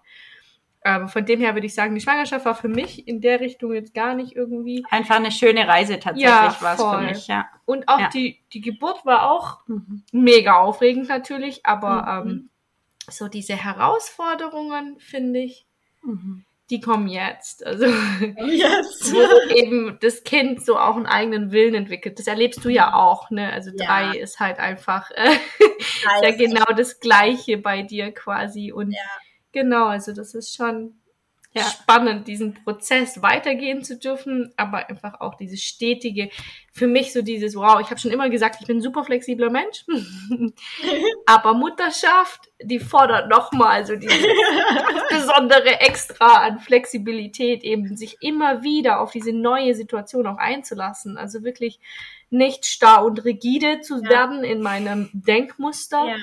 Aber 0.88 1.08
von 1.08 1.24
dem 1.24 1.40
her 1.40 1.54
würde 1.54 1.66
ich 1.66 1.74
sagen, 1.74 1.94
die 1.94 2.00
Schwangerschaft 2.00 2.44
war 2.44 2.54
für 2.54 2.68
mich 2.68 3.06
in 3.06 3.20
der 3.20 3.40
Richtung 3.40 3.74
jetzt 3.74 3.94
gar 3.94 4.14
nicht 4.14 4.34
irgendwie. 4.34 4.84
Einfach 4.90 5.16
eine 5.16 5.30
schöne 5.30 5.66
Reise 5.66 5.98
tatsächlich 5.98 6.24
ja, 6.24 6.56
war 6.60 6.74
es 6.74 6.82
für 6.82 7.12
mich, 7.12 7.26
ja. 7.28 7.46
Und 7.64 7.88
auch 7.88 8.00
ja. 8.00 8.08
die, 8.08 8.40
die 8.52 8.60
Geburt 8.60 9.04
war 9.04 9.30
auch 9.30 9.66
mhm. 9.66 10.04
mega 10.12 10.58
aufregend 10.58 11.08
natürlich, 11.08 11.66
aber 11.66 12.24
mhm. 12.24 12.30
ähm, 12.30 12.50
so 13.10 13.28
diese 13.28 13.56
Herausforderungen, 13.56 14.98
finde 14.98 15.40
ich, 15.40 15.66
mhm. 16.02 16.44
die 16.70 16.80
kommen 16.80 17.08
jetzt. 17.08 17.66
Also 17.66 17.86
jetzt. 18.46 19.12
wo 19.12 19.54
eben 19.54 19.98
das 20.00 20.24
Kind 20.24 20.64
so 20.64 20.78
auch 20.78 20.96
einen 20.96 21.06
eigenen 21.06 21.50
Willen 21.50 21.74
entwickelt. 21.74 22.18
Das 22.18 22.26
erlebst 22.26 22.64
du 22.64 22.68
ja 22.68 22.94
auch, 22.94 23.30
ne? 23.30 23.52
Also 23.52 23.70
ja. 23.74 23.86
drei 23.86 24.18
ist 24.18 24.40
halt 24.40 24.58
einfach 24.58 25.10
äh, 25.14 25.36
ja 26.22 26.30
genau 26.36 26.64
das 26.76 27.00
Gleiche 27.00 27.58
bei 27.58 27.82
dir 27.82 28.12
quasi 28.12 28.72
und 28.72 28.92
ja 28.92 28.98
Genau, 29.58 29.86
also 29.86 30.12
das 30.12 30.34
ist 30.34 30.54
schon 30.54 30.94
ja. 31.52 31.64
spannend, 31.64 32.28
diesen 32.28 32.54
Prozess 32.54 33.22
weitergehen 33.22 33.82
zu 33.82 33.98
dürfen, 33.98 34.52
aber 34.56 34.88
einfach 34.88 35.20
auch 35.20 35.34
dieses 35.34 35.64
stetige, 35.64 36.30
für 36.72 36.86
mich 36.86 37.12
so 37.12 37.22
dieses, 37.22 37.56
wow, 37.56 37.80
ich 37.80 37.90
habe 37.90 37.98
schon 37.98 38.12
immer 38.12 38.30
gesagt, 38.30 38.58
ich 38.60 38.68
bin 38.68 38.76
ein 38.76 38.82
super 38.82 39.02
flexibler 39.02 39.50
Mensch, 39.50 39.84
aber 41.26 41.54
Mutterschaft, 41.54 42.52
die 42.62 42.78
fordert 42.78 43.28
nochmal 43.28 43.84
so 43.84 43.96
dieses 43.96 44.16
besondere 45.10 45.80
Extra 45.80 46.46
an 46.46 46.60
Flexibilität, 46.60 47.64
eben 47.64 47.96
sich 47.96 48.18
immer 48.20 48.62
wieder 48.62 49.00
auf 49.00 49.10
diese 49.10 49.32
neue 49.32 49.74
Situation 49.74 50.28
auch 50.28 50.38
einzulassen, 50.38 51.16
also 51.16 51.42
wirklich 51.42 51.80
nicht 52.30 52.64
starr 52.64 53.04
und 53.04 53.24
rigide 53.24 53.80
zu 53.80 53.96
ja. 54.04 54.08
werden 54.08 54.44
in 54.44 54.62
meinem 54.62 55.10
Denkmuster, 55.14 56.10
ja 56.10 56.16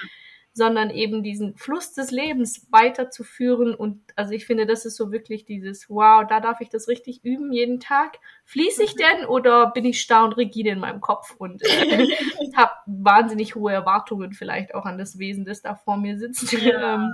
sondern 0.56 0.90
eben 0.90 1.22
diesen 1.22 1.58
Fluss 1.58 1.92
des 1.92 2.12
Lebens 2.12 2.66
weiterzuführen. 2.72 3.76
Und 3.76 4.02
also 4.16 4.32
ich 4.32 4.46
finde, 4.46 4.66
das 4.66 4.86
ist 4.86 4.96
so 4.96 5.12
wirklich 5.12 5.44
dieses, 5.44 5.90
wow, 5.90 6.26
da 6.26 6.40
darf 6.40 6.62
ich 6.62 6.70
das 6.70 6.88
richtig 6.88 7.26
üben 7.26 7.52
jeden 7.52 7.82
Tag. 7.82 8.20
Fließe 8.46 8.82
ich 8.82 8.96
mhm. 8.96 9.00
denn 9.00 9.26
oder 9.26 9.72
bin 9.72 9.84
ich 9.84 10.00
starr 10.00 10.24
und 10.24 10.38
rigide 10.38 10.70
in 10.70 10.80
meinem 10.80 11.02
Kopf 11.02 11.36
und 11.38 11.62
äh, 11.62 12.08
habe 12.56 12.72
wahnsinnig 12.86 13.56
hohe 13.56 13.74
Erwartungen 13.74 14.32
vielleicht 14.32 14.74
auch 14.74 14.86
an 14.86 14.98
das 14.98 15.20
Wesen, 15.20 15.44
das 15.44 15.62
da 15.62 15.76
vor 15.76 15.98
mir 15.98 16.18
sitzt. 16.18 16.54
Ja. 16.54 16.96
ähm, 16.96 17.14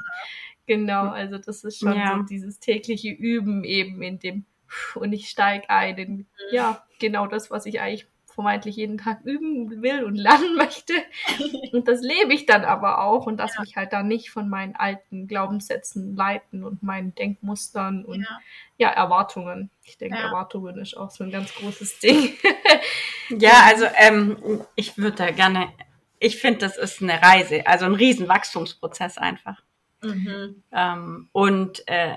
genau, 0.68 1.10
also 1.10 1.40
das 1.40 1.64
ist 1.64 1.80
schon 1.80 1.98
ja. 1.98 2.16
so 2.16 2.24
dieses 2.24 2.60
tägliche 2.60 3.10
Üben 3.10 3.64
eben 3.64 4.04
in 4.04 4.20
dem 4.20 4.46
und 4.94 5.14
ich 5.14 5.30
steige 5.30 5.70
ein 5.70 5.98
in, 5.98 6.12
mhm. 6.12 6.28
ja, 6.52 6.84
genau 7.00 7.26
das, 7.26 7.50
was 7.50 7.66
ich 7.66 7.82
eigentlich 7.82 8.08
vermeintlich 8.34 8.76
jeden 8.76 8.98
Tag 8.98 9.22
üben 9.24 9.82
will 9.82 10.04
und 10.04 10.16
lernen 10.16 10.56
möchte. 10.58 10.94
Und 11.72 11.88
das 11.88 12.02
lebe 12.02 12.34
ich 12.34 12.46
dann 12.46 12.66
aber 12.66 13.04
auch 13.04 13.26
und 13.26 13.38
lasse 13.38 13.56
ja. 13.56 13.62
mich 13.62 13.76
halt 13.76 13.94
da 13.94 14.04
nicht 14.04 14.32
von 14.32 14.50
meinen 14.50 14.76
alten 14.76 15.28
Glaubenssätzen 15.28 16.16
leiten 16.16 16.64
und 16.64 16.84
meinen 16.84 17.16
Denkmustern 17.16 18.06
und 18.06 18.22
ja, 18.22 18.40
ja 18.78 18.90
Erwartungen. 18.90 19.70
Ich 19.84 19.98
denke, 19.98 20.18
ja. 20.18 20.26
Erwartungen 20.26 20.78
ist 20.80 20.96
auch 20.96 21.12
so 21.12 21.24
ein 21.24 21.32
ganz 21.32 21.54
großes 21.54 22.00
Ding. 22.00 22.34
ja, 23.30 23.64
also 23.66 23.86
ähm, 23.96 24.38
ich 24.76 24.98
würde 24.98 25.18
da 25.18 25.32
gerne, 25.32 25.70
ich 26.20 26.38
finde, 26.38 26.60
das 26.60 26.78
ist 26.78 27.02
eine 27.02 27.22
Reise, 27.22 27.66
also 27.68 27.86
ein 27.86 27.96
Riesenwachstumsprozess 27.96 29.18
einfach. 29.18 29.62
Mhm. 30.02 30.64
Ähm, 30.72 31.30
und 31.32 31.88
äh, 31.88 32.16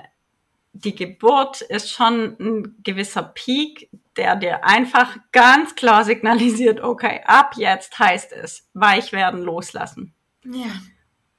die 0.74 0.94
Geburt 0.94 1.60
ist 1.60 1.92
schon 1.92 2.36
ein 2.40 2.76
gewisser 2.82 3.22
Peak, 3.22 3.88
der 4.16 4.36
dir 4.36 4.64
einfach 4.64 5.16
ganz 5.32 5.74
klar 5.74 6.04
signalisiert, 6.04 6.80
okay, 6.80 7.20
ab 7.24 7.54
jetzt 7.56 7.98
heißt 7.98 8.32
es, 8.32 8.68
weich 8.74 9.12
werden, 9.12 9.42
loslassen. 9.42 10.14
Ja. 10.44 10.70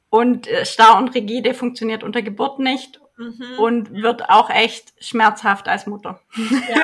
Und 0.10 0.48
äh, 0.48 0.66
starr 0.66 0.98
und 0.98 1.14
rigide 1.14 1.54
funktioniert 1.54 2.04
unter 2.04 2.22
Geburt 2.22 2.60
nicht 2.60 3.02
mhm. 3.18 3.60
und 3.60 3.94
wird 3.94 4.30
auch 4.30 4.50
echt 4.50 4.94
schmerzhaft 5.04 5.68
als 5.68 5.88
Mutter. 5.88 6.22
Ja. 6.36 6.84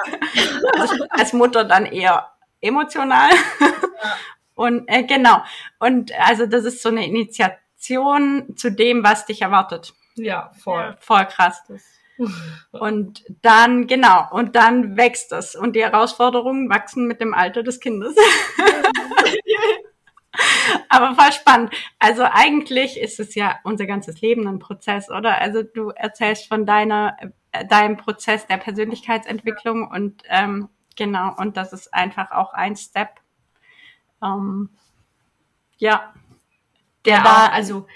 also 0.79 1.05
als 1.09 1.33
Mutter 1.33 1.63
dann 1.63 1.85
eher 1.85 2.31
emotional. 2.61 3.31
Ja. 3.59 3.67
Und 4.55 4.87
äh, 4.87 5.03
genau. 5.03 5.43
Und 5.79 6.11
also 6.19 6.45
das 6.45 6.65
ist 6.65 6.81
so 6.81 6.89
eine 6.89 7.05
Initiation 7.05 8.55
zu 8.55 8.71
dem, 8.71 9.03
was 9.03 9.25
dich 9.25 9.41
erwartet. 9.41 9.93
Ja, 10.15 10.51
voll. 10.61 10.95
Voll 10.99 11.25
krass. 11.25 11.63
Das 11.67 11.83
und 12.71 13.23
dann, 13.41 13.87
genau, 13.87 14.27
und 14.31 14.55
dann 14.55 14.97
wächst 14.97 15.31
es. 15.31 15.55
Und 15.55 15.75
die 15.75 15.83
Herausforderungen 15.83 16.69
wachsen 16.69 17.07
mit 17.07 17.21
dem 17.21 17.33
Alter 17.33 17.63
des 17.63 17.79
Kindes. 17.79 18.15
Aber 20.89 21.15
voll 21.15 21.31
spannend. 21.33 21.73
Also 21.99 22.23
eigentlich 22.23 22.99
ist 22.99 23.19
es 23.19 23.35
ja 23.35 23.59
unser 23.63 23.85
ganzes 23.85 24.21
Leben 24.21 24.47
ein 24.47 24.59
Prozess, 24.59 25.09
oder? 25.09 25.39
Also 25.39 25.63
du 25.63 25.89
erzählst 25.89 26.47
von 26.47 26.65
deiner, 26.65 27.17
äh, 27.51 27.65
deinem 27.65 27.97
Prozess 27.97 28.47
der 28.47 28.57
Persönlichkeitsentwicklung 28.57 29.89
und 29.89 30.23
ähm, 30.29 30.69
genau, 30.95 31.35
und 31.37 31.57
das 31.57 31.73
ist 31.73 31.93
einfach 31.93 32.31
auch 32.31 32.53
ein 32.53 32.75
Step. 32.75 33.09
Ähm, 34.23 34.69
ja. 35.77 36.13
Der 37.05 37.17
ja, 37.17 37.23
da, 37.23 37.47
also 37.47 37.87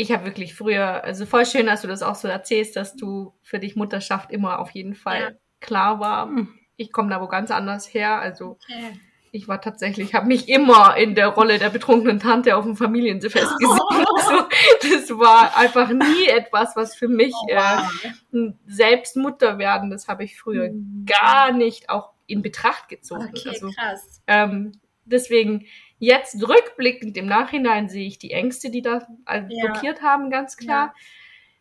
ich 0.00 0.12
habe 0.12 0.24
wirklich 0.24 0.54
früher, 0.54 1.04
also 1.04 1.26
voll 1.26 1.44
schön, 1.44 1.66
dass 1.66 1.82
du 1.82 1.88
das 1.88 2.02
auch 2.02 2.14
so 2.14 2.26
erzählst, 2.26 2.74
dass 2.74 2.96
du 2.96 3.34
für 3.42 3.58
dich 3.58 3.76
Mutterschaft 3.76 4.30
immer 4.30 4.58
auf 4.58 4.70
jeden 4.70 4.94
Fall 4.94 5.20
ja. 5.20 5.30
klar 5.60 6.00
war. 6.00 6.26
Hm. 6.26 6.48
Ich 6.76 6.90
komme 6.90 7.10
da 7.10 7.20
wo 7.20 7.28
ganz 7.28 7.50
anders 7.50 7.92
her. 7.92 8.18
Also 8.18 8.52
okay. 8.52 8.98
ich 9.30 9.46
war 9.46 9.60
tatsächlich, 9.60 10.14
habe 10.14 10.26
mich 10.26 10.48
immer 10.48 10.96
in 10.96 11.14
der 11.14 11.28
Rolle 11.28 11.58
der 11.58 11.68
betrunkenen 11.68 12.18
Tante 12.18 12.56
auf 12.56 12.64
dem 12.64 12.76
Familienfest 12.76 13.34
gesehen. 13.58 13.78
Oh. 13.78 14.04
Also, 14.16 14.48
das 14.80 15.10
war 15.18 15.54
einfach 15.58 15.90
nie 15.90 16.28
etwas, 16.28 16.76
was 16.76 16.94
für 16.94 17.08
mich 17.08 17.34
oh, 17.34 17.48
wow. 17.48 18.04
äh, 18.32 18.52
selbst 18.66 19.16
Mutter 19.16 19.58
werden, 19.58 19.90
das 19.90 20.08
habe 20.08 20.24
ich 20.24 20.38
früher 20.38 20.70
mhm. 20.70 21.04
gar 21.04 21.52
nicht 21.52 21.90
auch 21.90 22.12
in 22.26 22.40
Betracht 22.40 22.88
gezogen. 22.88 23.28
Okay, 23.28 23.50
also, 23.50 23.68
krass. 23.68 24.22
Ähm, 24.26 24.72
deswegen 25.04 25.66
Jetzt 26.00 26.42
rückblickend 26.42 27.16
im 27.18 27.26
Nachhinein 27.26 27.90
sehe 27.90 28.06
ich 28.06 28.18
die 28.18 28.30
Ängste, 28.30 28.70
die 28.70 28.80
da 28.80 29.06
äh, 29.26 29.42
ja. 29.48 29.66
blockiert 29.66 30.00
haben, 30.00 30.30
ganz 30.30 30.56
klar. 30.56 30.86
Ja. 30.86 30.94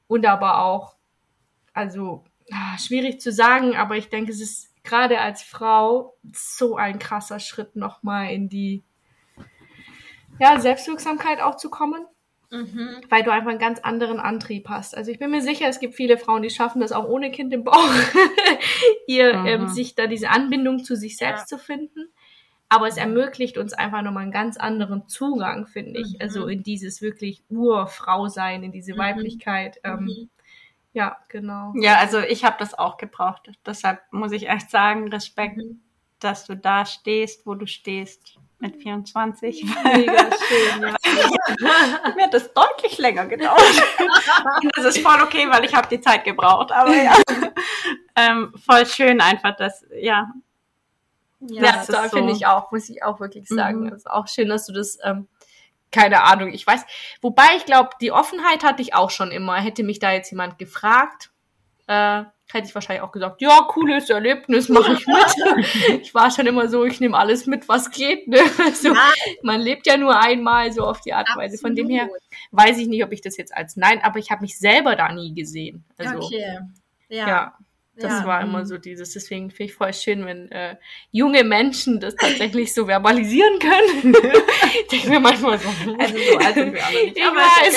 Und 0.08 0.26
aber 0.26 0.64
auch, 0.64 0.96
also 1.74 2.24
ah, 2.50 2.78
schwierig 2.78 3.20
zu 3.20 3.34
sagen, 3.34 3.76
aber 3.76 3.98
ich 3.98 4.08
denke, 4.08 4.32
es 4.32 4.40
ist 4.40 4.74
gerade 4.86 5.20
als 5.20 5.44
Frau 5.44 6.16
so 6.34 6.78
ein 6.78 7.00
krasser 7.00 7.40
Schritt 7.40 7.76
nochmal 7.76 8.32
in 8.32 8.48
die 8.48 8.84
ja, 10.40 10.58
Selbstwirksamkeit 10.58 11.42
auch 11.42 11.58
zu 11.58 11.70
kommen. 11.70 12.06
Mhm. 12.50 13.02
Weil 13.10 13.24
du 13.24 13.32
einfach 13.32 13.52
einen 13.52 13.60
ganz 13.60 13.80
anderen 13.80 14.20
Antrieb 14.20 14.70
hast. 14.70 14.98
Also 14.98 15.12
ich 15.12 15.20
bin 15.20 15.32
mir 15.32 15.42
sicher, 15.42 15.68
es 15.68 15.80
gibt 15.80 15.96
viele 15.96 16.18
Frauen, 16.18 16.42
die 16.42 16.50
schaffen 16.50 16.80
das 16.80 16.94
auch 16.94 17.08
ohne 17.08 17.30
Kind 17.30 17.54
im 17.54 17.66
Bauch, 17.66 17.94
ihr 19.08 19.38
mhm. 19.38 19.46
ähm, 19.46 19.68
sich 19.68 19.96
da 19.96 20.08
diese 20.08 20.30
Anbindung 20.30 20.84
zu 20.84 20.96
sich 20.96 21.18
selbst 21.18 21.52
ja. 21.52 21.58
zu 21.58 21.64
finden. 21.64 22.10
Aber 22.70 22.88
es 22.88 22.98
ermöglicht 22.98 23.58
uns 23.58 23.74
einfach 23.74 24.04
nochmal 24.04 24.24
einen 24.24 24.32
ganz 24.32 24.58
anderen 24.58 25.08
Zugang, 25.08 25.66
finde 25.66 26.00
ich. 26.00 26.14
Mhm. 26.14 26.22
Also 26.22 26.48
in 26.48 26.62
dieses 26.62 27.02
wirklich 27.02 27.44
Urfrau-Sein, 27.50 28.64
in 28.64 28.72
diese 28.72 28.94
mhm. 28.94 29.00
Weiblichkeit. 29.00 29.80
Ähm, 29.84 30.04
mhm. 30.06 30.30
Ja, 30.94 31.18
genau. 31.30 31.74
Ja, 31.76 31.98
also 31.98 32.20
ich 32.20 32.46
habe 32.46 32.58
das 32.60 32.78
auch 32.78 32.98
gebraucht. 32.98 33.50
Deshalb 33.66 34.02
muss 34.12 34.32
ich 34.32 34.48
echt 34.50 34.70
sagen, 34.70 35.10
Respekt, 35.10 35.58
mhm. 35.58 35.82
dass 36.20 36.46
du 36.46 36.56
da 36.56 36.86
stehst, 36.86 37.46
wo 37.48 37.56
du 37.56 37.66
stehst 37.66 38.38
mit 38.60 38.76
24. 38.76 39.64
Mega 39.64 40.30
schön, 40.48 40.82
ja. 40.82 40.96
Mir 42.16 42.24
hat 42.26 42.34
das 42.34 42.54
deutlich 42.54 42.98
länger 42.98 43.26
gedauert. 43.26 43.62
das 44.76 44.86
ist 44.86 45.00
voll 45.00 45.22
okay, 45.24 45.48
weil 45.50 45.64
ich 45.64 45.74
habe 45.74 45.88
die 45.88 46.02
Zeit 46.02 46.24
gebraucht. 46.24 46.72
Aber 46.72 46.96
ja, 46.96 47.16
ähm, 48.16 48.54
voll 48.64 48.86
schön 48.86 49.22
einfach, 49.22 49.56
dass, 49.56 49.86
ja, 50.00 50.32
ja, 51.40 51.64
ja 51.64 51.86
das 51.86 52.12
finde 52.12 52.34
so. 52.34 52.38
ich 52.38 52.46
auch, 52.46 52.72
muss 52.72 52.90
ich 52.90 53.04
auch 53.04 53.20
wirklich 53.20 53.48
sagen. 53.48 53.82
Mhm. 53.82 53.94
ist 53.94 54.10
auch 54.10 54.28
schön, 54.28 54.50
dass 54.50 54.66
du 54.66 54.74
das, 54.74 54.98
ähm, 55.04 55.28
keine 55.92 56.24
Ahnung, 56.24 56.54
ich 56.54 56.66
weiß. 56.66 56.86
Wobei 57.22 57.56
ich 57.58 57.66
glaube, 57.66 57.90
die 58.02 58.12
Offenheit 58.12 58.64
hatte 58.64 58.82
ich 58.82 58.94
auch 58.94 59.10
schon 59.10 59.32
immer. 59.32 59.56
Hätte 59.56 59.84
mich 59.84 60.00
da 60.00 60.12
jetzt 60.12 60.32
jemand 60.32 60.60
gefragt, 60.60 61.32
äh, 61.88 62.24
hätte 62.52 62.68
ich 62.68 62.76
wahrscheinlich 62.76 63.04
auch 63.04 63.12
gesagt, 63.12 63.42
ja, 63.42 63.62
cooles 63.68 64.10
Erlebnis, 64.10 64.70
mache 64.70 64.94
ich 64.94 65.08
mit. 65.08 66.02
ich 66.02 66.14
war 66.14 66.32
schon 66.32 66.48
immer 66.48 66.68
so, 66.68 66.84
ich 66.84 67.00
nehme 67.00 67.18
alles 67.18 67.46
mit, 67.46 67.68
was 67.68 67.92
geht. 67.92 68.28
Ne? 68.28 68.40
Also, 68.60 68.90
ja. 68.94 69.12
Man 69.42 69.62
lebt 69.62 69.88
ja 69.88 69.98
nur 69.98 70.20
einmal 70.20 70.72
so 70.72 70.84
auf 70.84 71.02
die 71.02 71.14
Art 71.14 71.30
und 71.30 71.42
Weise. 71.42 71.58
Von 71.58 71.76
dem 71.76 71.90
her 71.90 72.10
weiß 72.52 72.78
ich 72.78 72.88
nicht, 72.88 73.04
ob 73.04 73.12
ich 73.12 73.22
das 73.22 73.38
jetzt 73.38 73.56
als 73.56 73.76
Nein, 73.76 74.02
aber 74.04 74.20
ich 74.20 74.32
habe 74.32 74.42
mich 74.42 74.58
selber 74.58 74.96
da 74.96 75.12
nie 75.12 75.34
gesehen. 75.34 75.86
Also, 75.98 76.18
okay. 76.18 76.60
Ja. 77.08 77.28
ja. 77.28 77.58
Das 78.00 78.22
ja, 78.22 78.26
war 78.26 78.42
immer 78.42 78.60
mhm. 78.60 78.66
so 78.66 78.78
dieses, 78.78 79.12
deswegen 79.12 79.52
finde 79.52 79.72
ich 79.72 79.76
voll 79.76 79.94
schön, 79.94 80.26
wenn 80.26 80.52
äh, 80.52 80.78
junge 81.12 81.44
Menschen 81.44 82.00
das 82.00 82.16
tatsächlich 82.16 82.74
so 82.74 82.86
verbalisieren 82.86 83.60
können. 83.60 84.16
ich 84.82 84.88
denke 84.88 85.10
mir 85.10 85.20
manchmal 85.20 85.60
so, 85.60 85.70
also 85.70 86.18
so 86.18 86.38
alt 86.38 86.56
sind 86.56 86.74
wir 86.74 86.86
alle 86.86 87.04
nicht. 87.06 87.18
Ich 87.18 87.24
aber, 87.24 87.36
weiß. 87.36 87.76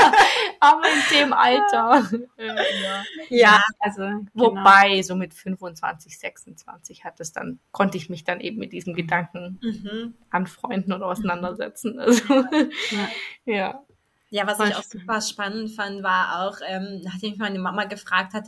aber 0.60 0.82
in 0.84 1.18
dem 1.18 1.32
Alter. 1.32 2.10
Äh, 2.36 2.46
ja. 2.82 3.04
ja. 3.30 3.62
also 3.80 4.02
genau. 4.02 4.26
wobei 4.34 5.02
so 5.02 5.14
mit 5.14 5.34
25, 5.34 6.18
26 6.18 7.04
hat 7.04 7.20
es 7.20 7.32
dann, 7.32 7.58
konnte 7.72 7.96
ich 7.96 8.08
mich 8.08 8.24
dann 8.24 8.40
eben 8.40 8.58
mit 8.58 8.72
diesem 8.72 8.94
Gedanken 8.94 9.58
mhm. 9.62 10.14
anfreunden 10.30 10.92
und 10.92 11.02
auseinandersetzen. 11.02 11.98
Also 11.98 12.34
ja. 12.90 13.08
ja. 13.44 13.82
Ja, 14.32 14.46
was 14.46 14.58
ich 14.66 14.74
auch 14.74 14.82
super 14.82 15.20
spannend 15.20 15.72
fand, 15.72 16.02
war 16.02 16.46
auch, 16.46 16.56
ähm, 16.66 17.02
nachdem 17.04 17.32
mich 17.32 17.38
meine 17.38 17.58
Mama 17.58 17.84
gefragt 17.84 18.32
hat, 18.32 18.46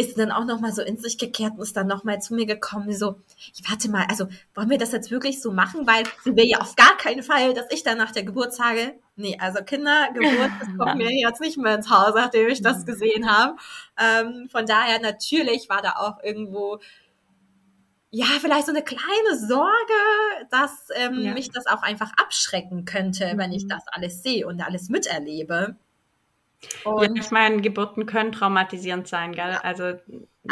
ist 0.00 0.18
dann 0.18 0.30
auch 0.30 0.44
nochmal 0.44 0.72
so 0.72 0.82
in 0.82 0.96
sich 0.96 1.18
gekehrt 1.18 1.52
und 1.54 1.62
ist 1.62 1.76
dann 1.76 1.86
nochmal 1.86 2.20
zu 2.20 2.34
mir 2.34 2.46
gekommen, 2.46 2.92
so, 2.92 3.20
ich 3.36 3.62
warte 3.68 3.90
mal, 3.90 4.06
also 4.08 4.26
wollen 4.54 4.70
wir 4.70 4.78
das 4.78 4.92
jetzt 4.92 5.10
wirklich 5.10 5.40
so 5.40 5.52
machen, 5.52 5.86
weil 5.86 6.04
sie 6.24 6.34
will 6.36 6.46
ja 6.46 6.58
auf 6.58 6.76
gar 6.76 6.96
keinen 6.96 7.22
Fall, 7.22 7.54
dass 7.54 7.66
ich 7.70 7.82
dann 7.82 7.98
nach 7.98 8.12
der 8.12 8.24
Geburt 8.24 8.54
sage, 8.54 8.94
nee, 9.16 9.36
also 9.40 9.62
Kindergeburt, 9.62 10.50
das 10.60 10.68
kommt 10.78 10.94
mir 10.96 11.10
jetzt 11.10 11.40
nicht 11.40 11.58
mehr 11.58 11.74
ins 11.74 11.90
Haus, 11.90 12.14
nachdem 12.14 12.48
ich 12.48 12.62
das 12.62 12.86
gesehen 12.86 13.30
habe. 13.30 13.56
Ähm, 13.98 14.48
von 14.50 14.66
daher 14.66 15.00
natürlich 15.00 15.68
war 15.68 15.82
da 15.82 15.92
auch 15.96 16.22
irgendwo 16.22 16.80
ja, 18.12 18.26
vielleicht 18.40 18.66
so 18.66 18.72
eine 18.72 18.82
kleine 18.82 19.38
Sorge, 19.38 19.68
dass 20.50 20.88
ähm, 20.96 21.20
ja. 21.20 21.32
mich 21.32 21.50
das 21.50 21.66
auch 21.66 21.82
einfach 21.82 22.10
abschrecken 22.16 22.84
könnte, 22.84 23.32
mhm. 23.32 23.38
wenn 23.38 23.52
ich 23.52 23.64
mhm. 23.64 23.68
das 23.68 23.84
alles 23.86 24.22
sehe 24.22 24.46
und 24.46 24.60
alles 24.60 24.88
miterlebe. 24.88 25.76
Und 26.84 27.16
ja, 27.16 27.22
ich 27.22 27.30
meine, 27.30 27.62
Geburten 27.62 28.06
können 28.06 28.32
traumatisierend 28.32 29.08
sein, 29.08 29.32
gell? 29.32 29.58
Also 29.62 29.94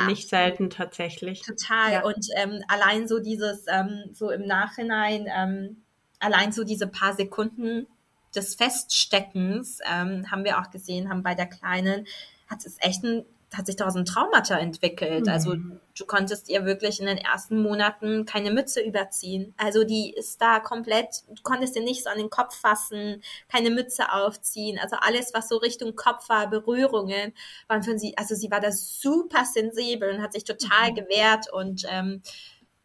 nicht 0.07 0.29
selten 0.29 0.71
tatsächlich. 0.71 1.43
Total. 1.43 1.93
Ja. 1.93 2.05
Und 2.05 2.29
ähm, 2.37 2.63
allein 2.69 3.09
so 3.09 3.19
dieses, 3.19 3.67
ähm, 3.69 4.05
so 4.13 4.31
im 4.31 4.47
Nachhinein, 4.47 5.27
ähm, 5.35 5.83
allein 6.19 6.53
so 6.53 6.65
diese 6.65 6.87
paar 6.87 7.15
Sekunden 7.15 7.87
des 8.35 8.55
Feststeckens, 8.55 9.81
ähm, 9.91 10.31
haben 10.31 10.45
wir 10.45 10.59
auch 10.61 10.71
gesehen, 10.71 11.09
haben 11.09 11.23
bei 11.23 11.35
der 11.35 11.47
Kleinen, 11.47 12.07
hat 12.49 12.65
es 12.65 12.77
echt 12.81 13.03
ein 13.05 13.25
hat 13.55 13.67
sich 13.67 13.77
daraus 13.77 13.97
ein 13.97 14.05
Traumata 14.05 14.59
entwickelt. 14.59 15.27
Mhm. 15.27 15.33
Also 15.33 15.55
du 15.97 16.07
konntest 16.07 16.49
ihr 16.49 16.65
wirklich 16.65 17.01
in 17.01 17.07
den 17.07 17.19
ersten 17.19 17.63
Monaten 17.63 18.27
keine 18.27 18.53
Mütze 18.53 18.81
überziehen. 18.81 19.55
Also 19.57 19.85
die 19.85 20.13
ist 20.13 20.41
da 20.41 20.61
komplett, 20.61 21.23
du 21.29 21.43
konntest 21.43 21.75
ihr 21.77 21.83
nicht 21.83 22.05
so 22.05 22.11
an 22.11 22.19
den 22.19 22.31
Kopf 22.31 22.55
fassen, 22.57 23.23
keine 23.49 23.71
Mütze 23.71 24.13
aufziehen. 24.13 24.79
Also 24.79 24.97
alles, 25.01 25.33
was 25.35 25.49
so 25.49 25.57
Richtung 25.57 25.97
Kopf 25.97 26.29
war, 26.29 26.49
Berührungen, 26.49 27.33
waren 27.69 27.83
für 27.83 27.99
sie, 27.99 28.17
also 28.17 28.35
sie 28.35 28.51
war 28.51 28.61
da 28.61 28.71
super 28.71 29.45
sensibel 29.45 30.11
und 30.11 30.23
hat 30.23 30.35
sich 30.35 30.45
total 30.45 30.91
mhm. 30.91 30.95
gewehrt 30.97 31.51
und 31.53 31.85
ähm, 31.89 32.23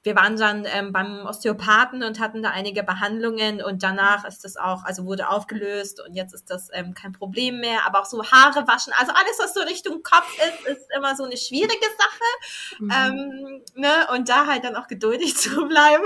wir 0.04 0.16
waren 0.18 0.36
dann 0.36 0.66
ähm, 0.66 0.92
beim 0.92 1.26
Osteopathen 1.26 2.04
und 2.04 2.20
hatten 2.20 2.44
da 2.44 2.50
einige 2.50 2.84
Behandlungen 2.84 3.62
und 3.62 3.84
danach 3.84 4.26
ist 4.26 4.44
das 4.44 4.58
auch, 4.58 4.84
also 4.84 5.06
wurde 5.06 5.30
aufgelöst 5.30 6.02
und 6.06 6.13
jetzt 6.13 6.34
ist 6.34 6.50
das 6.50 6.68
ähm, 6.74 6.94
kein 6.94 7.13
Problem 7.13 7.62
mehr. 7.62 7.86
Aber 7.86 8.02
auch 8.02 8.06
so 8.06 8.22
Haare 8.24 8.68
waschen, 8.68 8.92
also 8.98 9.13
alles, 9.13 9.39
was 9.39 9.54
so 9.54 9.62
Richtung 9.62 10.04
Kopf 10.04 10.28
ist, 10.38 10.68
ist 10.68 10.88
immer 10.96 11.16
so 11.16 11.24
eine 11.24 11.38
schwierige 11.38 11.86
Sache. 11.98 12.80
Mhm. 12.80 12.92
Ähm, 12.92 13.62
ne? 13.76 14.08
Und 14.13 14.28
da 14.28 14.46
halt 14.46 14.66
dann 14.66 14.76
auch 14.76 14.88
geduldig 14.88 15.38
zu 15.38 15.68
bleiben. 15.68 16.04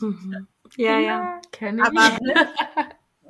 Mhm. 0.00 0.48
Ja, 0.76 0.98
ja, 0.98 1.40
kenne 1.52 1.82
ich. 1.82 1.86
Aber 1.86 2.18
ne, 2.20 2.48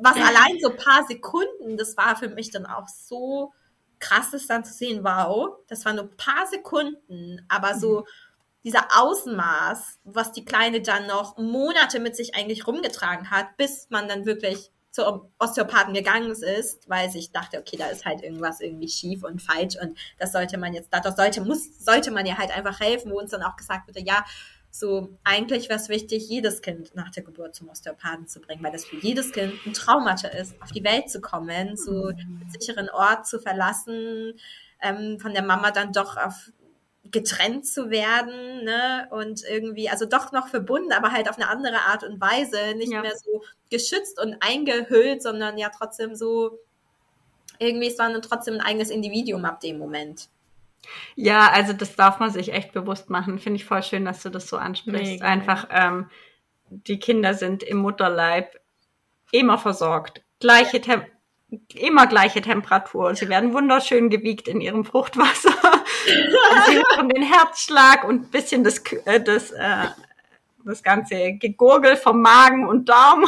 was 0.01 0.16
allein 0.16 0.59
so 0.62 0.70
paar 0.70 1.05
Sekunden, 1.07 1.77
das 1.77 1.94
war 1.99 2.16
für 2.16 2.29
mich 2.29 2.51
dann 2.51 2.64
auch 2.64 2.88
so 2.88 3.53
krass, 3.99 4.31
das 4.31 4.47
dann 4.47 4.64
zu 4.64 4.73
sehen, 4.73 5.05
wow, 5.05 5.59
das 5.68 5.85
waren 5.85 5.97
nur 5.97 6.11
paar 6.16 6.47
Sekunden, 6.47 7.44
aber 7.49 7.75
so 7.75 8.01
mhm 8.01 8.05
dieser 8.64 8.88
Außenmaß, 8.96 10.00
was 10.05 10.33
die 10.33 10.44
Kleine 10.44 10.81
dann 10.81 11.07
noch 11.07 11.37
Monate 11.37 12.00
mit 12.00 12.16
sich 12.16 12.35
eigentlich 12.35 12.66
rumgetragen 12.66 13.31
hat, 13.31 13.57
bis 13.57 13.87
man 13.90 14.09
dann 14.09 14.24
wirklich 14.24 14.70
zur 14.90 15.29
Osteopathen 15.40 15.92
gegangen 15.92 16.31
ist, 16.31 16.88
weil 16.88 17.11
sich 17.11 17.33
dachte, 17.33 17.59
okay, 17.59 17.77
da 17.77 17.87
ist 17.87 18.07
halt 18.07 18.22
irgendwas 18.22 18.61
irgendwie 18.61 18.88
schief 18.88 19.24
und 19.24 19.42
falsch 19.42 19.77
und 19.81 19.98
das 20.18 20.31
sollte 20.31 20.57
man 20.57 20.72
jetzt, 20.72 20.88
dadurch 20.92 21.16
sollte, 21.16 21.40
muss, 21.40 21.85
sollte 21.85 22.12
man 22.12 22.24
ihr 22.27 22.38
halt 22.38 22.57
einfach 22.57 22.79
helfen, 22.79 23.11
wo 23.11 23.18
uns 23.18 23.33
dann 23.33 23.42
auch 23.42 23.57
gesagt 23.57 23.88
wurde, 23.88 24.00
ja, 24.00 24.24
so 24.70 25.16
eigentlich 25.24 25.68
wäre 25.68 25.81
es 25.81 25.88
wichtig, 25.88 26.29
jedes 26.29 26.62
Kind 26.62 26.94
nach 26.94 27.11
der 27.11 27.24
Geburt 27.24 27.57
zum 27.57 27.68
Osteopathen 27.68 28.29
zu 28.29 28.40
bringen, 28.40 28.62
weil 28.62 28.72
das 28.72 28.85
für 28.85 28.96
jedes 28.96 29.33
Kind 29.33 29.55
ein 29.66 29.72
Traumata 29.72 30.29
ist, 30.29 30.61
auf 30.62 30.70
die 30.70 30.85
Welt 30.85 31.11
zu 31.11 31.20
kommen, 31.20 31.77
so 31.77 32.07
einen 32.07 32.48
sicheren 32.57 32.88
Ort 32.88 33.27
zu 33.27 33.40
verlassen, 33.40 34.35
ähm, 34.81 35.18
von 35.20 35.33
der 35.33 35.42
Mama 35.42 35.72
dann 35.72 35.92
doch 35.92 36.16
auf 36.16 36.53
getrennt 37.14 37.64
zu 37.64 37.90
werden, 37.90 38.64
ne? 38.64 39.09
Und 39.11 39.42
irgendwie, 39.48 39.88
also 39.88 40.05
doch 40.05 40.33
noch 40.33 40.48
verbunden, 40.48 40.92
aber 40.92 41.12
halt 41.12 41.31
auf 41.31 41.37
eine 41.37 41.48
andere 41.48 41.79
Art 41.87 42.03
und 42.03 42.20
Weise, 42.20 42.74
nicht 42.77 42.92
ja. 42.92 43.00
mehr 43.00 43.16
so 43.16 43.42
geschützt 43.70 44.20
und 44.20 44.37
eingehüllt, 44.40 45.22
sondern 45.22 45.57
ja 45.57 45.70
trotzdem 45.70 46.16
so, 46.16 46.59
irgendwie, 47.61 47.87
war 47.98 48.12
dann 48.12 48.20
trotzdem 48.20 48.55
ein 48.55 48.61
eigenes 48.61 48.90
Individuum 48.90 49.44
ab 49.44 49.61
dem 49.61 49.79
Moment. 49.79 50.29
Ja, 51.14 51.50
also 51.50 51.72
das 51.72 51.94
darf 51.94 52.18
man 52.18 52.31
sich 52.31 52.53
echt 52.53 52.72
bewusst 52.72 53.09
machen. 53.09 53.38
Finde 53.38 53.57
ich 53.57 53.64
voll 53.64 53.83
schön, 53.83 54.05
dass 54.05 54.22
du 54.22 54.29
das 54.29 54.48
so 54.48 54.57
ansprichst. 54.57 55.12
Mega. 55.12 55.24
Einfach, 55.24 55.68
ähm, 55.70 56.11
die 56.68 56.98
Kinder 56.98 57.35
sind 57.35 57.62
im 57.62 57.79
Mutterleib 57.79 58.61
immer 59.31 59.57
versorgt. 59.57 60.22
Gleiche 60.40 60.81
ja 60.81 61.07
immer 61.75 62.07
gleiche 62.07 62.40
Temperatur. 62.40 63.14
Sie 63.14 63.29
werden 63.29 63.53
wunderschön 63.53 64.11
gewiegt 64.11 64.49
in 64.49 64.61
ihrem 64.61 64.85
Fruchtwasser. 64.85 65.53
Sie 66.67 66.77
hören 66.77 67.09
den 67.09 67.23
Herzschlag 67.23 68.05
und 68.05 68.23
ein 68.23 68.31
bisschen 68.31 68.64
das, 68.64 68.79
äh, 69.07 69.21
das, 69.21 69.51
äh, 69.51 69.87
das 70.64 70.83
ganze 70.83 71.35
Gegurgel 71.35 71.97
vom 71.97 72.21
Magen 72.23 72.67
und 72.67 72.88
Darm. 72.88 73.25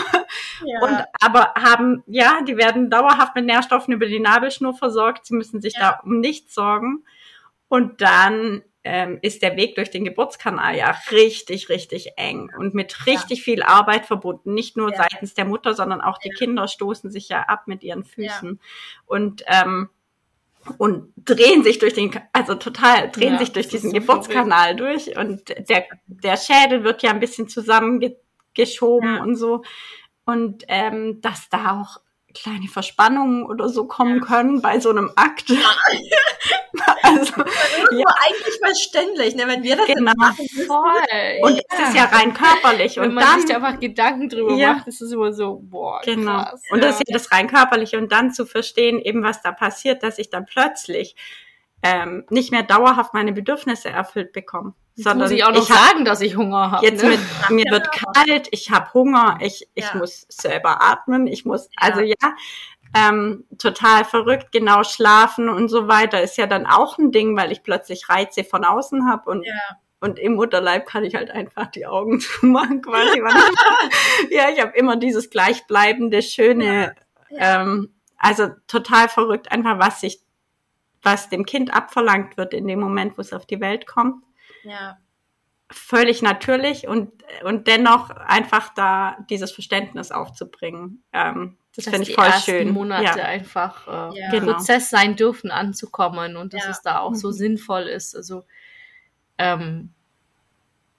Ja. 0.65 0.81
Und 0.81 1.05
aber 1.21 1.53
haben, 1.55 2.03
ja, 2.07 2.41
die 2.43 2.57
werden 2.57 2.89
dauerhaft 2.91 3.35
mit 3.35 3.45
Nährstoffen 3.45 3.93
über 3.93 4.07
die 4.07 4.21
Nabelschnur 4.21 4.75
versorgt. 4.75 5.27
Sie 5.27 5.35
müssen 5.35 5.61
sich 5.61 5.75
ja. 5.75 5.93
da 5.93 6.01
um 6.03 6.21
nichts 6.21 6.55
sorgen. 6.55 7.05
Und 7.69 8.01
dann 8.01 8.63
ähm, 8.87 9.19
ist 9.21 9.43
der 9.43 9.57
Weg 9.57 9.75
durch 9.75 9.91
den 9.91 10.05
Geburtskanal 10.05 10.77
ja 10.77 10.97
richtig, 11.11 11.69
richtig 11.69 12.13
eng 12.17 12.51
und 12.57 12.73
mit 12.73 13.07
richtig 13.07 13.39
ja. 13.39 13.45
viel 13.45 13.63
Arbeit 13.63 14.07
verbunden. 14.07 14.55
Nicht 14.55 14.77
nur 14.77 14.93
ja. 14.93 14.99
seitens 14.99 15.35
der 15.35 15.45
Mutter, 15.45 15.75
sondern 15.75 16.01
auch 16.01 16.19
die 16.19 16.29
ja. 16.29 16.35
Kinder 16.35 16.69
stoßen 16.69 17.11
sich 17.11 17.29
ja 17.29 17.43
ab 17.43 17.67
mit 17.67 17.83
ihren 17.83 18.05
Füßen. 18.05 18.61
Und 19.07 19.43
ähm, 19.47 19.91
und 20.79 21.13
drehen 21.17 21.63
sich 21.63 21.79
durch 21.79 21.95
den, 21.95 22.11
also 22.33 22.57
total 22.57 23.11
drehen 23.11 23.35
ja, 23.35 23.39
sich 23.39 23.53
durch 23.53 23.69
diesen 23.69 23.91
so 23.91 23.97
Geburtskanal 23.97 24.75
durch 24.75 25.17
und 25.17 25.49
der, 25.69 25.85
der 26.07 26.37
Schädel 26.37 26.83
wird 26.83 27.03
ja 27.03 27.11
ein 27.11 27.21
bisschen 27.21 27.49
zusammengeschoben 27.49 29.15
ja. 29.17 29.23
und 29.23 29.37
so. 29.37 29.63
Und 30.25 30.65
ähm, 30.67 31.21
dass 31.21 31.49
da 31.51 31.81
auch 31.81 32.01
kleine 32.37 32.69
Verspannungen 32.69 33.45
oder 33.47 33.69
so 33.69 33.87
kommen 33.87 34.21
können 34.21 34.61
bei 34.63 34.81
so 34.81 34.91
einem 34.91 35.11
Akt. 35.17 35.49
Ja. 35.49 35.59
also, 37.03 37.33
ja. 37.93 38.07
eigentlich 38.27 38.59
verständlich, 38.63 39.35
ne, 39.35 39.47
wenn 39.47 39.63
wir 39.63 39.77
das 39.77 39.87
genau. 39.87 40.13
machen 40.17 40.47
voll. 40.67 41.43
Und 41.43 41.57
ja. 41.57 41.63
es 41.69 41.89
ist 41.89 41.97
ja 41.97 42.05
rein 42.05 42.35
körperlich. 42.35 42.97
Wenn 42.97 43.09
und 43.09 43.15
man 43.15 43.25
dann, 43.25 43.41
sich 43.41 43.51
da 43.51 43.57
einfach 43.57 43.81
Gedanken 43.81 44.29
drüber 44.29 44.55
ja. 44.55 44.75
macht, 44.75 44.87
ist 44.87 45.01
es 45.01 45.13
immer 45.13 45.33
so, 45.33 45.61
boah, 45.63 46.01
genau. 46.05 46.43
Krass, 46.45 46.63
und 46.71 46.83
das 46.83 47.01
ist 47.01 47.09
ja 47.09 47.15
das 47.15 47.33
rein 47.33 47.49
körperliche 47.49 47.99
und 47.99 48.13
dann 48.13 48.33
zu 48.33 48.47
verstehen, 48.47 49.01
eben 49.01 49.23
was 49.23 49.43
da 49.43 49.53
passiert, 49.53 50.03
dass 50.03 50.19
ich 50.19 50.31
dann 50.31 50.47
plötzlich 50.47 51.17
ähm, 51.83 52.25
nicht 52.31 52.51
mehr 52.51 52.63
dauerhaft 52.63 53.15
meine 53.15 53.33
Bedürfnisse 53.33 53.91
erfüllt 53.91 54.33
bekomme. 54.33 54.75
Sondern 54.95 55.29
muss 55.29 55.31
ich 55.31 55.45
auch 55.45 55.53
noch 55.53 55.63
ich 55.63 55.69
sagen, 55.69 56.05
dass 56.05 56.21
ich 56.23 56.37
Hunger 56.37 56.71
habe. 56.71 56.87
Jetzt 56.87 57.03
ne? 57.03 57.11
mit, 57.11 57.21
mir 57.51 57.65
ja. 57.67 57.73
wird 57.73 57.89
kalt, 58.15 58.49
ich 58.51 58.71
habe 58.71 58.93
Hunger, 58.95 59.39
ich, 59.41 59.69
ich 59.75 59.85
ja. 59.85 59.97
muss 59.97 60.27
selber 60.29 60.83
atmen, 60.83 61.27
ich 61.27 61.45
muss, 61.45 61.69
also 61.77 62.01
ja, 62.01 62.15
ähm, 62.95 63.45
total 63.59 64.05
verrückt, 64.05 64.53
genau 64.53 64.85
schlafen 64.85 65.49
und 65.49 65.69
so 65.69 65.87
weiter 65.87 66.23
ist 66.23 66.39
ja 66.39 66.47
dann 66.47 66.67
auch 66.67 66.99
ein 66.99 67.13
Ding, 67.13 67.37
weil 67.37 67.53
ich 67.53 67.63
plötzlich 67.63 68.09
Reize 68.09 68.43
von 68.43 68.65
außen 68.65 69.09
habe 69.09 69.31
und 69.31 69.47
und 69.99 70.19
im 70.19 70.35
Mutterleib 70.35 70.87
kann 70.87 71.05
ich 71.05 71.15
halt 71.15 71.31
einfach 71.31 71.67
die 71.67 71.87
Augen 71.87 72.21
zumachen 72.41 72.83
quasi. 72.83 73.21
ja, 74.31 74.51
ich 74.51 74.61
habe 74.61 74.77
immer 74.77 74.97
dieses 74.97 75.31
gleichbleibende, 75.31 76.23
schöne, 76.23 76.95
ähm, 77.31 77.93
also 78.19 78.49
total 78.67 79.09
verrückt, 79.09 79.51
einfach 79.53 79.79
was 79.79 80.01
sich 80.01 80.21
was 81.07 81.31
dem 81.31 81.47
Kind 81.47 81.73
abverlangt 81.73 82.37
wird 82.37 82.53
in 82.53 82.67
dem 82.67 82.81
Moment, 82.81 83.17
wo 83.17 83.23
es 83.23 83.33
auf 83.33 83.47
die 83.47 83.61
Welt 83.61 83.87
kommt. 83.87 84.23
Ja. 84.65 84.99
Völlig 85.71 86.21
natürlich 86.21 86.87
und, 86.87 87.25
und 87.43 87.67
dennoch 87.67 88.11
einfach 88.11 88.75
da 88.75 89.17
dieses 89.31 89.53
Verständnis 89.53 90.11
aufzubringen. 90.11 91.03
Ähm, 91.13 91.57
das 91.75 91.85
finde 91.85 92.03
ich 92.03 92.15
voll 92.15 92.33
schön. 92.33 92.71
Monate 92.71 93.19
ja. 93.19 93.25
einfach 93.25 93.87
äh, 93.87 94.19
ja. 94.19 94.31
genau. 94.31 94.55
Prozess 94.55 94.91
sein 94.91 95.17
dürfen 95.17 95.51
anzukommen 95.51 96.37
und 96.37 96.53
dass 96.53 96.65
ja. 96.65 96.71
es 96.71 96.83
da 96.83 96.99
auch 96.99 97.15
so 97.15 97.29
mhm. 97.29 97.33
sinnvoll 97.33 97.83
ist. 97.83 98.15
Also 98.15 98.45
ähm, 99.39 99.95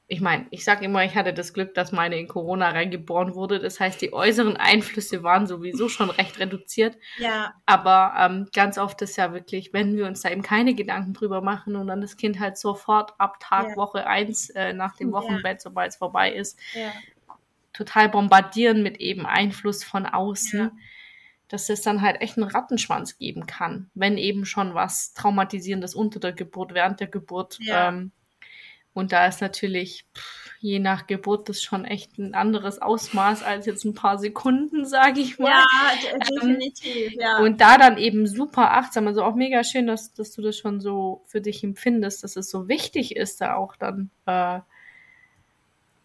ich 0.10 0.22
meine, 0.22 0.48
ich 0.52 0.64
sage 0.64 0.86
immer, 0.86 1.04
ich 1.04 1.16
hatte 1.16 1.34
das 1.34 1.54
Glück, 1.54 1.74
dass 1.74 1.92
meine 1.92 2.18
in 2.18 2.30
Corona 2.30 2.70
reingeboren 2.70 3.36
wurde. 3.36 3.60
Das 3.60 3.82
heißt, 3.82 4.02
die 4.02 4.14
äußeren 4.14 4.56
Einflüsse 4.56 5.22
waren 5.22 5.48
sowieso 5.48 5.90
schon 5.90 6.10
recht 6.10 6.40
reduziert. 6.40 6.98
Ja. 7.18 7.54
Aber 7.66 8.14
ähm, 8.18 8.48
ganz 8.54 8.78
oft 8.78 9.02
ist 9.02 9.18
ja 9.18 9.34
wirklich, 9.34 9.74
wenn 9.74 9.98
wir 9.98 10.06
uns 10.06 10.22
da 10.22 10.30
eben 10.30 10.44
keine 10.44 10.76
Gedanken 10.76 11.14
drüber 11.14 11.42
machen 11.42 11.76
und 11.76 11.88
dann 11.88 12.00
das 12.00 12.16
Kind 12.16 12.40
halt 12.40 12.58
sofort 12.58 13.20
ab 13.20 13.38
Tag 13.42 13.70
ja. 13.72 13.76
Woche 13.76 14.08
eins 14.08 14.50
äh, 14.52 14.72
nach 14.72 14.96
dem 14.96 15.12
Wochenbett, 15.12 15.58
ja. 15.58 15.60
sobald 15.60 15.90
es 15.90 15.98
vorbei 15.98 16.32
ist, 16.32 16.58
ja. 16.74 16.94
total 17.74 18.08
bombardieren 18.08 18.84
mit 18.84 19.02
eben 19.02 19.26
Einfluss 19.26 19.84
von 19.84 20.06
außen. 20.06 20.72
Dass 21.50 21.70
es 21.70 21.82
dann 21.82 22.02
halt 22.02 22.20
echt 22.20 22.38
einen 22.38 22.50
Rattenschwanz 22.50 23.18
geben 23.18 23.46
kann, 23.46 23.90
wenn 23.94 24.18
eben 24.18 24.46
schon 24.46 24.74
was 24.74 25.14
Traumatisierendes 25.14 25.96
unter 25.96 26.20
der 26.20 26.34
Geburt, 26.34 26.74
während 26.74 27.00
der 27.00 27.08
Geburt 27.08 27.58
ähm, 27.70 28.12
und 28.98 29.12
da 29.12 29.28
ist 29.28 29.42
natürlich 29.42 30.06
pff, 30.16 30.56
je 30.60 30.80
nach 30.80 31.06
Geburt 31.06 31.50
das 31.50 31.62
schon 31.62 31.86
echt 31.86 32.18
ein 32.18 32.34
anderes 32.34 32.82
Ausmaß 32.82 33.44
als 33.44 33.68
jetzt 33.68 33.86
ein 33.86 33.94
paar 33.94 34.18
Sekunden, 34.18 34.86
sage 34.88 35.20
ich 35.20 35.38
mal. 35.38 35.50
Ja, 35.50 35.66
ähm, 36.14 36.20
definitiv. 36.20 37.14
Ähm, 37.14 37.20
ja. 37.20 37.38
Und 37.38 37.62
da 37.62 37.78
dann 37.78 38.00
eben 38.00 38.26
super 38.26 38.72
achtsam, 38.72 39.06
also 39.06 39.24
auch 39.24 39.36
mega 39.36 39.64
schön, 39.64 39.86
dass, 39.86 40.16
dass 40.16 40.32
du 40.32 40.42
das 40.42 40.58
schon 40.58 40.82
so 40.82 41.24
für 41.28 41.42
dich 41.42 41.64
empfindest, 41.64 42.24
dass 42.24 42.36
es 42.38 42.50
so 42.50 42.68
wichtig 42.68 43.16
ist, 43.16 43.40
da 43.40 43.54
auch 43.54 43.76
dann 43.76 44.10
äh, 44.26 44.62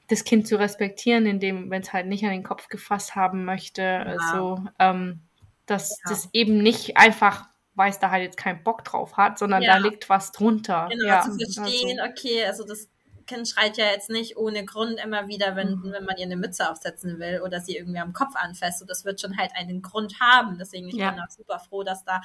das 0.09 0.25
Kind 0.25 0.47
zu 0.47 0.59
respektieren, 0.59 1.25
indem, 1.25 1.71
wenn 1.71 1.81
es 1.81 1.95
halt 1.95 2.07
nicht 2.07 2.25
an 2.25 2.33
den 2.33 2.43
Kopf 2.43 2.69
gefasst 2.69 3.15
haben 3.15 3.47
möchte, 3.47 3.81
ja. 3.81 4.03
also 4.03 4.63
ähm, 4.79 5.21
dass 5.65 5.99
ja. 6.05 6.11
das 6.11 6.29
eben 6.35 6.59
nicht 6.59 6.99
einfach 6.99 7.49
weil 7.75 7.91
es 7.91 7.99
da 7.99 8.11
halt 8.11 8.23
jetzt 8.23 8.37
keinen 8.37 8.63
Bock 8.63 8.85
drauf 8.85 9.17
hat, 9.17 9.39
sondern 9.39 9.63
ja. 9.63 9.75
da 9.75 9.79
liegt 9.79 10.09
was 10.09 10.33
drunter. 10.33 10.89
Genau, 10.91 11.07
ja. 11.07 11.23
zu 11.23 11.35
verstehen, 11.35 12.01
also. 12.01 12.13
okay, 12.13 12.45
also 12.45 12.65
das 12.65 12.89
Kind 13.27 13.49
schreit 13.49 13.77
ja 13.77 13.87
jetzt 13.87 14.11
nicht 14.11 14.37
ohne 14.37 14.65
Grund 14.65 14.99
immer 15.03 15.29
wieder, 15.29 15.57
wenn, 15.57 15.77
mhm. 15.77 15.93
wenn 15.93 16.05
man 16.05 16.17
ihr 16.17 16.27
eine 16.27 16.37
Mütze 16.37 16.71
aufsetzen 16.71 17.19
will 17.19 17.41
oder 17.45 17.61
sie 17.61 17.77
irgendwie 17.77 18.01
am 18.01 18.13
Kopf 18.13 18.35
anfasst. 18.35 18.83
Und 18.83 18.91
das 18.91 19.05
wird 19.05 19.21
schon 19.21 19.39
halt 19.39 19.53
einen 19.55 19.81
Grund 19.81 20.21
haben. 20.21 20.59
Deswegen 20.59 20.89
ich 20.89 20.97
ja. 20.97 21.11
bin 21.11 21.21
auch 21.21 21.31
super 21.31 21.59
froh, 21.59 21.83
dass 21.83 22.05
da 22.05 22.21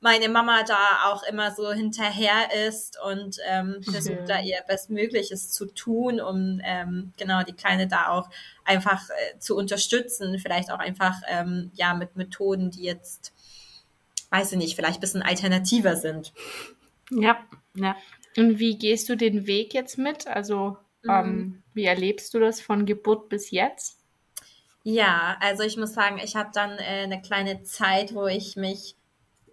meine 0.00 0.30
Mama 0.30 0.62
da 0.62 1.10
auch 1.10 1.22
immer 1.24 1.50
so 1.54 1.72
hinterher 1.72 2.66
ist 2.66 2.98
und 3.02 3.36
ähm, 3.46 3.82
versucht 3.90 4.28
da 4.28 4.40
ihr 4.40 4.58
Bestmögliches 4.66 5.50
zu 5.50 5.66
tun, 5.66 6.20
um 6.20 6.60
ähm, 6.64 7.12
genau 7.16 7.42
die 7.42 7.52
Kleine 7.52 7.86
da 7.86 8.08
auch 8.08 8.30
einfach 8.64 9.02
äh, 9.10 9.38
zu 9.38 9.56
unterstützen, 9.56 10.38
vielleicht 10.38 10.70
auch 10.70 10.78
einfach 10.78 11.16
ähm, 11.28 11.70
ja 11.74 11.94
mit 11.94 12.16
Methoden, 12.16 12.70
die 12.70 12.84
jetzt, 12.84 13.34
weiß 14.30 14.52
ich 14.52 14.58
nicht, 14.58 14.76
vielleicht 14.76 14.98
ein 14.98 15.00
bisschen 15.00 15.22
alternativer 15.22 15.96
sind. 15.96 16.32
Ja, 17.10 17.38
ja. 17.74 17.96
Und 18.36 18.58
wie 18.58 18.78
gehst 18.78 19.08
du 19.08 19.16
den 19.16 19.46
Weg 19.46 19.74
jetzt 19.74 19.98
mit? 19.98 20.26
Also 20.26 20.76
mhm. 21.02 21.10
ähm, 21.10 21.62
wie 21.74 21.84
erlebst 21.84 22.32
du 22.34 22.38
das 22.38 22.60
von 22.60 22.86
Geburt 22.86 23.28
bis 23.28 23.50
jetzt? 23.50 23.98
Ja, 24.82 25.36
also 25.40 25.62
ich 25.62 25.76
muss 25.76 25.92
sagen, 25.92 26.18
ich 26.22 26.36
habe 26.36 26.50
dann 26.54 26.78
äh, 26.78 27.02
eine 27.04 27.20
kleine 27.20 27.62
Zeit, 27.64 28.14
wo 28.14 28.26
ich 28.26 28.56
mich 28.56 28.96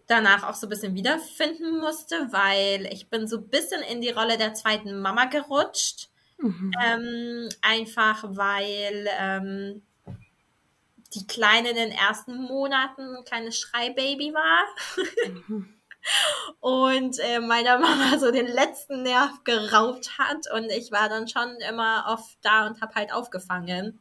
danach 0.08 0.44
auch 0.44 0.54
so 0.54 0.68
ein 0.68 0.70
bisschen 0.70 0.96
wiederfinden 0.96 1.80
musste, 1.80 2.16
weil 2.32 2.86
ich 2.94 3.10
bin 3.10 3.28
so 3.28 3.38
ein 3.38 3.50
bisschen 3.50 3.82
in 3.82 4.00
die 4.00 4.10
Rolle 4.10 4.38
der 4.38 4.54
zweiten 4.54 5.02
Mama 5.02 5.26
gerutscht. 5.26 6.10
Mhm. 6.40 6.72
Ähm, 6.86 7.50
einfach 7.62 8.24
weil 8.30 9.08
ähm, 9.20 9.82
die 11.15 11.28
Kleine 11.28 11.70
in 11.70 11.76
den 11.76 11.91
ersten 11.91 12.36
Monaten 12.36 13.15
ein 13.15 13.24
kleines 13.24 13.60
Schreibaby 13.60 14.34
war. 14.34 14.65
Mhm. 15.28 15.74
und 16.60 17.20
äh, 17.20 17.39
meiner 17.39 17.80
Mama 17.80 18.17
so 18.20 18.32
den 18.32 18.48
letzten 18.48 19.04
Nerv 19.04 19.43
geraubt 19.43 20.17
hat 20.17 20.50
und 20.54 20.72
ich 20.72 20.91
war 20.91 21.10
dann 21.10 21.28
schon 21.28 21.56
immer 21.70 22.06
oft 22.08 22.38
da 22.41 22.67
und 22.67 22.82
habe 22.82 22.96
halt 22.96 23.13
aufgefangen. 23.13 24.00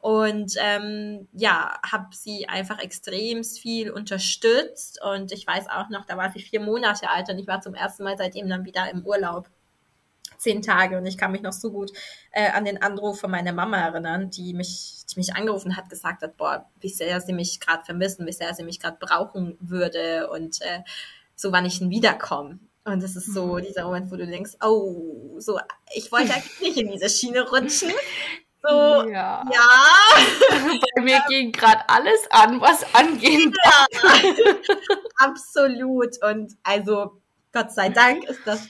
Und 0.00 0.54
ähm, 0.58 1.28
ja, 1.32 1.78
habe 1.88 2.08
sie 2.10 2.48
einfach 2.48 2.80
extrem 2.80 3.44
viel 3.44 3.88
unterstützt. 3.92 5.00
Und 5.00 5.30
ich 5.30 5.46
weiß 5.46 5.68
auch 5.68 5.90
noch, 5.90 6.04
da 6.06 6.16
war 6.16 6.32
sie 6.32 6.40
vier 6.40 6.58
Monate 6.58 7.08
alt 7.08 7.28
und 7.28 7.38
ich 7.38 7.46
war 7.46 7.60
zum 7.60 7.76
ersten 7.76 8.02
Mal 8.02 8.18
seitdem 8.18 8.48
dann 8.48 8.64
wieder 8.64 8.90
im 8.90 9.06
Urlaub. 9.06 9.48
Zehn 10.42 10.60
Tage 10.60 10.98
und 10.98 11.06
ich 11.06 11.16
kann 11.16 11.30
mich 11.30 11.42
noch 11.42 11.52
so 11.52 11.70
gut 11.70 11.92
äh, 12.32 12.50
an 12.50 12.64
den 12.64 12.82
Anruf 12.82 13.20
von 13.20 13.30
meiner 13.30 13.52
Mama 13.52 13.78
erinnern, 13.78 14.28
die 14.28 14.54
mich, 14.54 15.04
die 15.08 15.20
mich 15.20 15.36
angerufen 15.36 15.76
hat, 15.76 15.88
gesagt 15.88 16.22
hat, 16.22 16.36
boah, 16.36 16.68
wie 16.80 16.88
sehr 16.88 17.20
sie 17.20 17.32
mich 17.32 17.60
gerade 17.60 17.84
vermissen, 17.84 18.26
wie 18.26 18.32
sehr 18.32 18.52
sie 18.52 18.64
mich 18.64 18.80
gerade 18.80 18.96
brauchen 18.98 19.56
würde 19.60 20.28
und 20.30 20.60
äh, 20.62 20.80
so 21.36 21.52
wann 21.52 21.64
ich 21.64 21.78
denn 21.78 21.90
wiederkomme. 21.90 22.58
Und 22.84 23.04
das 23.04 23.14
ist 23.14 23.32
so 23.32 23.54
mhm. 23.54 23.62
dieser 23.62 23.84
Moment, 23.84 24.10
wo 24.10 24.16
du 24.16 24.26
denkst, 24.26 24.54
oh, 24.60 25.36
so, 25.38 25.60
ich 25.94 26.10
wollte 26.10 26.34
eigentlich 26.34 26.60
nicht 26.60 26.76
in 26.78 26.90
diese 26.90 27.08
Schiene 27.08 27.48
rutschen. 27.48 27.92
So, 28.62 28.68
ja. 28.68 29.44
ja. 29.52 29.68
Bei 30.96 31.02
mir 31.02 31.22
ging 31.28 31.52
gerade 31.52 31.88
alles 31.88 32.28
an, 32.30 32.60
was 32.60 32.84
angehen 32.94 33.52
ja. 33.64 33.86
Absolut. 35.16 36.22
Und 36.22 36.54
also, 36.64 37.20
Gott 37.52 37.72
sei 37.72 37.88
Dank 37.88 38.24
ist 38.24 38.40
das 38.44 38.68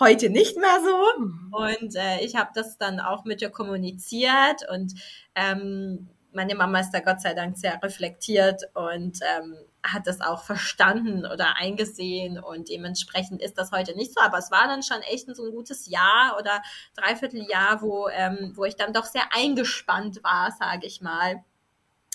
heute 0.00 0.30
nicht 0.30 0.56
mehr 0.56 0.78
so. 0.82 1.56
Und 1.56 1.96
äh, 1.96 2.20
ich 2.20 2.36
habe 2.36 2.50
das 2.54 2.78
dann 2.78 3.00
auch 3.00 3.24
mit 3.24 3.42
ihr 3.42 3.50
kommuniziert 3.50 4.68
und 4.70 4.94
ähm, 5.34 6.08
meine 6.36 6.54
Mama 6.54 6.80
ist 6.80 6.90
da 6.90 7.00
Gott 7.00 7.20
sei 7.20 7.34
Dank 7.34 7.56
sehr 7.56 7.82
reflektiert 7.82 8.62
und 8.74 9.18
ähm, 9.22 9.56
hat 9.82 10.06
das 10.06 10.20
auch 10.20 10.42
verstanden 10.42 11.24
oder 11.24 11.56
eingesehen 11.56 12.38
und 12.38 12.68
dementsprechend 12.68 13.42
ist 13.42 13.56
das 13.58 13.72
heute 13.72 13.96
nicht 13.96 14.12
so. 14.14 14.20
Aber 14.20 14.38
es 14.38 14.50
war 14.50 14.68
dann 14.68 14.82
schon 14.82 15.00
echt 15.02 15.34
so 15.34 15.44
ein 15.44 15.52
gutes 15.52 15.86
Jahr 15.86 16.36
oder 16.38 16.62
Dreivierteljahr, 16.96 17.80
wo, 17.82 18.08
ähm, 18.08 18.52
wo 18.54 18.64
ich 18.64 18.76
dann 18.76 18.92
doch 18.92 19.06
sehr 19.06 19.34
eingespannt 19.34 20.22
war, 20.22 20.52
sage 20.52 20.86
ich 20.86 21.00
mal. 21.00 21.42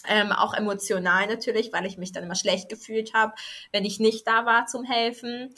Ähm, 0.08 0.32
auch 0.32 0.54
emotional 0.56 1.28
natürlich, 1.28 1.72
weil 1.74 1.86
ich 1.86 1.98
mich 1.98 2.12
dann 2.12 2.24
immer 2.24 2.36
schlecht 2.36 2.70
gefühlt 2.70 3.14
habe, 3.14 3.34
wenn 3.72 3.86
ich 3.86 4.00
nicht 4.00 4.28
da 4.28 4.46
war 4.46 4.66
zum 4.66 4.84
Helfen. 4.84 5.54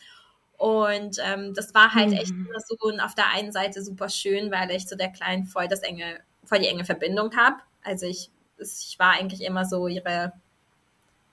Und 0.63 1.17
ähm, 1.21 1.53
das 1.53 1.73
war 1.73 1.93
halt 1.93 2.11
mhm. 2.11 2.15
echt 2.15 2.29
immer 2.29 2.57
so 2.65 2.77
und 2.79 3.01
auf 3.01 3.15
der 3.15 3.27
einen 3.31 3.51
Seite 3.51 3.83
super 3.83 4.07
schön, 4.07 4.49
weil 4.49 4.71
ich 4.71 4.87
zu 4.87 4.95
der 4.95 5.09
Kleinen 5.09 5.45
voll 5.45 5.67
das 5.67 5.81
enge, 5.81 6.21
voll 6.45 6.59
die 6.59 6.67
enge 6.67 6.85
Verbindung 6.85 7.35
habe. 7.35 7.57
Also 7.83 8.05
ich, 8.05 8.29
ich 8.57 8.95
war 8.97 9.11
eigentlich 9.11 9.41
immer 9.41 9.65
so 9.65 9.89
ihre 9.89 10.31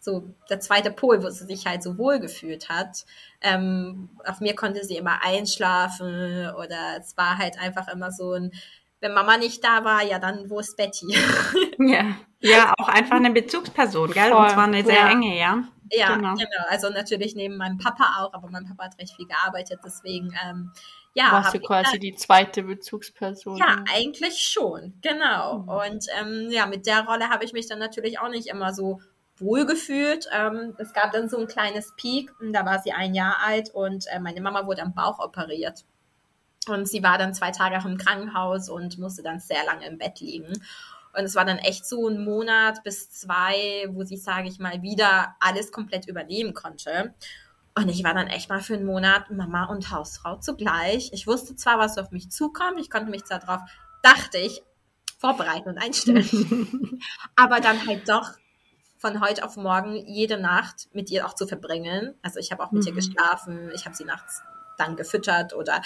so 0.00 0.24
der 0.48 0.58
zweite 0.58 0.90
Pol, 0.90 1.22
wo 1.22 1.30
sie 1.30 1.44
sich 1.44 1.64
halt 1.64 1.84
so 1.84 1.96
wohl 1.96 2.18
gefühlt 2.18 2.68
hat. 2.70 3.04
Ähm, 3.40 4.08
auf 4.26 4.40
mir 4.40 4.56
konnte 4.56 4.84
sie 4.84 4.96
immer 4.96 5.22
einschlafen 5.22 6.50
oder 6.56 6.98
es 6.98 7.16
war 7.16 7.38
halt 7.38 7.56
einfach 7.60 7.86
immer 7.86 8.10
so 8.10 8.32
ein, 8.32 8.50
wenn 8.98 9.14
Mama 9.14 9.36
nicht 9.36 9.62
da 9.62 9.84
war, 9.84 10.02
ja 10.02 10.18
dann, 10.18 10.50
wo 10.50 10.58
ist 10.58 10.76
Betty? 10.76 11.06
ja, 11.78 12.16
ja, 12.40 12.74
auch 12.78 12.88
einfach 12.88 13.16
eine 13.16 13.30
Bezugsperson, 13.30 14.10
gell? 14.10 14.30
Voll. 14.30 14.42
Und 14.42 14.50
zwar 14.50 14.64
eine 14.64 14.84
sehr 14.84 14.94
ja. 14.96 15.10
enge, 15.10 15.38
ja. 15.38 15.62
Ja, 15.90 16.16
genau. 16.16 16.34
genau. 16.34 16.64
Also 16.68 16.88
natürlich 16.90 17.34
neben 17.34 17.56
meinem 17.56 17.78
Papa 17.78 18.18
auch, 18.18 18.32
aber 18.32 18.48
mein 18.50 18.66
Papa 18.66 18.84
hat 18.84 18.98
recht 18.98 19.14
viel 19.16 19.26
gearbeitet, 19.26 19.80
deswegen 19.84 20.34
ähm, 20.44 20.72
ja. 21.14 21.32
Warst 21.32 21.54
du 21.54 21.60
quasi 21.60 21.96
ich, 21.96 22.00
die 22.00 22.14
zweite 22.14 22.62
Bezugsperson? 22.62 23.56
Ja, 23.56 23.84
eigentlich 23.92 24.38
schon, 24.38 24.94
genau. 25.02 25.58
Mhm. 25.58 25.68
Und 25.68 26.06
ähm, 26.20 26.50
ja, 26.50 26.66
mit 26.66 26.86
der 26.86 27.04
Rolle 27.04 27.28
habe 27.30 27.44
ich 27.44 27.52
mich 27.52 27.66
dann 27.66 27.78
natürlich 27.78 28.20
auch 28.20 28.28
nicht 28.28 28.46
immer 28.46 28.72
so 28.72 29.00
wohlgefühlt. 29.38 30.28
Ähm, 30.32 30.74
es 30.78 30.92
gab 30.92 31.12
dann 31.12 31.28
so 31.28 31.38
ein 31.38 31.46
kleines 31.46 31.94
Peak, 31.96 32.30
da 32.52 32.64
war 32.64 32.78
sie 32.78 32.92
ein 32.92 33.14
Jahr 33.14 33.38
alt 33.44 33.70
und 33.70 34.06
äh, 34.08 34.20
meine 34.20 34.40
Mama 34.40 34.66
wurde 34.66 34.82
am 34.82 34.94
Bauch 34.94 35.18
operiert. 35.18 35.84
Und 36.68 36.86
sie 36.86 37.02
war 37.02 37.16
dann 37.16 37.34
zwei 37.34 37.50
Tage 37.50 37.78
auch 37.78 37.86
im 37.86 37.96
Krankenhaus 37.96 38.68
und 38.68 38.98
musste 38.98 39.22
dann 39.22 39.40
sehr 39.40 39.64
lange 39.64 39.86
im 39.86 39.98
Bett 39.98 40.20
liegen. 40.20 40.52
Und 41.16 41.24
es 41.24 41.34
war 41.34 41.44
dann 41.44 41.58
echt 41.58 41.86
so 41.86 42.08
ein 42.08 42.24
Monat 42.24 42.82
bis 42.84 43.10
zwei, 43.10 43.86
wo 43.90 44.04
sie, 44.04 44.16
sage 44.16 44.48
ich 44.48 44.58
mal, 44.58 44.82
wieder 44.82 45.34
alles 45.40 45.72
komplett 45.72 46.06
übernehmen 46.06 46.54
konnte. 46.54 47.14
Und 47.74 47.88
ich 47.88 48.04
war 48.04 48.14
dann 48.14 48.26
echt 48.26 48.48
mal 48.48 48.60
für 48.60 48.74
einen 48.74 48.84
Monat 48.84 49.30
Mama 49.30 49.66
und 49.66 49.90
Hausfrau 49.90 50.36
zugleich. 50.36 51.10
Ich 51.12 51.26
wusste 51.26 51.56
zwar, 51.56 51.78
was 51.78 51.98
auf 51.98 52.10
mich 52.10 52.30
zukommt, 52.30 52.80
ich 52.80 52.90
konnte 52.90 53.10
mich 53.10 53.24
zwar 53.24 53.38
darauf, 53.38 53.60
dachte 54.02 54.38
ich, 54.38 54.62
vorbereiten 55.18 55.68
und 55.68 55.78
einstellen. 55.78 57.00
Aber 57.36 57.60
dann 57.60 57.86
halt 57.86 58.08
doch 58.08 58.30
von 58.98 59.20
heute 59.20 59.44
auf 59.44 59.56
morgen 59.56 59.96
jede 60.06 60.38
Nacht 60.38 60.88
mit 60.92 61.10
ihr 61.10 61.26
auch 61.26 61.34
zu 61.34 61.46
verbringen. 61.46 62.14
Also 62.22 62.38
ich 62.38 62.52
habe 62.52 62.62
auch 62.62 62.70
mit 62.70 62.82
mhm. 62.82 62.88
ihr 62.88 62.94
geschlafen, 62.94 63.70
ich 63.74 63.86
habe 63.86 63.96
sie 63.96 64.04
nachts 64.04 64.42
dann 64.76 64.96
gefüttert 64.96 65.54
oder 65.54 65.80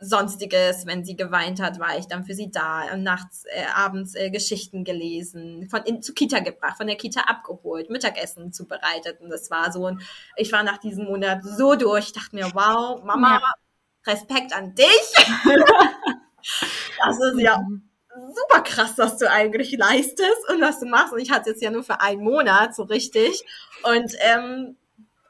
sonstiges, 0.00 0.86
wenn 0.86 1.04
sie 1.04 1.16
geweint 1.16 1.60
hat, 1.60 1.78
war 1.78 1.98
ich 1.98 2.06
dann 2.06 2.24
für 2.24 2.34
sie 2.34 2.50
da, 2.50 2.96
nachts, 2.96 3.44
äh, 3.44 3.64
abends 3.74 4.14
äh, 4.14 4.30
Geschichten 4.30 4.82
gelesen, 4.82 5.68
von 5.68 5.82
in, 5.82 6.02
zu 6.02 6.14
Kita 6.14 6.40
gebracht, 6.40 6.78
von 6.78 6.86
der 6.86 6.96
Kita 6.96 7.22
abgeholt, 7.22 7.90
Mittagessen 7.90 8.52
zubereitet 8.52 9.20
und 9.20 9.30
das 9.30 9.50
war 9.50 9.70
so 9.72 9.86
ein, 9.86 10.00
ich 10.36 10.50
war 10.52 10.62
nach 10.62 10.78
diesem 10.78 11.04
Monat 11.04 11.44
so 11.44 11.74
durch, 11.74 12.12
dachte 12.12 12.34
mir, 12.34 12.50
wow, 12.54 13.02
Mama, 13.04 13.40
ja. 13.40 14.12
Respekt 14.12 14.54
an 14.54 14.74
dich. 14.74 15.14
das 17.04 17.20
ist 17.20 17.40
ja 17.40 17.58
mhm 17.58 17.90
super 18.34 18.62
krass, 18.62 18.94
was 18.96 19.18
du 19.18 19.30
eigentlich 19.30 19.72
leistest 19.76 20.48
und 20.48 20.60
was 20.60 20.80
du 20.80 20.86
machst. 20.86 21.12
Und 21.12 21.20
ich 21.20 21.30
hatte 21.30 21.42
es 21.42 21.56
jetzt 21.56 21.62
ja 21.62 21.70
nur 21.70 21.82
für 21.82 22.00
einen 22.00 22.22
Monat 22.22 22.74
so 22.74 22.84
richtig. 22.84 23.44
Und 23.82 24.12
ähm, 24.20 24.76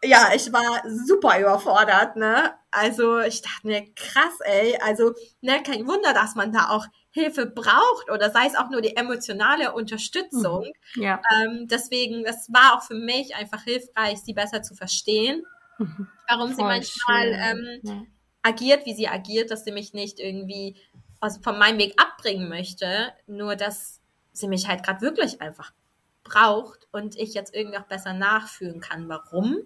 ja, 0.02 0.30
ich 0.34 0.52
war 0.52 0.82
super 0.88 1.38
überfordert, 1.38 2.16
ne? 2.16 2.54
Also 2.70 3.18
ich 3.20 3.42
dachte 3.42 3.66
mir, 3.66 3.84
krass, 3.94 4.38
ey. 4.44 4.78
Also, 4.82 5.14
ne, 5.40 5.62
kein 5.62 5.86
Wunder, 5.86 6.14
dass 6.14 6.34
man 6.34 6.52
da 6.52 6.70
auch 6.70 6.86
Hilfe 7.10 7.46
braucht 7.46 8.10
oder 8.10 8.30
sei 8.30 8.46
es 8.46 8.54
auch 8.54 8.70
nur 8.70 8.80
die 8.80 8.96
emotionale 8.96 9.72
Unterstützung. 9.72 10.70
Mhm. 10.94 11.02
Ja. 11.02 11.20
Ähm, 11.34 11.66
deswegen, 11.68 12.24
es 12.24 12.48
war 12.52 12.76
auch 12.76 12.82
für 12.82 12.94
mich 12.94 13.34
einfach 13.34 13.62
hilfreich, 13.64 14.20
sie 14.20 14.32
besser 14.32 14.62
zu 14.62 14.74
verstehen, 14.74 15.44
mhm. 15.78 16.08
warum 16.28 16.52
Voll 16.52 16.56
sie 16.56 16.62
manchmal 16.62 17.26
ähm, 17.32 17.80
ja. 17.82 18.02
agiert, 18.42 18.86
wie 18.86 18.94
sie 18.94 19.08
agiert, 19.08 19.50
dass 19.50 19.64
sie 19.64 19.72
mich 19.72 19.92
nicht 19.92 20.20
irgendwie 20.20 20.76
also 21.20 21.40
von 21.42 21.58
meinem 21.58 21.78
Weg 21.78 22.00
abbringen 22.00 22.48
möchte, 22.48 23.12
nur 23.26 23.56
dass 23.56 24.00
sie 24.32 24.48
mich 24.48 24.68
halt 24.68 24.82
gerade 24.82 25.02
wirklich 25.02 25.42
einfach 25.42 25.72
braucht 26.22 26.86
und 26.92 27.16
ich 27.16 27.34
jetzt 27.34 27.54
irgendwie 27.54 27.78
auch 27.78 27.86
besser 27.86 28.14
nachfühlen 28.14 28.80
kann, 28.80 29.08
warum. 29.08 29.58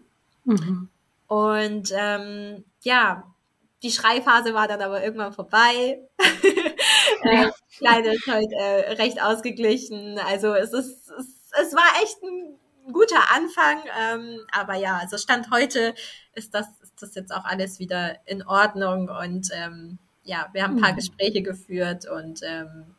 Mhm. 0.44 0.88
Und 1.26 1.92
ähm, 1.96 2.64
ja, 2.82 3.34
die 3.82 3.90
Schreiphase 3.90 4.54
war 4.54 4.68
dann 4.68 4.82
aber 4.82 5.02
irgendwann 5.02 5.32
vorbei. 5.32 6.00
äh, 7.22 7.50
Kleine 7.76 8.14
ist 8.14 8.26
halt 8.26 8.52
äh, 8.52 8.92
recht 8.92 9.20
ausgeglichen. 9.20 10.18
Also 10.18 10.54
es 10.54 10.72
ist, 10.72 11.10
es, 11.10 11.50
es 11.60 11.74
war 11.74 12.02
echt 12.02 12.22
ein 12.22 12.58
guter 12.92 13.34
Anfang. 13.34 13.82
Ähm, 14.00 14.40
aber 14.52 14.76
ja, 14.76 14.98
also 14.98 15.18
Stand 15.18 15.50
heute 15.50 15.94
ist 16.34 16.54
das, 16.54 16.66
ist 16.82 17.02
das 17.02 17.14
jetzt 17.14 17.32
auch 17.32 17.44
alles 17.44 17.78
wieder 17.78 18.16
in 18.26 18.46
Ordnung 18.46 19.08
und 19.08 19.48
ähm, 19.52 19.98
ja, 20.22 20.48
wir 20.52 20.62
haben 20.62 20.76
ein 20.76 20.80
paar 20.80 20.92
mhm. 20.92 20.96
Gespräche 20.96 21.42
geführt 21.42 22.08
und 22.08 22.40
ähm, 22.42 22.93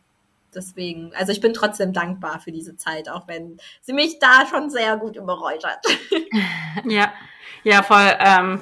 deswegen, 0.55 1.11
also 1.15 1.31
ich 1.31 1.41
bin 1.41 1.53
trotzdem 1.53 1.93
dankbar 1.93 2.39
für 2.39 2.51
diese 2.51 2.75
Zeit, 2.77 3.09
auch 3.09 3.27
wenn 3.27 3.57
sie 3.81 3.93
mich 3.93 4.19
da 4.19 4.45
schon 4.49 4.69
sehr 4.69 4.97
gut 4.97 5.15
überrollt 5.15 5.63
hat. 5.65 5.85
ja, 6.85 7.13
ja, 7.63 7.83
voll, 7.83 8.11
ähm, 8.19 8.61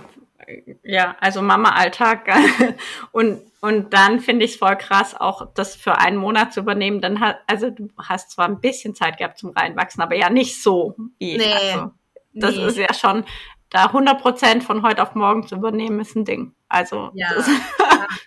ja, 0.83 1.15
also 1.19 1.41
Mama-Alltag 1.41 2.29
und 3.11 3.41
und 3.63 3.93
dann 3.93 4.19
finde 4.19 4.43
ich 4.43 4.51
es 4.51 4.57
voll 4.57 4.75
krass, 4.75 5.15
auch 5.17 5.47
das 5.53 5.73
für 5.73 5.97
einen 5.97 6.17
Monat 6.17 6.51
zu 6.51 6.59
übernehmen. 6.59 6.99
Dann 6.99 7.21
hat, 7.21 7.37
also 7.47 7.69
du 7.69 7.87
hast 7.97 8.31
zwar 8.31 8.45
ein 8.45 8.59
bisschen 8.59 8.93
Zeit 8.93 9.17
gehabt 9.17 9.37
zum 9.37 9.51
Reinwachsen, 9.51 10.03
aber 10.03 10.15
ja 10.15 10.29
nicht 10.29 10.61
so 10.61 10.97
wie 11.17 11.37
nee, 11.37 11.53
also, 11.53 11.91
das 12.33 12.57
nee. 12.57 12.65
ist 12.65 12.77
ja 12.77 12.93
schon 12.93 13.23
da 13.69 13.85
100 13.85 14.21
Prozent 14.21 14.63
von 14.65 14.83
heute 14.83 15.01
auf 15.01 15.15
morgen 15.15 15.47
zu 15.47 15.55
übernehmen, 15.55 16.01
ist 16.01 16.13
ein 16.13 16.25
Ding. 16.25 16.53
Also, 16.67 17.11
Ja, 17.13 17.29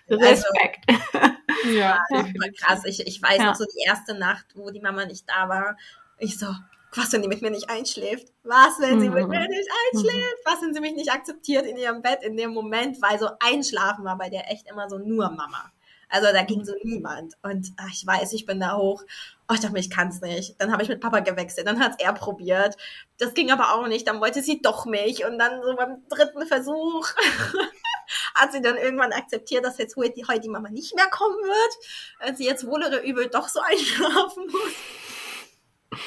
ja. 0.09 0.15
Respekt. 0.15 0.89
Ja, 0.89 1.36
Ja, 1.65 2.03
voll 2.09 2.51
krass. 2.59 2.81
Ich, 2.85 3.05
ich 3.05 3.21
weiß 3.21 3.37
Ja. 3.39 3.45
noch 3.45 3.55
so 3.55 3.65
die 3.65 3.83
erste 3.85 4.13
Nacht, 4.13 4.45
wo 4.55 4.69
die 4.69 4.81
Mama 4.81 5.05
nicht 5.05 5.27
da 5.29 5.49
war. 5.49 5.77
Ich 6.19 6.37
so, 6.39 6.47
was, 6.95 7.11
wenn 7.13 7.21
die 7.21 7.27
mit 7.27 7.41
mir 7.41 7.51
nicht 7.51 7.69
einschläft? 7.69 8.27
Was, 8.43 8.79
wenn 8.79 8.99
sie 8.99 9.09
mit 9.09 9.23
Mhm. 9.25 9.29
mir 9.29 9.47
nicht 9.47 9.69
einschläft? 9.93 10.37
Was, 10.45 10.61
wenn 10.61 10.73
sie 10.73 10.79
mich 10.81 10.93
nicht 10.95 11.11
akzeptiert 11.11 11.65
in 11.65 11.77
ihrem 11.77 12.01
Bett 12.01 12.23
in 12.23 12.37
dem 12.37 12.51
Moment? 12.53 13.01
Weil 13.01 13.19
so 13.19 13.29
einschlafen 13.39 14.03
war 14.05 14.17
bei 14.17 14.29
der 14.29 14.49
echt 14.51 14.67
immer 14.69 14.89
so 14.89 14.97
nur 14.97 15.29
Mama. 15.29 15.71
Also 16.09 16.31
da 16.31 16.43
ging 16.43 16.63
so 16.63 16.73
niemand. 16.83 17.33
Und 17.43 17.67
ach, 17.75 17.89
ich 17.91 18.07
weiß, 18.07 18.31
ich 18.31 18.45
bin 18.45 18.61
da 18.61 18.77
hoch. 18.77 19.03
Oh, 19.49 19.53
ich 19.53 19.59
dachte 19.59 19.73
mir, 19.73 19.79
ich 19.79 19.89
kann's 19.89 20.21
nicht. 20.21 20.55
Dann 20.59 20.71
habe 20.71 20.81
ich 20.81 20.87
mit 20.89 21.01
Papa 21.01 21.19
gewechselt. 21.19 21.67
Dann 21.67 21.81
hat's 21.81 21.97
er 22.01 22.13
probiert. 22.13 22.77
Das 23.17 23.33
ging 23.33 23.51
aber 23.51 23.73
auch 23.73 23.87
nicht. 23.87 24.07
Dann 24.07 24.21
wollte 24.21 24.41
sie 24.41 24.61
doch 24.61 24.85
mich. 24.85 25.25
Und 25.25 25.37
dann 25.37 25.61
so 25.61 25.75
beim 25.75 25.97
dritten 26.07 26.47
Versuch 26.47 27.09
hat 28.35 28.51
sie 28.51 28.61
dann 28.61 28.77
irgendwann 28.77 29.13
akzeptiert, 29.13 29.65
dass 29.65 29.77
jetzt 29.77 29.95
heute 29.95 30.21
heute 30.27 30.41
die 30.41 30.49
Mama 30.49 30.69
nicht 30.69 30.95
mehr 30.95 31.07
kommen 31.09 31.37
wird. 31.37 31.77
Als 32.19 32.37
sie 32.37 32.45
jetzt 32.45 32.65
wohl 32.65 32.83
oder 32.83 33.03
übel 33.03 33.27
doch 33.29 33.47
so 33.47 33.59
einschlafen 33.65 34.47
muss. 34.47 36.01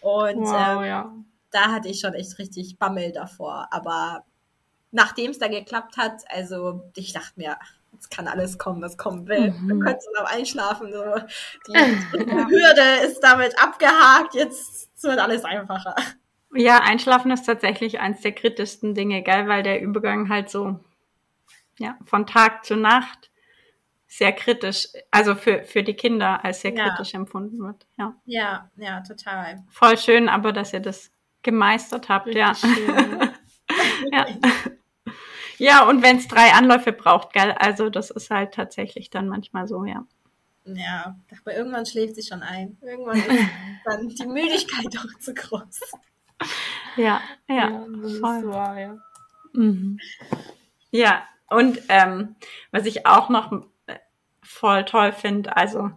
Und 0.00 0.46
Wow, 0.46 0.78
ähm, 0.78 0.84
ja. 0.84 1.14
da 1.50 1.72
hatte 1.72 1.88
ich 1.88 2.00
schon 2.00 2.14
echt 2.14 2.38
richtig 2.38 2.78
Bammel 2.78 3.12
davor. 3.12 3.68
Aber 3.70 4.24
nachdem 4.90 5.30
es 5.30 5.38
da 5.38 5.48
geklappt 5.48 5.96
hat, 5.96 6.22
also 6.28 6.90
ich 6.96 7.12
dachte 7.12 7.32
mir, 7.36 7.56
jetzt 7.92 8.10
kann 8.10 8.28
alles 8.28 8.58
kommen, 8.58 8.82
was 8.82 8.96
kommen 8.96 9.26
will. 9.28 9.52
Mhm. 9.52 9.68
Wir 9.68 9.84
könnten 9.84 10.12
noch 10.18 10.30
einschlafen. 10.30 10.92
So. 10.92 11.04
Die 11.66 11.74
Hürde 11.74 13.06
ist 13.06 13.20
damit 13.20 13.62
abgehakt, 13.62 14.34
jetzt 14.34 15.02
wird 15.02 15.18
alles 15.18 15.44
einfacher. 15.44 15.94
Ja, 16.52 16.78
Einschlafen 16.78 17.30
ist 17.30 17.46
tatsächlich 17.46 18.00
eins 18.00 18.22
der 18.22 18.32
kritischsten 18.32 18.94
Dinge, 18.94 19.22
gell, 19.22 19.46
weil 19.46 19.62
der 19.62 19.80
Übergang 19.80 20.28
halt 20.28 20.50
so, 20.50 20.80
ja, 21.80 21.96
von 22.04 22.26
Tag 22.26 22.64
zu 22.64 22.76
Nacht 22.76 23.30
sehr 24.06 24.32
kritisch, 24.32 24.88
also 25.10 25.34
für, 25.36 25.62
für 25.62 25.82
die 25.84 25.94
Kinder 25.94 26.44
als 26.44 26.60
sehr 26.62 26.74
Ja. 26.74 26.88
kritisch 26.88 27.14
empfunden 27.14 27.58
wird. 27.60 27.86
Ja. 27.96 28.14
Ja, 28.26 28.70
ja, 28.76 29.00
total. 29.02 29.64
Voll 29.70 29.96
schön, 29.98 30.28
aber 30.28 30.52
dass 30.52 30.72
ihr 30.72 30.80
das 30.80 31.12
gemeistert 31.42 32.08
habt, 32.08 32.26
ja. 32.34 32.48
Richtig 32.50 32.74
schön. 32.74 33.30
ja. 34.12 34.26
Ja, 35.58 35.88
und 35.88 36.02
wenn 36.02 36.16
es 36.16 36.26
drei 36.26 36.52
Anläufe 36.52 36.92
braucht, 36.92 37.32
gell, 37.34 37.52
also 37.52 37.88
das 37.90 38.10
ist 38.10 38.30
halt 38.30 38.54
tatsächlich 38.54 39.10
dann 39.10 39.28
manchmal 39.28 39.68
so, 39.68 39.84
ja. 39.84 40.04
Ja, 40.64 41.16
mir, 41.28 41.54
irgendwann 41.56 41.86
schläft 41.86 42.16
sie 42.16 42.22
schon 42.22 42.42
ein. 42.42 42.78
Irgendwann 42.82 43.18
ist 43.18 43.28
dann 43.84 44.08
die 44.08 44.26
Müdigkeit 44.26 44.86
doch 44.94 45.18
zu 45.20 45.34
groß. 45.34 45.80
Ja, 46.96 47.20
ja. 47.48 47.84
ist 48.02 48.18
voll. 48.18 48.48
wahr, 48.48 48.78
ja. 48.78 48.96
Mhm. 49.52 49.98
Ja, 50.90 51.22
und 51.50 51.80
ähm, 51.88 52.36
was 52.70 52.86
ich 52.86 53.06
auch 53.06 53.28
noch 53.28 53.52
äh, 53.86 53.96
voll 54.42 54.84
toll 54.84 55.12
finde, 55.12 55.56
also 55.56 55.90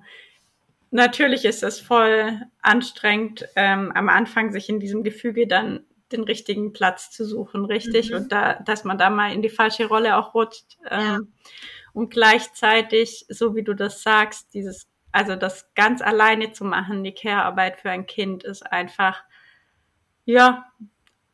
natürlich 0.91 1.45
ist 1.45 1.63
es 1.63 1.79
voll 1.79 2.41
anstrengend, 2.61 3.45
ähm, 3.55 3.91
am 3.93 4.09
Anfang 4.09 4.51
sich 4.51 4.69
in 4.69 4.79
diesem 4.79 5.03
Gefüge 5.03 5.47
dann 5.47 5.85
den 6.11 6.23
richtigen 6.23 6.73
Platz 6.73 7.11
zu 7.11 7.25
suchen, 7.25 7.65
richtig? 7.65 8.11
Mhm. 8.11 8.15
Und 8.17 8.31
da, 8.31 8.55
dass 8.55 8.83
man 8.83 8.97
da 8.97 9.09
mal 9.09 9.33
in 9.33 9.41
die 9.41 9.49
falsche 9.49 9.87
Rolle 9.87 10.15
auch 10.17 10.33
rutscht. 10.33 10.77
Ähm, 10.89 11.01
Ja. 11.01 11.19
Und 11.93 12.09
gleichzeitig, 12.09 13.25
so 13.29 13.55
wie 13.55 13.63
du 13.63 13.75
das 13.75 14.01
sagst, 14.01 14.53
dieses, 14.53 14.87
also 15.11 15.35
das 15.35 15.73
ganz 15.75 16.01
alleine 16.01 16.51
zu 16.51 16.65
machen, 16.65 17.03
die 17.03 17.13
Care-Arbeit 17.13 17.81
für 17.81 17.91
ein 17.91 18.07
Kind 18.07 18.43
ist 18.43 18.63
einfach, 18.71 19.23
ja, 20.25 20.65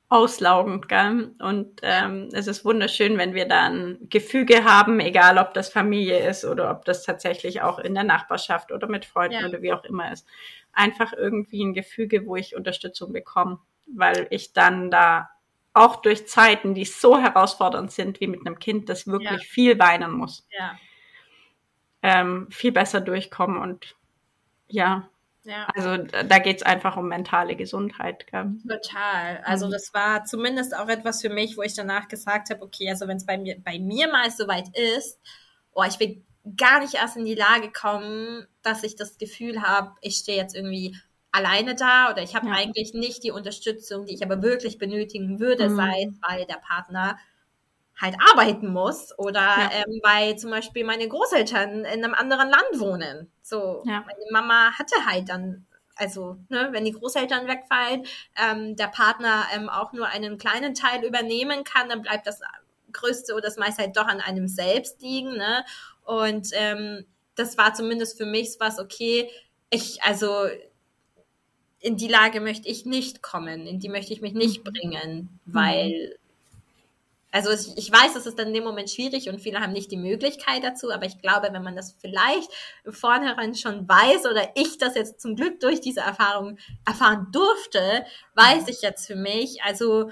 auslaugend, 0.09 0.89
gell? 0.89 1.33
Und 1.39 1.79
ähm, 1.83 2.29
es 2.33 2.47
ist 2.47 2.65
wunderschön, 2.65 3.17
wenn 3.17 3.33
wir 3.35 3.47
dann 3.47 3.97
Gefüge 4.09 4.63
haben, 4.63 4.99
egal 4.99 5.37
ob 5.37 5.53
das 5.53 5.69
Familie 5.69 6.27
ist 6.27 6.45
oder 6.45 6.71
ob 6.71 6.85
das 6.85 7.03
tatsächlich 7.03 7.61
auch 7.61 7.79
in 7.79 7.93
der 7.95 8.03
Nachbarschaft 8.03 8.71
oder 8.71 8.87
mit 8.87 9.05
Freunden 9.05 9.33
Ja. 9.41 9.47
oder 9.47 9.61
wie 9.61 9.71
auch 9.73 9.83
immer 9.83 10.11
ist. 10.11 10.27
Einfach 10.73 11.13
irgendwie 11.13 11.63
ein 11.63 11.73
Gefüge, 11.73 12.25
wo 12.25 12.35
ich 12.35 12.55
Unterstützung 12.55 13.13
bekomme, 13.13 13.59
weil 13.95 14.27
ich 14.31 14.53
dann 14.53 14.89
da 14.91 15.29
auch 15.73 15.97
durch 15.97 16.27
Zeiten, 16.27 16.73
die 16.73 16.85
so 16.85 17.19
herausfordernd 17.19 17.91
sind 17.91 18.19
wie 18.19 18.27
mit 18.27 18.41
einem 18.45 18.57
Kind, 18.59 18.89
das 18.89 19.05
wirklich 19.07 19.43
Ja. 19.43 19.47
viel 19.49 19.79
weinen 19.79 20.11
muss, 20.11 20.47
Ja, 20.57 20.77
ähm, 22.01 22.47
viel 22.51 22.71
besser 22.71 23.01
durchkommen 23.01 23.57
und 23.61 23.95
ja, 24.69 25.09
ja. 25.45 25.67
also 25.75 25.97
da 25.97 26.23
da 26.23 26.39
geht's 26.39 26.63
einfach 26.63 26.97
um 26.97 27.07
mentale 27.09 27.55
Gesundheit. 27.55 28.27
Gell? 28.27 28.57
Total. 28.67 29.37
Also 29.45 29.67
Mhm. 29.67 29.71
das 29.71 29.93
war 29.93 30.25
zumindest 30.25 30.75
auch 30.75 30.89
etwas 30.89 31.21
für 31.21 31.29
mich, 31.29 31.57
wo 31.57 31.61
ich 31.61 31.73
danach 31.75 32.07
gesagt 32.07 32.49
habe, 32.49 32.61
okay, 32.61 32.89
also 32.89 33.07
wenn 33.07 33.17
es 33.17 33.25
bei 33.25 33.37
mir, 33.37 33.57
bei 33.63 33.79
mir 33.79 34.07
mal 34.11 34.29
soweit 34.31 34.67
ist, 34.77 35.19
oh, 35.73 35.83
ich 35.87 35.99
will 35.99 36.23
gar 36.57 36.79
nicht 36.81 36.95
erst 36.95 37.17
in 37.17 37.25
die 37.25 37.35
Lage 37.35 37.71
kommen, 37.71 38.47
dass 38.61 38.83
ich 38.83 38.95
das 38.95 39.17
Gefühl 39.17 39.61
habe, 39.61 39.95
ich 40.01 40.15
stehe 40.17 40.37
jetzt 40.37 40.55
irgendwie 40.55 40.95
alleine 41.31 41.75
da 41.75 42.11
oder 42.11 42.21
ich 42.23 42.35
habe 42.35 42.47
Ja. 42.47 42.53
eigentlich 42.53 42.93
nicht 42.93 43.23
die 43.23 43.31
Unterstützung, 43.31 44.05
die 44.05 44.13
ich 44.15 44.23
aber 44.23 44.41
wirklich 44.41 44.77
benötigen 44.77 45.39
würde, 45.39 45.69
Mhm. 45.69 45.75
sei 45.75 46.03
es, 46.09 46.15
weil 46.27 46.45
der 46.45 46.55
Partner 46.57 47.17
halt 48.01 48.15
arbeiten 48.31 48.71
muss 48.71 49.17
oder 49.17 49.39
Ja. 49.41 49.69
ähm, 49.73 49.99
weil 50.03 50.37
zum 50.37 50.51
Beispiel 50.51 50.83
meine 50.85 51.07
Großeltern 51.07 51.79
in 51.85 52.03
einem 52.03 52.13
anderen 52.13 52.49
Land 52.49 52.79
wohnen. 52.79 53.31
So, 53.41 53.83
Ja. 53.85 54.01
meine 54.05 54.25
Mama 54.31 54.71
hatte 54.77 54.95
halt 55.05 55.29
dann, 55.29 55.65
also 55.95 56.37
ne, 56.49 56.69
wenn 56.71 56.85
die 56.85 56.93
Großeltern 56.93 57.47
wegfallen, 57.47 58.05
ähm, 58.41 58.75
der 58.75 58.87
Partner 58.87 59.45
ähm, 59.53 59.69
auch 59.69 59.91
nur 59.93 60.07
einen 60.07 60.37
kleinen 60.37 60.73
Teil 60.73 61.03
übernehmen 61.03 61.63
kann, 61.63 61.89
dann 61.89 62.01
bleibt 62.01 62.25
das 62.27 62.41
Größte 62.93 63.33
oder 63.33 63.43
das 63.43 63.57
meiste 63.57 63.83
halt 63.83 63.97
doch 63.97 64.07
an 64.07 64.21
einem 64.21 64.47
selbst 64.47 65.01
liegen. 65.01 65.35
Ne? 65.37 65.63
Und 66.03 66.49
ähm, 66.53 67.05
das 67.35 67.57
war 67.57 67.73
zumindest 67.73 68.17
für 68.17 68.25
mich 68.25 68.55
was, 68.59 68.79
okay, 68.79 69.29
ich, 69.69 70.01
also 70.03 70.47
in 71.81 71.95
die 71.97 72.07
Lage 72.07 72.41
möchte 72.41 72.67
ich 72.67 72.85
nicht 72.85 73.21
kommen, 73.21 73.65
in 73.65 73.79
die 73.79 73.89
möchte 73.89 74.11
ich 74.13 74.21
mich 74.21 74.33
nicht 74.33 74.63
bringen, 74.63 75.39
weil, 75.45 76.17
also 77.31 77.51
ich, 77.51 77.91
weiß, 77.91 78.15
es 78.15 78.25
ist 78.25 78.39
dann 78.39 78.47
in 78.47 78.55
dem 78.55 78.63
Moment 78.63 78.89
schwierig 78.89 79.29
und 79.29 79.39
viele 79.39 79.59
haben 79.59 79.73
nicht 79.73 79.91
die 79.91 79.97
Möglichkeit 79.97 80.63
dazu, 80.63 80.91
aber 80.91 81.05
ich 81.05 81.21
glaube, 81.21 81.49
wenn 81.51 81.61
man 81.61 81.75
das 81.75 81.95
vielleicht 81.99 82.49
Vornherein 82.89 83.53
schon 83.53 83.87
weiß 83.87 84.25
oder 84.25 84.49
ich 84.55 84.79
das 84.79 84.95
jetzt 84.95 85.21
zum 85.21 85.35
Glück 85.35 85.59
durch 85.59 85.79
diese 85.79 85.99
Erfahrung 85.99 86.57
erfahren 86.85 87.27
durfte, 87.31 88.03
weiß 88.33 88.67
ich 88.67 88.81
jetzt 88.81 89.05
für 89.05 89.15
mich, 89.15 89.61
also 89.63 90.09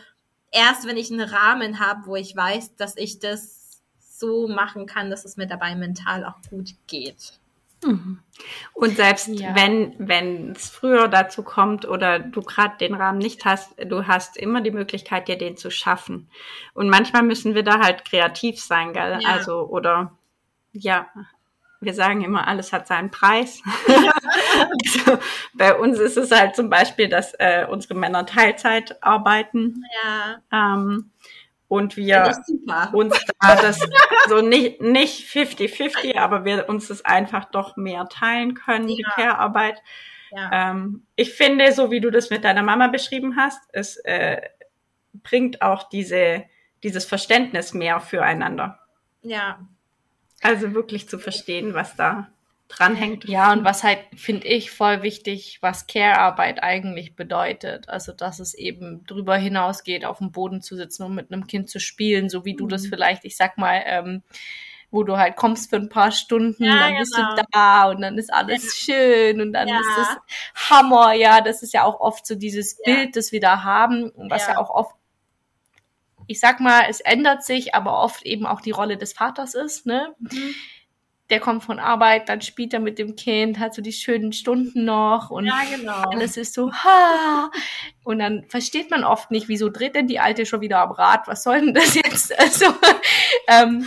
erst 0.51 0.85
wenn 0.85 0.97
ich 0.97 1.11
einen 1.11 1.27
Rahmen 1.27 1.79
habe, 1.79 2.05
wo 2.05 2.15
ich 2.15 2.35
weiß, 2.35 2.75
dass 2.75 2.95
ich 2.97 3.17
das 3.19 3.81
so 3.99 4.47
machen 4.47 4.85
kann, 4.85 5.09
dass 5.09 5.25
es 5.25 5.37
mir 5.37 5.47
dabei 5.47 5.75
mental 5.75 6.23
auch 6.23 6.41
gut 6.49 6.69
geht. 6.85 7.39
Mhm. 7.83 8.19
Und 8.73 8.95
selbst 8.97 9.27
Ja. 9.27 9.55
wenn 9.55 9.95
wenn 9.97 10.51
es 10.51 10.69
früher 10.69 11.07
dazu 11.07 11.43
kommt 11.43 11.87
oder 11.87 12.19
du 12.19 12.41
gerade 12.41 12.77
den 12.77 12.95
Rahmen 12.95 13.17
nicht 13.19 13.45
hast, 13.45 13.73
du 13.85 14.07
hast 14.07 14.37
immer 14.37 14.61
die 14.61 14.71
Möglichkeit, 14.71 15.27
dir 15.27 15.37
den 15.37 15.57
zu 15.57 15.69
schaffen. 15.71 16.29
Und 16.73 16.89
manchmal 16.89 17.23
müssen 17.23 17.55
wir 17.55 17.63
da 17.63 17.79
halt 17.79 18.05
kreativ 18.05 18.59
sein, 18.61 18.93
gell? 18.93 19.19
Ja. 19.21 19.29
Also 19.29 19.67
oder 19.67 20.11
ja, 20.71 21.07
wir 21.79 21.93
sagen 21.93 22.23
immer, 22.23 22.47
alles 22.47 22.73
hat 22.73 22.87
seinen 22.87 23.11
Preis. 23.11 23.61
also, 23.87 25.19
bei 25.53 25.75
uns 25.75 25.99
ist 25.99 26.17
es 26.17 26.31
halt 26.31 26.55
zum 26.55 26.69
Beispiel, 26.69 27.07
dass 27.07 27.33
äh, 27.35 27.67
unsere 27.69 27.93
Männer 27.93 28.25
Teilzeit 28.25 29.01
arbeiten 29.03 29.83
Ja, 30.03 30.41
ähm, 30.51 31.11
und 31.67 31.97
wir 31.97 32.31
uns 32.93 33.13
da 33.41 33.55
das 33.55 33.79
so 34.29 34.41
nicht 34.41 34.81
nicht 34.81 35.29
50-50, 35.29 36.17
aber 36.17 36.45
wir 36.45 36.69
uns 36.69 36.87
das 36.87 37.03
einfach 37.03 37.45
doch 37.45 37.75
mehr 37.77 38.07
teilen 38.09 38.53
können, 38.53 38.87
die 38.87 39.01
Ja. 39.01 39.09
Care-Arbeit. 39.15 39.81
Ja, 40.31 40.71
Ähm, 40.71 41.05
ich 41.15 41.33
finde, 41.33 41.71
so 41.71 41.89
wie 41.91 42.01
du 42.01 42.09
das 42.11 42.29
mit 42.29 42.43
deiner 42.43 42.63
Mama 42.63 42.87
beschrieben 42.87 43.35
hast, 43.37 43.61
es 43.73 43.97
äh, 43.97 44.41
bringt 45.23 45.61
auch 45.61 45.83
diese 45.89 46.45
dieses 46.83 47.05
Verständnis 47.05 47.73
mehr 47.73 47.99
füreinander. 47.99 48.79
ja, 49.23 49.59
Also 50.43 50.73
wirklich 50.73 51.09
zu 51.09 51.17
verstehen, 51.17 51.73
was 51.73 51.95
da 51.95 52.29
dranhängt. 52.67 53.25
Ja, 53.25 53.51
und 53.53 53.63
was 53.63 53.83
halt, 53.83 53.99
finde 54.15 54.47
ich, 54.47 54.71
voll 54.71 55.01
wichtig, 55.03 55.59
was 55.61 55.87
Care-Arbeit 55.87 56.61
eigentlich 56.63 57.15
bedeutet. 57.15 57.89
Also, 57.89 58.11
dass 58.11 58.39
es 58.39 58.53
eben 58.53 59.05
drüber 59.05 59.37
hinausgeht, 59.37 60.05
auf 60.05 60.17
dem 60.19 60.31
Boden 60.31 60.61
zu 60.61 60.75
sitzen 60.75 61.03
und 61.03 61.15
mit 61.15 61.31
einem 61.31 61.47
Kind 61.47 61.69
zu 61.69 61.79
spielen, 61.79 62.29
so 62.29 62.45
wie 62.45 62.55
du 62.55 62.67
das 62.67 62.83
Mhm. 62.83 62.89
vielleicht, 62.89 63.25
ich 63.25 63.37
sag 63.37 63.57
mal, 63.57 63.81
ähm, 63.85 64.23
wo 64.89 65.03
du 65.03 65.17
halt 65.17 65.35
kommst 65.35 65.69
für 65.69 65.75
ein 65.75 65.89
paar 65.89 66.11
Stunden, 66.11 66.63
Ja, 66.63 66.77
dann 66.77 66.97
bist 66.97 67.13
genau. 67.15 67.35
du 67.35 67.41
da 67.51 67.89
und 67.89 68.01
dann 68.01 68.17
ist 68.17 68.33
alles 68.33 68.77
schön 68.77 69.41
und 69.41 69.51
dann 69.53 69.67
Ja. 69.67 69.79
ist 69.79 69.97
es 70.01 70.69
Hammer, 70.69 71.11
ja, 71.13 71.41
das 71.41 71.61
ist 71.61 71.73
ja 71.73 71.83
auch 71.83 71.99
oft 71.99 72.25
so 72.25 72.35
dieses 72.35 72.77
Ja. 72.85 72.93
Bild, 72.95 73.15
das 73.17 73.31
wir 73.33 73.41
da 73.41 73.63
haben 73.63 74.09
und 74.09 74.31
was 74.31 74.47
ja. 74.47 74.53
Ja. 74.53 74.59
auch 74.59 74.69
oft 74.69 74.95
ich 76.29 76.39
sag 76.41 76.59
mal, 76.59 76.83
es 76.89 76.99
ändert 76.99 77.43
sich, 77.45 77.73
aber 77.73 78.01
oft 78.03 78.23
eben 78.23 78.45
auch 78.45 78.59
die 78.59 78.71
Rolle 78.71 78.97
des 78.97 79.13
Vaters 79.13 79.53
ist, 79.55 79.85
ne? 79.85 80.13
Mhm. 80.19 80.53
Der 81.29 81.39
kommt 81.39 81.63
von 81.63 81.79
Arbeit, 81.79 82.29
dann 82.29 82.41
spielt 82.41 82.73
er 82.73 82.79
mit 82.79 82.99
dem 82.99 83.15
Kind, 83.15 83.59
hat 83.59 83.73
so 83.73 83.81
die 83.81 83.91
schönen 83.91 84.31
Stunden 84.31 84.85
noch 84.85 85.29
und 85.29 85.45
ja, 85.45 85.61
genau. 85.75 86.03
alles 86.11 86.37
ist 86.37 86.53
so, 86.53 86.71
ha. 86.71 87.51
Und 88.07 88.19
dann 88.19 88.45
versteht 88.47 88.89
man 88.89 89.03
oft 89.03 89.31
nicht, 89.31 89.49
wieso 89.49 89.67
dreht 89.67 89.93
denn 89.93 90.07
die 90.07 90.21
Alte 90.21 90.45
schon 90.45 90.61
wieder 90.61 90.79
am 90.79 90.91
Rad? 90.91 91.27
Was 91.27 91.43
soll 91.43 91.59
denn 91.59 91.73
das 91.73 91.93
jetzt? 91.93 92.33
Also, 92.39 92.67
ähm, 93.49 93.85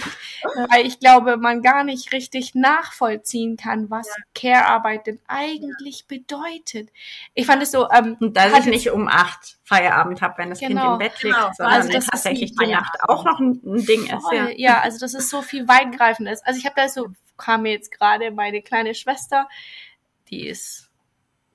weil 0.70 0.86
ich 0.86 1.00
glaube, 1.00 1.38
man 1.38 1.62
gar 1.62 1.84
nicht 1.84 2.12
richtig 2.12 2.54
nachvollziehen 2.54 3.56
kann, 3.56 3.88
was. 3.88 4.06
Care-Arbeit 4.34 5.06
denn 5.06 5.20
eigentlich 5.26 6.06
bedeutet. 6.06 6.90
Ich 7.32 7.46
fand 7.46 7.62
es 7.62 7.70
so, 7.70 7.88
ähm, 7.90 8.18
dass 8.20 8.58
ich 8.58 8.66
nicht 8.66 8.90
um 8.90 9.08
acht 9.08 9.56
Feierabend 9.64 10.20
habe, 10.20 10.34
wenn 10.36 10.50
das 10.50 10.60
genau, 10.60 10.82
Kind 10.82 10.92
im 10.92 10.98
Bett 10.98 11.22
liegt, 11.22 11.36
genau. 11.36 11.50
sondern 11.56 11.74
also, 11.76 11.88
dass 11.90 12.06
tatsächlich 12.06 12.54
die 12.54 12.66
Nacht 12.66 12.98
auch 13.08 13.24
noch 13.24 13.40
ein, 13.40 13.58
ein 13.64 13.86
Ding 13.86 14.04
ist. 14.04 14.32
Ja. 14.32 14.48
ja, 14.54 14.80
also 14.82 14.98
das 14.98 15.14
ist 15.14 15.30
so 15.30 15.40
viel 15.40 15.66
weitgreifendes. 15.66 16.42
Also 16.44 16.58
ich 16.58 16.66
habe 16.66 16.74
da 16.76 16.90
so, 16.90 17.08
kam 17.38 17.62
mir 17.62 17.72
jetzt 17.72 17.90
gerade 17.90 18.30
meine 18.32 18.60
kleine 18.60 18.94
Schwester, 18.94 19.48
die 20.28 20.46
ist 20.46 20.90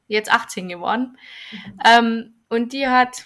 jetzt 0.07 0.31
18 0.31 0.67
geworden, 0.67 1.17
mhm. 1.51 1.79
ähm, 1.85 2.34
und 2.49 2.73
die 2.73 2.87
hat 2.87 3.25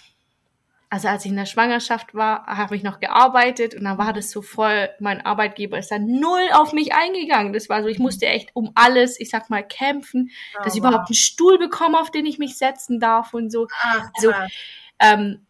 also 0.92 1.06
als 1.06 1.24
ich 1.24 1.30
in 1.30 1.36
der 1.36 1.46
Schwangerschaft 1.46 2.16
war, 2.16 2.46
habe 2.46 2.74
ich 2.74 2.82
noch 2.82 2.98
gearbeitet 2.98 3.76
und 3.76 3.84
dann 3.84 3.96
war 3.96 4.12
das 4.12 4.32
so 4.32 4.42
voll, 4.42 4.90
mein 4.98 5.24
Arbeitgeber 5.24 5.78
ist 5.78 5.92
dann 5.92 6.18
null 6.18 6.48
auf 6.52 6.72
mich 6.72 6.92
eingegangen. 6.92 7.52
Das 7.52 7.68
war 7.68 7.80
so, 7.82 7.88
ich 7.88 8.00
musste 8.00 8.26
echt 8.26 8.50
um 8.54 8.72
alles, 8.74 9.20
ich 9.20 9.30
sag 9.30 9.50
mal, 9.50 9.62
kämpfen, 9.62 10.30
oh, 10.58 10.64
dass 10.64 10.74
ich 10.74 10.82
wow. 10.82 10.88
überhaupt 10.90 11.08
einen 11.08 11.14
Stuhl 11.14 11.58
bekomme, 11.58 12.00
auf 12.00 12.10
den 12.10 12.26
ich 12.26 12.38
mich 12.38 12.58
setzen 12.58 12.98
darf 12.98 13.32
und 13.34 13.52
so. 13.52 13.68
Ach, 13.80 14.10
so 14.18 14.32
ähm, 14.98 15.46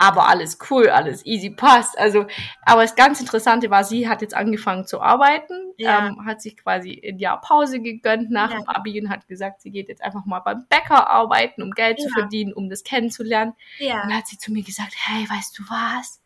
aber 0.00 0.28
alles 0.28 0.56
cool, 0.70 0.88
alles 0.88 1.26
easy 1.26 1.50
passt. 1.50 1.98
Also, 1.98 2.24
aber 2.62 2.80
das 2.82 2.96
ganz 2.96 3.20
Interessante 3.20 3.68
war, 3.70 3.84
sie 3.84 4.08
hat 4.08 4.22
jetzt 4.22 4.34
angefangen 4.34 4.86
zu 4.86 5.02
arbeiten, 5.02 5.74
ja. 5.76 6.06
ähm, 6.06 6.24
hat 6.24 6.40
sich 6.40 6.56
quasi 6.56 7.02
ein 7.06 7.18
Jahr 7.18 7.38
Pause 7.42 7.80
gegönnt 7.80 8.30
nach 8.30 8.50
ja. 8.50 8.60
dem 8.60 8.68
Abi 8.68 8.98
und 8.98 9.10
hat 9.10 9.28
gesagt, 9.28 9.60
sie 9.60 9.70
geht 9.70 9.88
jetzt 9.88 10.02
einfach 10.02 10.24
mal 10.24 10.40
beim 10.40 10.64
Bäcker 10.70 11.10
arbeiten, 11.10 11.62
um 11.62 11.72
Geld 11.72 11.98
ja. 11.98 12.06
zu 12.06 12.14
verdienen, 12.14 12.54
um 12.54 12.70
das 12.70 12.82
kennenzulernen. 12.82 13.52
Ja. 13.78 13.96
Und 13.96 14.08
dann 14.08 14.16
hat 14.16 14.26
sie 14.26 14.38
zu 14.38 14.50
mir 14.52 14.62
gesagt, 14.62 14.94
hey, 14.96 15.28
weißt 15.28 15.58
du 15.58 15.64
was? 15.64 16.22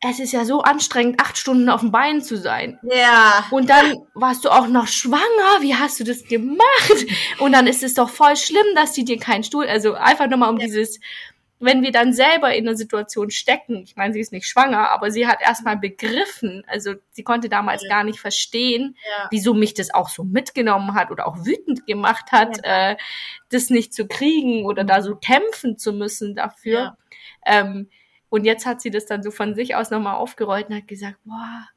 Es 0.00 0.18
ist 0.18 0.32
ja 0.32 0.44
so 0.44 0.62
anstrengend, 0.62 1.20
acht 1.20 1.38
Stunden 1.38 1.68
auf 1.68 1.80
dem 1.80 1.92
Bein 1.92 2.20
zu 2.20 2.36
sein. 2.36 2.80
Ja. 2.82 3.46
Und 3.50 3.70
dann 3.70 3.94
warst 4.14 4.44
du 4.44 4.50
auch 4.50 4.66
noch 4.66 4.88
schwanger. 4.88 5.60
Wie 5.60 5.76
hast 5.76 6.00
du 6.00 6.04
das 6.04 6.24
gemacht? 6.24 7.06
Und 7.38 7.52
dann 7.52 7.68
ist 7.68 7.84
es 7.84 7.94
doch 7.94 8.10
voll 8.10 8.36
schlimm, 8.36 8.66
dass 8.74 8.92
sie 8.92 9.04
dir 9.04 9.18
keinen 9.18 9.44
Stuhl, 9.44 9.68
also 9.68 9.94
einfach 9.94 10.26
nochmal 10.26 10.50
um 10.50 10.58
dieses, 10.58 10.98
wenn 11.58 11.82
wir 11.82 11.90
dann 11.90 12.12
selber 12.12 12.54
in 12.54 12.66
der 12.66 12.76
Situation 12.76 13.30
stecken, 13.30 13.82
ich 13.82 13.96
meine, 13.96 14.12
sie 14.12 14.20
ist 14.20 14.32
nicht 14.32 14.46
schwanger, 14.46 14.90
aber 14.90 15.10
sie 15.10 15.26
hat 15.26 15.40
erstmal 15.40 15.78
begriffen, 15.78 16.64
also 16.66 16.94
sie 17.10 17.22
konnte 17.22 17.48
damals 17.48 17.82
ja. 17.82 17.88
gar 17.88 18.04
nicht 18.04 18.20
verstehen, 18.20 18.96
ja. 19.08 19.28
wieso 19.30 19.54
mich 19.54 19.72
das 19.72 19.92
auch 19.92 20.08
so 20.08 20.22
mitgenommen 20.22 20.94
hat 20.94 21.10
oder 21.10 21.26
auch 21.26 21.46
wütend 21.46 21.86
gemacht 21.86 22.32
hat, 22.32 22.64
ja. 22.64 22.90
äh, 22.90 22.96
das 23.48 23.70
nicht 23.70 23.94
zu 23.94 24.06
kriegen 24.06 24.66
oder 24.66 24.84
da 24.84 25.00
so 25.00 25.16
kämpfen 25.16 25.78
zu 25.78 25.92
müssen 25.92 26.34
dafür. 26.34 26.98
Ähm, 27.46 27.88
und 28.28 28.44
jetzt 28.44 28.66
hat 28.66 28.82
sie 28.82 28.90
das 28.90 29.06
dann 29.06 29.22
so 29.22 29.30
von 29.30 29.54
sich 29.54 29.76
aus 29.76 29.90
nochmal 29.90 30.16
aufgerollt 30.16 30.68
und 30.68 30.76
hat 30.76 30.88
gesagt, 30.88 31.16
boah, 31.24 31.68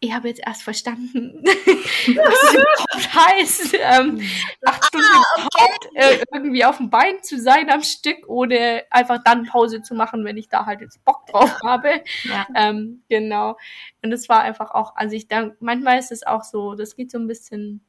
ich 0.00 0.12
habe 0.12 0.28
jetzt 0.28 0.42
erst 0.44 0.62
verstanden, 0.62 1.42
was 1.44 2.42
es 2.42 2.54
überhaupt 2.54 3.14
heißt, 3.14 3.74
ähm, 3.80 4.20
acht 4.66 4.82
ah, 4.82 4.86
Stunden 4.86 5.06
überhaupt 5.36 5.88
äh, 5.94 6.24
irgendwie 6.34 6.64
auf 6.64 6.76
dem 6.76 6.90
Bein 6.90 7.22
zu 7.22 7.40
sein 7.40 7.70
am 7.70 7.82
Stück, 7.82 8.28
ohne 8.28 8.84
einfach 8.90 9.22
dann 9.24 9.46
Pause 9.46 9.80
zu 9.80 9.94
machen, 9.94 10.24
wenn 10.24 10.36
ich 10.36 10.48
da 10.48 10.66
halt 10.66 10.82
jetzt 10.82 11.02
Bock 11.04 11.26
drauf 11.26 11.60
habe. 11.64 12.02
Ja. 12.24 12.46
Ähm, 12.54 13.02
genau. 13.08 13.56
Und 14.02 14.10
das 14.10 14.28
war 14.28 14.42
einfach 14.42 14.70
auch, 14.72 14.94
also 14.96 15.16
ich 15.16 15.28
dann, 15.28 15.56
manchmal 15.60 15.98
ist 15.98 16.12
es 16.12 16.26
auch 16.26 16.44
so, 16.44 16.74
das 16.74 16.94
geht 16.94 17.10
so 17.10 17.18
ein 17.18 17.26
bisschen, 17.26 17.80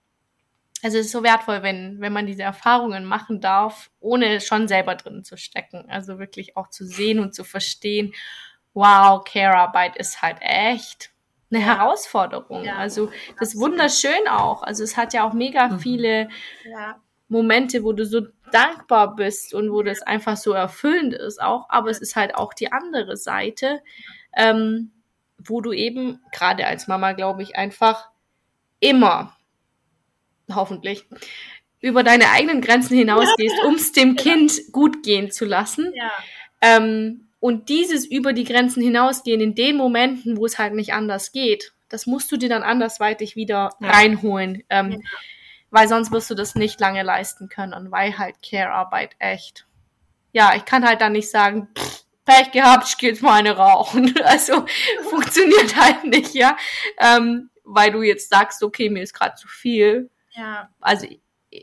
also 0.83 0.97
es 0.97 1.07
ist 1.07 1.11
so 1.11 1.23
wertvoll, 1.23 1.61
wenn, 1.61 1.99
wenn 1.99 2.13
man 2.13 2.25
diese 2.25 2.43
Erfahrungen 2.43 3.03
machen 3.03 3.41
darf, 3.41 3.91
ohne 3.99 4.39
schon 4.39 4.69
selber 4.69 4.95
drin 4.95 5.25
zu 5.25 5.35
stecken. 5.35 5.85
Also 5.89 6.19
wirklich 6.19 6.55
auch 6.55 6.69
zu 6.69 6.85
sehen 6.85 7.19
und 7.19 7.35
zu 7.35 7.43
verstehen, 7.43 8.13
wow, 8.73 9.21
Care-Arbeit 9.25 9.97
ist 9.97 10.21
halt 10.21 10.37
echt 10.39 11.11
eine. 11.51 11.63
Herausforderung. 11.63 12.63
Ja, 12.63 12.75
also 12.75 13.09
das 13.39 13.53
ist 13.53 13.59
wunderschön 13.59 14.27
auch. 14.29 14.63
Also 14.63 14.83
es 14.83 14.97
hat 14.97 15.13
ja 15.13 15.27
auch 15.27 15.33
mega 15.33 15.67
mhm. 15.67 15.79
viele 15.79 16.29
ja. 16.69 16.99
Momente, 17.29 17.83
wo 17.83 17.93
du 17.93 18.05
so 18.05 18.21
dankbar 18.51 19.15
bist 19.15 19.53
und 19.53 19.71
wo 19.71 19.83
das 19.83 20.01
einfach 20.01 20.37
so 20.37 20.53
erfüllend 20.53 21.13
ist 21.13 21.41
auch. 21.41 21.69
Aber 21.69 21.89
es 21.89 21.99
ist 21.99 22.15
halt 22.15 22.35
auch 22.35 22.53
die 22.53 22.71
andere 22.71 23.17
Seite, 23.17 23.81
ähm, 24.35 24.91
wo 25.37 25.61
du 25.61 25.73
eben 25.73 26.21
gerade 26.31 26.65
als 26.65 26.87
Mama, 26.87 27.13
glaube 27.13 27.43
ich, 27.43 27.55
einfach 27.55 28.09
immer, 28.79 29.35
hoffentlich, 30.53 31.05
über 31.79 32.03
deine 32.03 32.31
eigenen 32.31 32.61
Grenzen 32.61 32.97
hinausgehst, 32.97 33.55
um 33.65 33.75
es 33.75 33.91
dem 33.91 34.15
Kind 34.15 34.71
gut 34.71 35.03
gehen 35.03 35.31
zu 35.31 35.45
lassen. 35.45 35.91
Ja. 35.93 36.11
Ähm, 36.61 37.26
und 37.39 37.69
dieses 37.69 38.05
über 38.05 38.33
die 38.33 38.43
Grenzen 38.43 38.81
hinausgehen 38.81 39.41
in 39.41 39.55
den 39.55 39.77
Momenten, 39.77 40.37
wo 40.37 40.45
es 40.45 40.57
halt 40.57 40.73
nicht 40.73 40.93
anders 40.93 41.31
geht, 41.31 41.73
das 41.89 42.05
musst 42.05 42.31
du 42.31 42.37
dir 42.37 42.49
dann 42.49 42.63
andersweitig 42.63 43.35
wieder 43.35 43.71
ja. 43.79 43.89
reinholen. 43.89 44.63
Ähm, 44.69 44.91
ja. 44.91 44.97
Weil 45.69 45.87
sonst 45.87 46.11
wirst 46.11 46.29
du 46.29 46.35
das 46.35 46.55
nicht 46.55 46.79
lange 46.79 47.03
leisten 47.03 47.49
können, 47.49 47.91
weil 47.91 48.17
halt 48.17 48.35
Care-Arbeit 48.41 49.15
echt. 49.19 49.67
Ja, 50.31 50.53
ich 50.55 50.65
kann 50.65 50.85
halt 50.85 51.01
dann 51.01 51.11
nicht 51.11 51.29
sagen, 51.29 51.67
pff, 51.77 52.05
Pech 52.27 52.51
gehabt, 52.51 52.87
ich 52.89 52.97
geh 52.97 53.07
jetzt 53.07 53.23
mal 53.23 53.39
eine 53.39 53.55
rauchen. 53.55 54.13
Also 54.23 54.65
funktioniert 55.09 55.75
halt 55.75 56.03
nicht, 56.03 56.33
ja. 56.33 56.57
Ähm, 56.99 57.49
weil 57.63 57.91
du 57.91 58.01
jetzt 58.01 58.29
sagst, 58.29 58.63
okay, 58.63 58.89
mir 58.89 59.03
ist 59.03 59.13
gerade 59.13 59.35
zu 59.35 59.47
viel. 59.47 60.09
Ja. 60.31 60.69
Also 60.81 61.07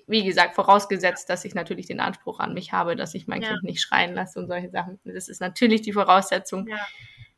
wie 0.06 0.24
gesagt, 0.24 0.54
vorausgesetzt, 0.54 1.28
dass 1.30 1.44
ich 1.44 1.54
natürlich 1.54 1.86
den 1.86 2.00
Anspruch 2.00 2.40
an 2.40 2.54
mich 2.54 2.72
habe, 2.72 2.96
dass 2.96 3.14
ich 3.14 3.26
mein 3.26 3.42
ja. 3.42 3.48
Kind 3.48 3.62
nicht 3.64 3.80
schreien 3.80 4.14
lasse 4.14 4.38
und 4.38 4.48
solche 4.48 4.70
Sachen. 4.70 4.98
Das 5.04 5.28
ist 5.28 5.40
natürlich 5.40 5.82
die 5.82 5.92
Voraussetzung, 5.92 6.68
ja. 6.68 6.78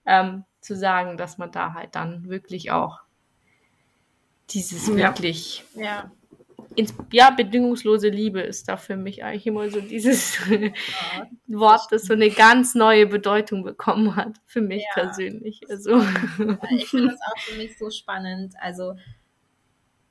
ähm, 0.06 0.44
zu 0.60 0.76
sagen, 0.76 1.16
dass 1.16 1.38
man 1.38 1.52
da 1.52 1.74
halt 1.74 1.94
dann 1.94 2.28
wirklich 2.28 2.70
auch 2.70 3.00
dieses 4.50 4.86
ja. 4.88 4.96
wirklich, 4.96 5.64
ja. 5.74 6.10
Ins, 6.74 6.94
ja, 7.10 7.30
bedingungslose 7.30 8.08
Liebe 8.08 8.40
ist 8.40 8.68
da 8.68 8.76
für 8.76 8.96
mich 8.96 9.24
eigentlich 9.24 9.46
immer 9.46 9.70
so 9.70 9.80
dieses 9.80 10.38
Wort, 11.46 11.86
das 11.90 12.04
so 12.04 12.12
eine 12.12 12.28
ganz 12.28 12.74
neue 12.74 13.06
Bedeutung 13.06 13.62
bekommen 13.62 14.14
hat, 14.14 14.40
für 14.44 14.60
mich 14.60 14.84
persönlich. 14.92 15.62
Also. 15.70 16.02
Ich 16.70 16.88
finde 16.88 17.12
das 17.12 17.20
auch 17.20 17.38
für 17.38 17.56
mich 17.56 17.78
so 17.78 17.88
spannend. 17.88 18.54
Also, 18.60 18.94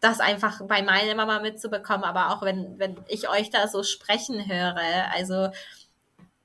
das 0.05 0.19
einfach 0.19 0.61
bei 0.67 0.83
meiner 0.83 1.15
Mama 1.15 1.39
mitzubekommen, 1.39 2.03
aber 2.03 2.31
auch 2.31 2.43
wenn, 2.43 2.77
wenn 2.77 2.97
ich 3.07 3.27
euch 3.27 3.49
da 3.49 3.67
so 3.67 3.83
sprechen 3.83 4.47
höre, 4.47 5.11
also 5.13 5.49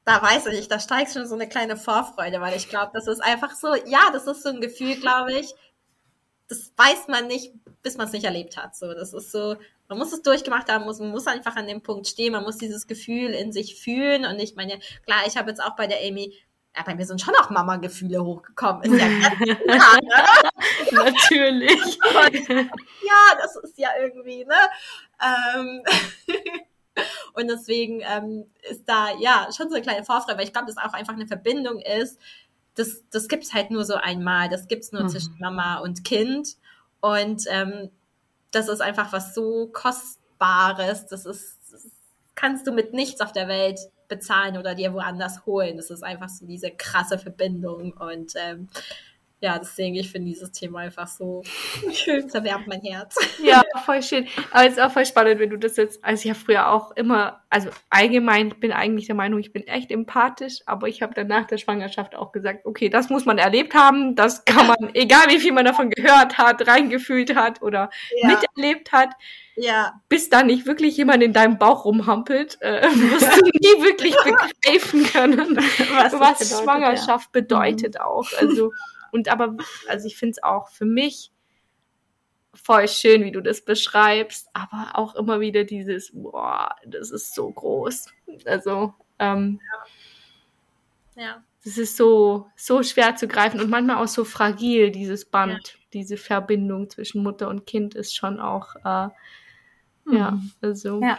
da 0.05 0.23
weiß 0.23 0.47
ich 0.47 0.69
da 0.69 0.81
steigt 0.81 1.13
schon 1.13 1.27
so 1.27 1.35
eine 1.35 1.49
kleine 1.49 1.77
Vorfreude, 1.77 2.41
weil 2.41 2.57
ich 2.57 2.69
glaube, 2.69 2.93
das 2.95 3.07
ist 3.07 3.21
einfach 3.21 3.55
so, 3.55 3.75
ja, 3.75 4.11
das 4.13 4.27
ist 4.27 4.43
so 4.43 4.49
ein 4.49 4.61
Gefühl, 4.61 4.97
glaube 4.97 5.33
ich, 5.33 5.55
das 6.49 6.73
weiß 6.77 7.09
man 7.09 7.27
nicht, 7.27 7.53
bis 7.83 7.97
man 7.97 8.07
es 8.07 8.13
nicht 8.13 8.25
erlebt 8.25 8.57
hat. 8.57 8.75
So, 8.75 8.93
das 8.93 9.13
ist 9.13 9.31
so, 9.31 9.57
man 9.89 9.99
muss 9.99 10.13
es 10.13 10.23
durchgemacht 10.23 10.71
haben, 10.71 10.85
muss, 10.85 10.99
man 10.99 11.11
muss 11.11 11.27
einfach 11.27 11.55
an 11.55 11.69
dem 11.69 11.83
Punkt 11.83 12.09
stehen, 12.09 12.33
man 12.33 12.43
muss 12.43 12.57
dieses 12.57 12.87
Gefühl 12.87 13.31
in 13.31 13.53
sich 13.53 13.81
fühlen. 13.81 14.25
Und 14.25 14.41
ich 14.41 14.57
meine, 14.57 14.81
klar, 15.05 15.21
ich 15.27 15.37
habe 15.37 15.51
jetzt 15.51 15.63
auch 15.63 15.77
bei 15.77 15.87
der 15.87 15.99
Amy 16.01 16.35
ja, 16.77 16.83
bei 16.85 16.95
mir 16.95 17.05
sind 17.05 17.21
schon 17.21 17.35
auch 17.35 17.51
Mama-Gefühle 17.51 18.23
hochgekommen. 18.25 18.83
Ist 18.83 19.01
ja 19.01 19.09
klar, 19.19 19.99
ne? 20.01 20.91
Natürlich. 20.93 21.99
Und, 21.99 22.49
ja, 22.49 23.37
das 23.41 23.57
ist 23.57 23.79
ja 23.79 23.91
irgendwie, 24.01 24.45
ne? 24.45 24.55
Ähm, 25.21 25.83
und 27.35 27.49
deswegen 27.49 28.03
ähm, 28.03 28.47
ist 28.69 28.89
da 28.89 29.09
ja 29.19 29.49
schon 29.57 29.69
so 29.69 29.75
eine 29.75 29.83
kleine 29.83 30.05
Vorfreude, 30.05 30.39
weil 30.39 30.45
ich 30.45 30.53
glaube, 30.53 30.67
dass 30.67 30.77
auch 30.77 30.93
einfach 30.93 31.15
eine 31.15 31.27
Verbindung 31.27 31.81
ist. 31.81 32.19
Das, 32.75 33.03
das 33.11 33.29
gibt's 33.29 33.53
halt 33.53 33.71
nur 33.71 33.85
so 33.85 33.95
einmal. 33.95 34.49
Das 34.49 34.69
gibt's 34.69 34.93
nur 34.93 35.03
mhm. 35.03 35.09
zwischen 35.09 35.37
Mama 35.39 35.79
und 35.79 36.05
Kind. 36.05 36.57
Und 37.01 37.45
ähm, 37.49 37.91
das 38.53 38.69
ist 38.69 38.81
einfach 38.81 39.13
was 39.13 39.35
so 39.35 39.69
Kostbares. 39.73 41.07
Das 41.07 41.27
ist, 41.27 41.59
das 41.73 41.89
kannst 42.35 42.67
du 42.67 42.73
mit 42.73 42.93
nichts 42.93 43.21
auf 43.21 43.33
der 43.33 43.49
Welt 43.49 43.81
bezahlen 44.11 44.59
oder 44.59 44.75
dir 44.75 44.93
woanders 44.93 45.47
holen. 45.47 45.79
Das 45.79 45.89
ist 45.89 46.05
einfach 46.05 46.29
so 46.29 46.45
diese 46.45 46.71
krasse 46.71 47.19
Verbindung 47.19 47.93
und 47.93 48.35
ähm, 48.37 48.69
ja, 49.43 49.59
deswegen, 49.59 49.95
ich 49.95 50.11
finde 50.11 50.29
dieses 50.29 50.53
Thema 50.53 50.81
einfach 50.81 51.07
so 51.07 51.43
schön, 51.93 52.29
zerwärmt 52.29 52.67
mein 52.67 52.83
Herz. 52.83 53.17
Ja, 53.43 53.63
voll 53.87 54.03
schön. 54.03 54.27
Aber 54.51 54.67
es 54.67 54.75
ist 54.75 54.81
auch 54.81 54.93
voll 54.93 55.07
spannend, 55.07 55.41
wenn 55.41 55.49
du 55.49 55.57
das 55.57 55.77
jetzt, 55.77 56.05
also 56.05 56.23
ich 56.23 56.31
habe 56.31 56.39
früher 56.39 56.69
auch 56.69 56.91
immer, 56.93 57.43
also 57.49 57.71
allgemein, 57.89 58.51
bin 58.51 58.71
eigentlich 58.71 59.07
der 59.07 59.15
Meinung, 59.15 59.41
ich 59.41 59.53
bin 59.53 59.67
echt 59.67 59.91
empathisch, 59.91 60.61
aber 60.67 60.89
ich 60.89 61.01
habe 61.01 61.15
dann 61.15 61.27
nach 61.27 61.47
der 61.47 61.57
Schwangerschaft 61.57 62.15
auch 62.15 62.33
gesagt, 62.33 62.67
okay, 62.67 62.91
das 62.91 63.09
muss 63.09 63.25
man 63.25 63.39
erlebt 63.39 63.75
haben, 63.75 64.15
das 64.15 64.45
kann 64.45 64.67
man, 64.67 64.77
egal 64.95 65.29
wie 65.29 65.39
viel 65.39 65.53
man 65.53 65.65
davon 65.65 65.89
gehört 65.89 66.37
hat, 66.37 66.67
reingefühlt 66.69 67.35
hat 67.35 67.63
oder 67.63 67.89
ja. 68.21 68.29
miterlebt 68.29 68.93
hat, 68.93 69.11
ja. 69.57 69.95
bis 70.11 70.29
da 70.29 70.43
nicht 70.43 70.67
wirklich 70.67 70.99
jemand 70.99 71.23
in 71.23 71.33
deinem 71.33 71.57
Bauch 71.57 71.87
rumhampelt, 71.87 72.59
äh, 72.61 72.83
wirst 72.83 73.37
du 73.37 73.47
nie 73.47 73.83
wirklich 73.85 74.15
begreifen 74.17 75.05
können, 75.05 75.57
was, 75.57 76.13
was 76.13 76.39
bedeutet, 76.39 76.63
Schwangerschaft 76.63 77.31
ja. 77.35 77.41
bedeutet 77.41 77.95
mhm. 77.95 78.01
auch. 78.03 78.29
Also 78.39 78.73
und 79.13 79.29
aber, 79.29 79.57
also 79.89 80.07
ich 80.07 80.17
finde 80.17 80.33
es 80.33 80.43
auch 80.43 80.69
für 80.69 80.85
mich 80.85 81.33
voll 82.55 82.89
schön, 82.89 83.25
wie 83.25 83.33
du 83.33 83.41
das 83.41 83.65
beschreibst, 83.65 84.49
aber 84.53 84.99
auch 84.99 85.15
immer 85.15 85.41
wieder 85.41 85.65
dieses, 85.65 86.13
boah, 86.13 86.75
das 86.85 87.11
ist 87.11 87.35
so 87.35 87.51
groß. 87.51 88.07
Also, 88.45 88.95
ähm, 89.19 89.61
ja. 91.17 91.43
Das 91.63 91.77
ist 91.77 91.97
so, 91.99 92.49
so 92.57 92.83
schwer 92.83 93.17
zu 93.17 93.29
greifen 93.29 93.61
und 93.61 93.69
manchmal 93.69 94.03
auch 94.03 94.09
so 94.09 94.25
fragil, 94.25 94.91
dieses 94.91 95.27
Band, 95.27 95.53
ja. 95.53 95.81
diese 95.93 96.17
Verbindung 96.17 96.89
zwischen 96.89 97.23
Mutter 97.23 97.49
und 97.49 97.67
Kind 97.67 97.95
ist 97.95 98.17
schon 98.17 98.41
auch, 98.41 98.77
äh, 98.77 99.09
mhm. 100.05 100.17
ja, 100.17 100.41
also. 100.63 101.01
Ja. 101.03 101.19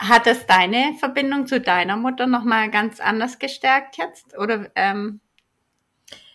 Hat 0.00 0.26
es 0.26 0.46
deine 0.46 0.94
Verbindung 0.98 1.46
zu 1.46 1.60
deiner 1.60 1.96
Mutter 1.96 2.26
nochmal 2.26 2.70
ganz 2.70 3.00
anders 3.00 3.38
gestärkt 3.38 3.98
jetzt? 3.98 4.36
Oder, 4.36 4.70
ähm, 4.74 5.20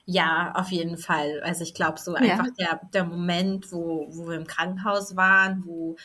ja, 0.06 0.54
auf 0.56 0.70
jeden 0.70 0.98
Fall. 0.98 1.42
Also 1.44 1.64
ich 1.64 1.74
glaube, 1.74 2.00
so 2.00 2.14
einfach 2.14 2.48
ja. 2.58 2.80
der, 2.80 2.82
der 2.94 3.04
Moment, 3.06 3.72
wo, 3.72 4.08
wo 4.10 4.28
wir 4.28 4.36
im 4.36 4.46
Krankenhaus 4.46 5.16
waren, 5.16 5.64
wo 5.66 5.96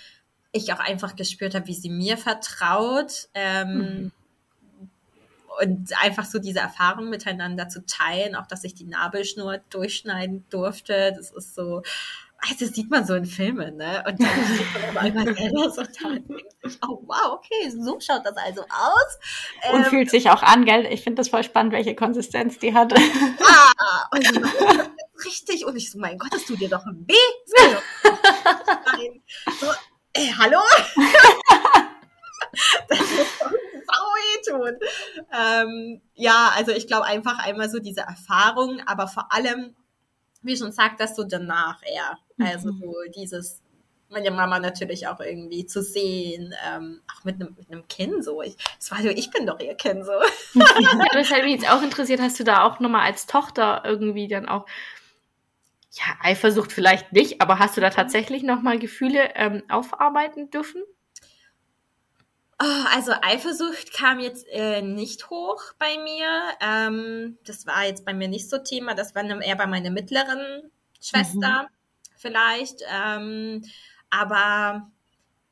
ich 0.53 0.73
auch 0.73 0.81
einfach 0.81 1.17
gespürt 1.17 1.55
habe, 1.55 1.67
wie 1.67 1.75
sie 1.75 1.91
mir 1.91 2.17
vertraut. 2.17 3.29
Ähm, 3.35 3.77
mhm. 3.77 4.13
Und 5.63 5.91
einfach 6.03 6.25
so 6.25 6.39
diese 6.39 6.61
Erfahrung 6.61 7.11
miteinander 7.11 7.69
zu 7.69 7.85
teilen, 7.85 8.35
auch 8.35 8.47
dass 8.47 8.65
ich 8.65 8.75
die 8.75 8.87
Nabelschnur 8.87 9.59
durchschneiden 9.69 10.47
durfte, 10.49 11.13
das 11.15 11.31
ist 11.33 11.55
so, 11.55 11.83
also 12.43 12.65
das 12.65 12.75
sieht 12.75 12.91
man 12.91 13.05
so 13.05 13.15
in 13.15 13.27
Filmen, 13.27 13.77
ne? 13.77 14.03
Und 14.07 14.21
dann 14.21 14.29
steht 14.55 14.95
man 14.95 15.19
aber 15.19 15.35
selber 15.35 15.71
so 15.71 15.83
da 15.83 16.09
und 16.09 16.29
denkt 16.29 16.53
sich, 16.63 16.79
oh 16.87 17.03
wow, 17.07 17.39
okay, 17.39 17.71
so 17.71 17.99
schaut 18.01 18.25
das 18.25 18.37
also 18.37 18.63
aus. 18.63 19.19
Und 19.73 19.81
ähm, 19.81 19.85
fühlt 19.87 20.11
sich 20.11 20.31
auch 20.31 20.43
an, 20.43 20.65
gell? 20.65 20.87
Ich 20.91 21.03
finde 21.03 21.17
das 21.21 21.29
voll 21.29 21.45
spannend, 21.45 21.73
welche 21.73 21.95
Konsistenz 21.95 22.59
die 22.59 22.75
hat. 22.75 22.93
Ah, 22.93 24.09
und 24.13 24.27
richtig. 25.25 25.65
Und 25.67 25.77
ich 25.77 25.91
so, 25.91 25.99
mein 25.99 26.19
Gott, 26.19 26.33
das 26.33 26.45
tut 26.45 26.61
dir 26.61 26.69
doch 26.69 26.85
weh. 26.87 27.15
Nein. 28.87 29.23
So, 29.59 29.67
ey, 30.13 30.35
hallo? 30.39 30.61
das 32.89 32.99
muss 32.99 33.39
doch 33.39 33.53
tun. 34.51 34.79
Ähm, 35.33 36.01
ja, 36.15 36.53
also 36.57 36.73
ich 36.73 36.87
glaube 36.87 37.05
einfach 37.05 37.45
einmal 37.45 37.71
so 37.71 37.79
diese 37.79 38.01
Erfahrung, 38.01 38.81
aber 38.87 39.09
vor 39.09 39.33
allem, 39.33 39.75
wie 40.43 40.57
schon 40.57 40.73
sagt, 40.73 41.01
das 41.01 41.17
so 41.17 41.25
danach 41.25 41.83
eher. 41.83 42.19
Also 42.39 42.73
mhm. 42.73 42.81
so 42.81 42.95
dieses, 43.15 43.63
meine 44.09 44.31
Mama 44.31 44.59
natürlich 44.59 45.07
auch 45.07 45.21
irgendwie 45.21 45.67
zu 45.67 45.83
sehen, 45.83 46.55
ähm, 46.67 47.01
auch 47.15 47.25
mit 47.25 47.37
einem, 47.37 47.57
mit 47.69 47.89
Kind 47.89 48.25
so. 48.25 48.43
Ich, 48.43 48.57
das 48.79 48.91
war 48.91 49.03
so, 49.03 49.09
ich 49.09 49.31
bin 49.31 49.47
doch 49.47 49.61
ihr 49.61 49.75
Kind 49.75 50.05
so. 50.05 50.13
ja, 50.55 51.05
das 51.13 51.31
hat 51.31 51.45
mich 51.45 51.61
jetzt 51.61 51.71
auch 51.71 51.83
interessiert, 51.83 52.21
hast 52.21 52.39
du 52.41 52.45
da 52.45 52.65
auch 52.65 52.81
nochmal 52.81 53.07
als 53.07 53.27
Tochter 53.27 53.83
irgendwie 53.85 54.29
dann 54.29 54.49
auch, 54.49 54.67
ja, 55.93 56.05
Eifersucht 56.23 56.73
vielleicht 56.73 57.13
nicht, 57.13 57.41
aber 57.41 57.59
hast 57.59 57.77
du 57.77 57.81
da 57.81 57.91
tatsächlich 57.91 58.43
nochmal 58.43 58.79
Gefühle 58.79 59.31
ähm, 59.35 59.63
aufarbeiten 59.69 60.51
dürfen? 60.51 60.83
Oh, 62.63 62.85
also 62.95 63.13
Eifersucht 63.23 63.95
kam 63.95 64.21
jetzt 64.21 64.47
äh, 64.51 64.83
nicht 64.83 65.31
hoch 65.31 65.63
bei 65.79 65.97
mir. 65.97 66.29
Ähm, 66.61 67.39
das 67.45 67.67
war 67.67 67.87
jetzt 67.87 68.05
bei 68.05 68.13
mir 68.13 68.29
nicht 68.29 68.51
so 68.51 68.59
Thema. 68.59 68.95
Das 68.95 69.15
war 69.15 69.25
eher 69.25 69.57
bei 69.57 69.67
meiner 69.67 69.91
mittleren 69.91 70.71
Schwester 71.01 71.63
mhm. 71.63 71.69
vielleicht. 72.19 72.83
Ähm, 72.95 73.65
aber 74.11 74.91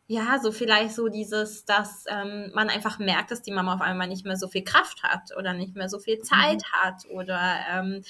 ja, 0.06 0.38
so 0.42 0.52
vielleicht 0.52 0.94
so 0.94 1.09
dieses, 1.09 1.64
dass 1.64 2.04
ähm, 2.09 2.50
man 2.54 2.68
einfach 2.68 2.98
merkt, 2.98 3.30
dass 3.30 3.40
die 3.40 3.52
Mama 3.52 3.74
auf 3.74 3.80
einmal 3.80 4.09
nicht 4.09 4.26
mehr 4.26 4.36
so 4.36 4.48
viel 4.48 4.64
Kraft 4.64 5.02
hat 5.02 5.34
oder 5.34 5.54
nicht 5.54 5.76
mehr 5.76 5.88
so 5.88 5.98
viel 5.98 6.20
Zeit 6.20 6.62
mhm. 6.62 6.72
hat. 6.72 7.06
Oder 7.11 7.61
ähm, 7.70 8.02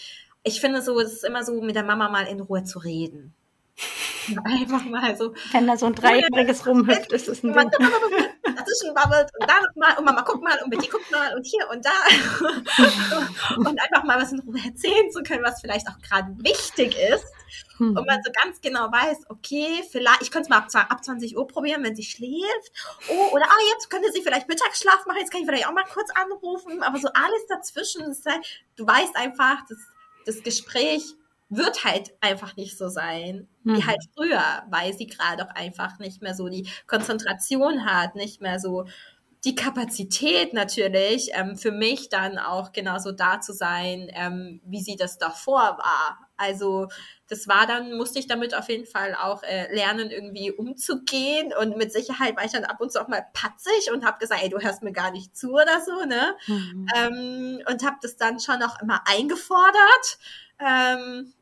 ich 0.43 0.61
finde 0.61 0.83
so, 0.83 0.99
es 0.99 1.13
ist 1.13 1.25
immer 1.25 1.45
so, 1.45 1.61
mit 1.61 1.77
der 1.77 1.85
Mama 1.85 2.09
mal 2.09 2.27
in 2.27 2.41
Ruhe 2.41 2.65
zu 2.65 2.81
reden. 2.81 3.33
Einfach 4.45 4.85
mal 4.85 5.17
so. 5.17 5.35
Wenn 5.53 5.67
da 5.67 5.77
so 5.77 5.87
ein 5.87 5.95
Dreijähriges 5.95 6.67
rumhüpft, 6.67 7.13
ist 7.13 7.29
es 7.29 7.43
ein 7.43 7.53
Ding. 7.53 7.71
Dazwischen 7.71 8.95
babbelt 8.95 9.31
und 9.39 9.49
da 9.49 9.61
mal 9.77 9.97
und 9.99 10.05
Mama 10.05 10.23
guck 10.23 10.43
mal 10.43 10.59
und 10.63 10.71
Betty 10.71 10.89
guckt 10.89 11.11
mal 11.11 11.35
und 11.37 11.47
hier 11.47 11.69
und 11.71 11.85
da. 11.85 11.91
und 13.57 13.81
einfach 13.81 14.05
mal 14.05 14.21
was 14.21 14.33
in 14.33 14.41
Ruhe 14.41 14.59
erzählen 14.65 15.11
zu 15.11 15.23
können, 15.23 15.45
was 15.45 15.61
vielleicht 15.61 15.87
auch 15.89 15.99
gerade 16.01 16.35
wichtig 16.39 16.97
ist. 17.13 17.27
Und 17.79 17.95
man 17.95 18.21
so 18.25 18.33
ganz 18.43 18.61
genau 18.61 18.91
weiß, 18.91 19.27
okay, 19.29 19.85
vielleicht, 19.91 20.23
ich 20.23 20.31
könnte 20.31 20.47
es 20.47 20.49
mal 20.49 20.59
ab, 20.59 20.91
ab 20.91 21.05
20 21.05 21.37
Uhr 21.37 21.47
probieren, 21.47 21.85
wenn 21.85 21.95
sie 21.95 22.03
schläft. 22.03 22.73
Oh, 23.09 23.29
oder 23.33 23.45
ah, 23.45 23.59
jetzt 23.73 23.89
könnte 23.89 24.11
sie 24.13 24.21
vielleicht 24.21 24.49
Mittagsschlaf 24.49 25.07
machen, 25.07 25.19
jetzt 25.21 25.31
kann 25.31 25.43
ich 25.43 25.47
vielleicht 25.47 25.69
auch 25.69 25.73
mal 25.73 25.85
kurz 25.85 26.11
anrufen. 26.11 26.83
Aber 26.83 26.99
so 26.99 27.09
alles 27.15 27.47
dazwischen, 27.49 28.03
halt, 28.27 28.65
du 28.77 28.87
weißt 28.87 29.15
einfach, 29.17 29.59
das, 29.69 29.79
das 30.27 30.43
Gespräch 30.43 31.15
wird 31.49 31.85
halt 31.85 32.11
einfach 32.21 32.57
nicht 32.57 32.77
so 32.77 32.89
sein 32.89 33.49
wie 33.65 33.73
mhm. 33.73 33.87
halt 33.87 34.03
früher, 34.15 34.63
weil 34.71 34.93
sie 34.93 35.07
gerade 35.07 35.45
auch 35.45 35.55
einfach 35.55 35.99
nicht 35.99 36.23
mehr 36.23 36.35
so 36.35 36.49
die 36.49 36.69
Konzentration 36.87 37.85
hat, 37.85 38.15
nicht 38.15 38.41
mehr 38.41 38.59
so 38.59 38.85
die 39.45 39.55
Kapazität 39.55 40.53
natürlich 40.53 41.31
ähm, 41.33 41.57
für 41.57 41.71
mich 41.71 42.09
dann 42.09 42.39
auch 42.39 42.73
genauso 42.73 43.13
da 43.13 43.41
zu 43.41 43.53
sein, 43.53 44.11
ähm, 44.13 44.61
wie 44.65 44.83
sie 44.83 44.97
das 44.97 45.17
davor 45.17 45.79
war. 45.79 46.19
Also 46.37 46.89
das 47.29 47.47
war 47.47 47.67
dann, 47.67 47.97
musste 47.97 48.19
ich 48.19 48.27
damit 48.27 48.55
auf 48.55 48.69
jeden 48.69 48.87
Fall 48.87 49.15
auch 49.15 49.43
äh, 49.45 49.73
lernen, 49.73 50.11
irgendwie 50.11 50.51
umzugehen 50.51 51.53
und 51.59 51.77
mit 51.77 51.93
Sicherheit 51.93 52.37
war 52.37 52.45
ich 52.45 52.53
dann 52.53 52.65
ab 52.65 52.81
und 52.81 52.93
zu 52.93 53.01
auch 53.01 53.09
mal 53.09 53.25
patzig 53.33 53.93
und 53.93 54.05
habe 54.05 54.19
gesagt, 54.19 54.43
ey, 54.43 54.49
du 54.49 54.59
hörst 54.59 54.83
mir 54.83 54.93
gar 54.93 55.13
nicht 55.13 55.37
zu 55.37 55.53
oder 55.53 55.81
so, 55.85 56.05
ne? 56.05 56.37
Mhm. 56.47 56.87
Ähm, 56.97 57.63
und 57.71 57.85
habe 57.85 57.97
das 58.03 58.17
dann 58.17 58.41
schon 58.41 58.63
auch 58.63 58.81
immer 58.83 59.03
eingefordert. 59.07 60.19
Ähm, 60.59 61.33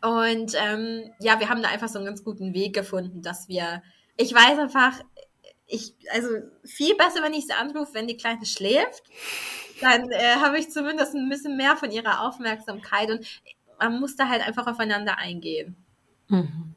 und 0.00 0.54
ähm, 0.56 1.12
ja, 1.20 1.38
wir 1.40 1.48
haben 1.48 1.62
da 1.62 1.68
einfach 1.68 1.88
so 1.88 1.98
einen 1.98 2.06
ganz 2.06 2.24
guten 2.24 2.54
Weg 2.54 2.74
gefunden, 2.74 3.22
dass 3.22 3.48
wir, 3.48 3.82
ich 4.16 4.32
weiß 4.32 4.58
einfach, 4.58 5.00
ich, 5.66 5.94
also 6.12 6.28
viel 6.64 6.94
besser, 6.96 7.22
wenn 7.22 7.34
ich 7.34 7.46
sie 7.46 7.52
anrufe, 7.52 7.94
wenn 7.94 8.06
die 8.06 8.16
Kleine 8.16 8.46
schläft, 8.46 9.04
dann 9.80 10.10
äh, 10.10 10.36
habe 10.36 10.58
ich 10.58 10.70
zumindest 10.70 11.14
ein 11.14 11.28
bisschen 11.28 11.56
mehr 11.56 11.76
von 11.76 11.90
ihrer 11.90 12.22
Aufmerksamkeit 12.26 13.10
und 13.10 13.26
man 13.78 13.98
muss 14.00 14.16
da 14.16 14.28
halt 14.28 14.46
einfach 14.46 14.66
aufeinander 14.66 15.18
eingehen. 15.18 15.76
Mhm. 16.28 16.74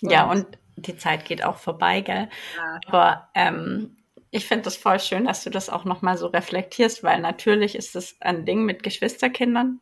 Ja, 0.00 0.30
und 0.30 0.46
die 0.76 0.96
Zeit 0.96 1.24
geht 1.24 1.44
auch 1.44 1.56
vorbei, 1.56 2.00
gell? 2.00 2.28
Ja. 2.56 2.80
Aber 2.86 3.28
ähm, 3.34 3.96
ich 4.30 4.46
finde 4.46 4.64
das 4.64 4.76
voll 4.76 4.98
schön, 4.98 5.26
dass 5.26 5.44
du 5.44 5.50
das 5.50 5.70
auch 5.70 5.84
nochmal 5.84 6.18
so 6.18 6.26
reflektierst, 6.26 7.02
weil 7.04 7.20
natürlich 7.20 7.76
ist 7.76 7.94
es 7.94 8.16
ein 8.20 8.44
Ding 8.44 8.64
mit 8.64 8.82
Geschwisterkindern. 8.82 9.80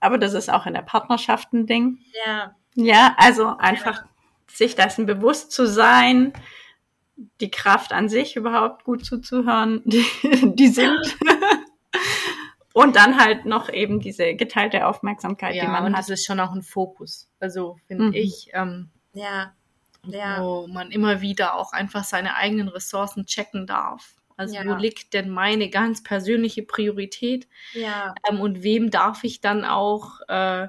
Aber 0.00 0.18
das 0.18 0.34
ist 0.34 0.50
auch 0.50 0.66
in 0.66 0.74
der 0.74 0.82
Partnerschaft 0.82 1.52
ein 1.52 1.66
Ding. 1.66 1.98
Ja. 2.26 2.54
Ja, 2.74 3.16
also 3.18 3.56
einfach 3.58 4.02
ja. 4.02 4.08
sich 4.46 4.76
dessen 4.76 5.06
bewusst 5.06 5.50
zu 5.50 5.66
sein, 5.66 6.32
die 7.40 7.50
Kraft 7.50 7.92
an 7.92 8.08
sich 8.08 8.36
überhaupt 8.36 8.84
gut 8.84 9.04
zuzuhören, 9.04 9.82
die, 9.84 10.04
die 10.54 10.68
sind. 10.68 11.18
und 12.72 12.94
dann 12.94 13.18
halt 13.18 13.44
noch 13.44 13.68
eben 13.68 14.00
diese 14.00 14.34
geteilte 14.36 14.86
Aufmerksamkeit, 14.86 15.56
ja, 15.56 15.64
die 15.64 15.70
man 15.70 15.84
und 15.84 15.92
hat. 15.92 16.00
das 16.00 16.10
ist 16.10 16.26
schon 16.26 16.38
auch 16.38 16.52
ein 16.52 16.62
Fokus. 16.62 17.28
Also 17.40 17.76
finde 17.86 18.06
mhm. 18.06 18.14
ich. 18.14 18.50
Ähm, 18.52 18.90
ja. 19.12 19.52
Ja. 20.04 20.42
Wo 20.42 20.68
man 20.68 20.92
immer 20.92 21.20
wieder 21.20 21.54
auch 21.54 21.72
einfach 21.72 22.04
seine 22.04 22.36
eigenen 22.36 22.68
Ressourcen 22.68 23.26
checken 23.26 23.66
darf. 23.66 24.14
Also 24.38 24.54
ja. 24.54 24.64
wo 24.64 24.74
liegt 24.74 25.14
denn 25.14 25.28
meine 25.28 25.68
ganz 25.68 26.02
persönliche 26.02 26.62
Priorität? 26.62 27.48
Ja. 27.74 28.14
Ähm, 28.30 28.40
und 28.40 28.62
wem 28.62 28.90
darf 28.90 29.24
ich 29.24 29.40
dann 29.40 29.64
auch 29.64 30.20
äh, 30.28 30.68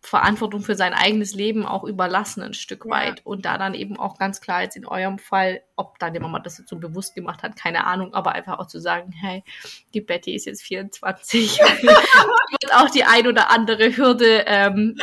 Verantwortung 0.00 0.60
für 0.60 0.76
sein 0.76 0.92
eigenes 0.92 1.34
Leben 1.34 1.66
auch 1.66 1.82
überlassen, 1.82 2.42
ein 2.42 2.54
Stück 2.54 2.84
ja. 2.84 2.90
weit. 2.92 3.22
Und 3.24 3.44
da 3.44 3.58
dann 3.58 3.74
eben 3.74 3.98
auch 3.98 4.18
ganz 4.18 4.40
klar 4.40 4.62
jetzt 4.62 4.76
in 4.76 4.86
eurem 4.86 5.18
Fall, 5.18 5.62
ob 5.74 5.98
dann 5.98 6.14
die 6.14 6.20
Mama 6.20 6.38
das 6.38 6.58
jetzt 6.58 6.68
so 6.68 6.76
bewusst 6.76 7.16
gemacht 7.16 7.42
hat, 7.42 7.56
keine 7.56 7.86
Ahnung, 7.86 8.14
aber 8.14 8.32
einfach 8.32 8.60
auch 8.60 8.68
zu 8.68 8.80
sagen, 8.80 9.12
hey, 9.12 9.42
die 9.92 10.00
Betty 10.00 10.34
ist 10.34 10.46
jetzt 10.46 10.62
24, 10.62 11.58
wird 11.58 12.74
auch 12.74 12.90
die 12.90 13.04
ein 13.04 13.26
oder 13.26 13.50
andere 13.50 13.96
Hürde 13.96 14.44
ähm, 14.46 14.96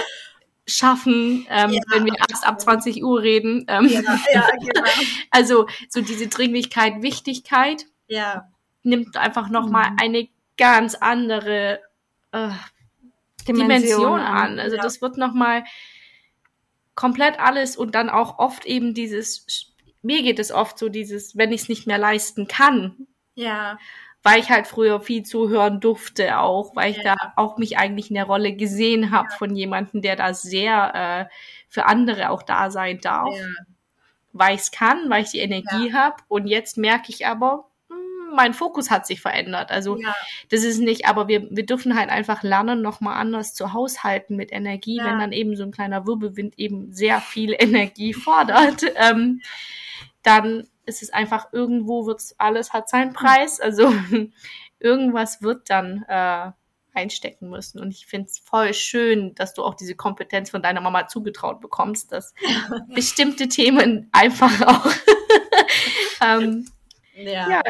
schaffen, 0.72 1.46
ähm, 1.50 1.72
ja. 1.72 1.82
wenn 1.90 2.06
wir 2.06 2.14
erst 2.30 2.46
ab 2.46 2.60
20 2.60 3.04
Uhr 3.04 3.22
reden. 3.22 3.66
Ähm, 3.68 3.88
ja, 3.88 4.02
ja, 4.34 4.48
genau. 4.60 4.88
also 5.32 5.68
so 5.90 6.02
diese 6.02 6.28
Dringlichkeit, 6.28 7.02
Wichtigkeit 7.02 7.86
ja. 8.08 8.50
nimmt 8.84 9.18
einfach 9.18 9.50
nochmal 9.50 9.92
mhm. 9.92 9.98
eine 10.02 10.30
ganz 10.58 10.96
andere 10.96 11.80
äh, 12.32 12.50
Dimension, 13.48 13.68
Dimension 13.68 14.20
an. 14.20 14.60
Also 14.60 14.78
das 14.78 15.02
wird 15.02 15.18
nochmal 15.18 15.64
komplett 16.96 17.40
alles 17.40 17.78
und 17.78 17.96
dann 17.96 18.10
auch 18.10 18.40
oft 18.40 18.66
eben 18.66 18.94
dieses, 18.94 19.74
mir 20.02 20.22
geht 20.24 20.40
es 20.40 20.52
oft 20.52 20.78
so 20.78 20.90
dieses, 20.90 21.38
wenn 21.38 21.52
ich 21.52 21.62
es 21.62 21.70
nicht 21.70 21.88
mehr 21.88 21.98
leisten 21.98 22.48
kann. 22.48 23.08
Ja 23.36 23.78
weil 24.24 24.40
ich 24.40 24.50
halt 24.50 24.68
früher 24.68 25.00
viel 25.00 25.24
zuhören 25.24 25.80
durfte 25.80 26.40
auch, 26.40 26.76
weil 26.76 26.92
ich 26.92 26.98
ja. 26.98 27.16
da 27.16 27.34
auch 27.36 27.58
mich 27.58 27.78
eigentlich 27.78 28.10
in 28.10 28.16
der 28.16 28.26
Rolle 28.26 28.54
gesehen 28.54 29.12
habe 29.12 29.30
ja. 29.32 29.38
von 29.38 29.56
jemandem, 29.56 30.02
der 30.02 30.16
da 30.16 30.34
sehr 30.34 31.28
äh, 31.30 31.34
für 31.68 31.86
andere 31.86 32.30
auch 32.30 32.44
da 32.44 32.70
sein 32.70 33.00
darf. 33.02 33.36
Ja. 33.36 33.46
Weil 34.34 34.56
ich 34.56 34.62
es 34.62 34.72
kann, 34.72 35.10
weil 35.10 35.24
ich 35.24 35.32
die 35.32 35.40
Energie 35.40 35.94
habe. 35.94 36.18
Und 36.28 36.48
jetzt 36.48 36.78
merke 36.78 37.12
ich 37.12 37.26
aber, 37.26 37.68
hm, 37.90 38.36
mein 38.36 38.54
Fokus 38.54 38.92
hat 38.92 39.08
sich 39.08 39.20
verändert. 39.20 39.72
Also 39.72 39.98
das 40.50 40.64
ist 40.64 40.80
nicht, 40.80 41.08
aber 41.08 41.28
wir, 41.28 41.48
wir 41.50 41.66
dürfen 41.66 41.98
halt 41.98 42.10
einfach 42.10 42.44
lernen, 42.44 42.82
nochmal 42.82 43.20
anders 43.20 43.56
zu 43.56 43.74
haushalten 43.74 44.36
mit 44.36 44.52
Energie, 44.52 45.00
wenn 45.04 45.20
dann 45.20 45.32
eben 45.32 45.56
so 45.56 45.64
ein 45.64 45.72
kleiner 45.72 46.06
Wirbelwind 46.06 46.58
eben 46.60 46.94
sehr 46.94 47.20
viel 47.22 47.56
Energie 47.60 48.14
fordert. 48.14 48.84
Ähm, 48.96 49.42
dann 50.24 50.68
es 50.86 51.02
ist 51.02 51.14
einfach 51.14 51.54
irgendwo 51.54 52.06
wird's 52.06 52.36
alles 52.38 52.74
hat 52.74 52.90
seinen 52.90 53.14
Preis. 53.14 53.60
Also 53.60 53.94
irgendwas 54.80 55.42
wird 55.42 55.70
dann 55.70 56.04
äh, 56.08 56.52
einstecken 56.94 57.50
müssen. 57.50 57.80
Und 57.80 57.92
ich 57.92 58.06
finde 58.06 58.28
es 58.28 58.40
voll 58.40 58.74
schön, 58.74 59.34
dass 59.36 59.54
du 59.54 59.64
auch 59.64 59.76
diese 59.76 59.96
Kompetenz 59.96 60.50
von 60.50 60.62
deiner 60.62 60.82
Mama 60.82 61.08
zugetraut 61.08 61.62
bekommst, 61.62 62.12
dass 62.12 62.34
bestimmte 62.94 63.48
Themen 63.48 64.10
einfach 64.12 64.62
auch 64.68 64.92
ähm, 66.22 66.68
Ja. 67.16 67.50
ja, 67.50 67.62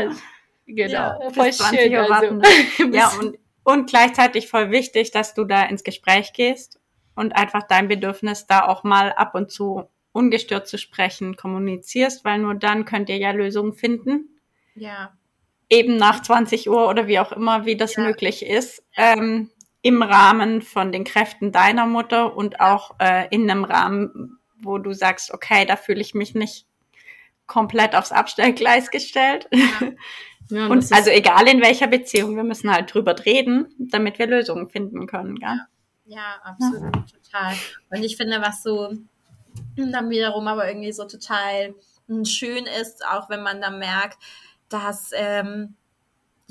genau. 0.66 0.92
Ja, 0.92 1.20
voll 1.32 1.48
bis 1.48 1.58
20 1.58 1.82
schön. 1.82 1.96
Also. 1.96 2.92
Ja, 2.92 3.12
und, 3.20 3.38
und 3.64 3.90
gleichzeitig 3.90 4.48
voll 4.48 4.72
wichtig, 4.72 5.12
dass 5.12 5.34
du 5.34 5.46
da 5.46 5.64
ins 5.64 5.84
Gespräch 5.84 6.34
gehst 6.34 6.80
und 7.16 7.36
einfach 7.36 7.64
dein 7.64 7.88
Bedürfnis 7.88 8.48
da 8.48 8.68
auch 8.68 8.84
mal 8.84 9.14
ab 9.14 9.36
und 9.36 9.52
zu 9.52 9.88
ungestört 10.14 10.68
zu 10.68 10.78
sprechen 10.78 11.36
kommunizierst, 11.38 12.26
weil 12.26 12.40
nur 12.40 12.56
dann 12.56 12.86
könnt 12.86 13.10
ihr 13.10 13.18
ja 13.18 13.32
Lösungen 13.32 13.74
finden. 13.74 14.40
ja. 14.76 15.14
Eben 15.74 15.96
nach 15.96 16.22
20 16.22 16.70
Uhr 16.70 16.90
oder 16.90 17.08
wie 17.08 17.18
auch 17.18 17.32
immer, 17.32 17.66
wie 17.66 17.78
das 17.78 17.96
Ja. 17.96 18.04
möglich 18.04 18.46
ist. 18.46 18.84
Ähm, 18.98 19.50
Im 19.82 20.04
Rahmen 20.04 20.62
von 20.62 20.92
den 20.92 21.06
Kräften 21.06 21.54
deiner 21.54 21.86
Mutter 21.86 22.36
und 22.36 22.60
auch 22.60 22.96
äh, 23.00 23.28
in 23.34 23.50
einem 23.50 23.64
Rahmen, 23.64 24.38
wo 24.62 24.78
du 24.80 24.92
sagst, 24.92 25.34
okay, 25.34 25.66
da 25.66 25.78
fühle 25.78 26.02
ich 26.02 26.14
mich 26.14 26.36
nicht 26.36 26.66
komplett 27.48 27.96
aufs 27.96 28.12
Abstellgleis 28.12 28.92
gestellt. 28.92 29.48
ja, 30.50 30.68
Und 30.68 30.80
das 30.80 30.86
ist- 30.86 30.94
also 30.94 31.10
egal 31.10 31.48
in 31.48 31.62
welcher 31.62 31.88
Beziehung, 31.88 32.36
wir 32.36 32.44
müssen 32.44 32.70
halt 32.70 32.94
drüber 32.94 33.16
reden, 33.26 33.74
damit 33.80 34.20
wir 34.20 34.28
Lösungen 34.28 34.68
finden 34.70 35.08
können. 35.08 35.36
Gell? 35.40 35.58
Ja, 36.04 36.42
absolut, 36.44 36.92
total. 37.10 37.56
Und 37.90 38.04
ich 38.04 38.18
finde, 38.18 38.42
was 38.42 38.62
so 38.62 38.92
dann 39.76 40.10
wiederum 40.10 40.48
aber 40.48 40.68
irgendwie 40.68 40.92
so 40.92 41.06
total 41.06 41.76
mm, 42.08 42.24
schön 42.24 42.66
ist, 42.66 43.06
auch 43.06 43.30
wenn 43.30 43.42
man 43.42 43.62
dann 43.62 43.80
merkt, 43.80 44.18
dass 44.70 45.12
ähm, 45.14 45.76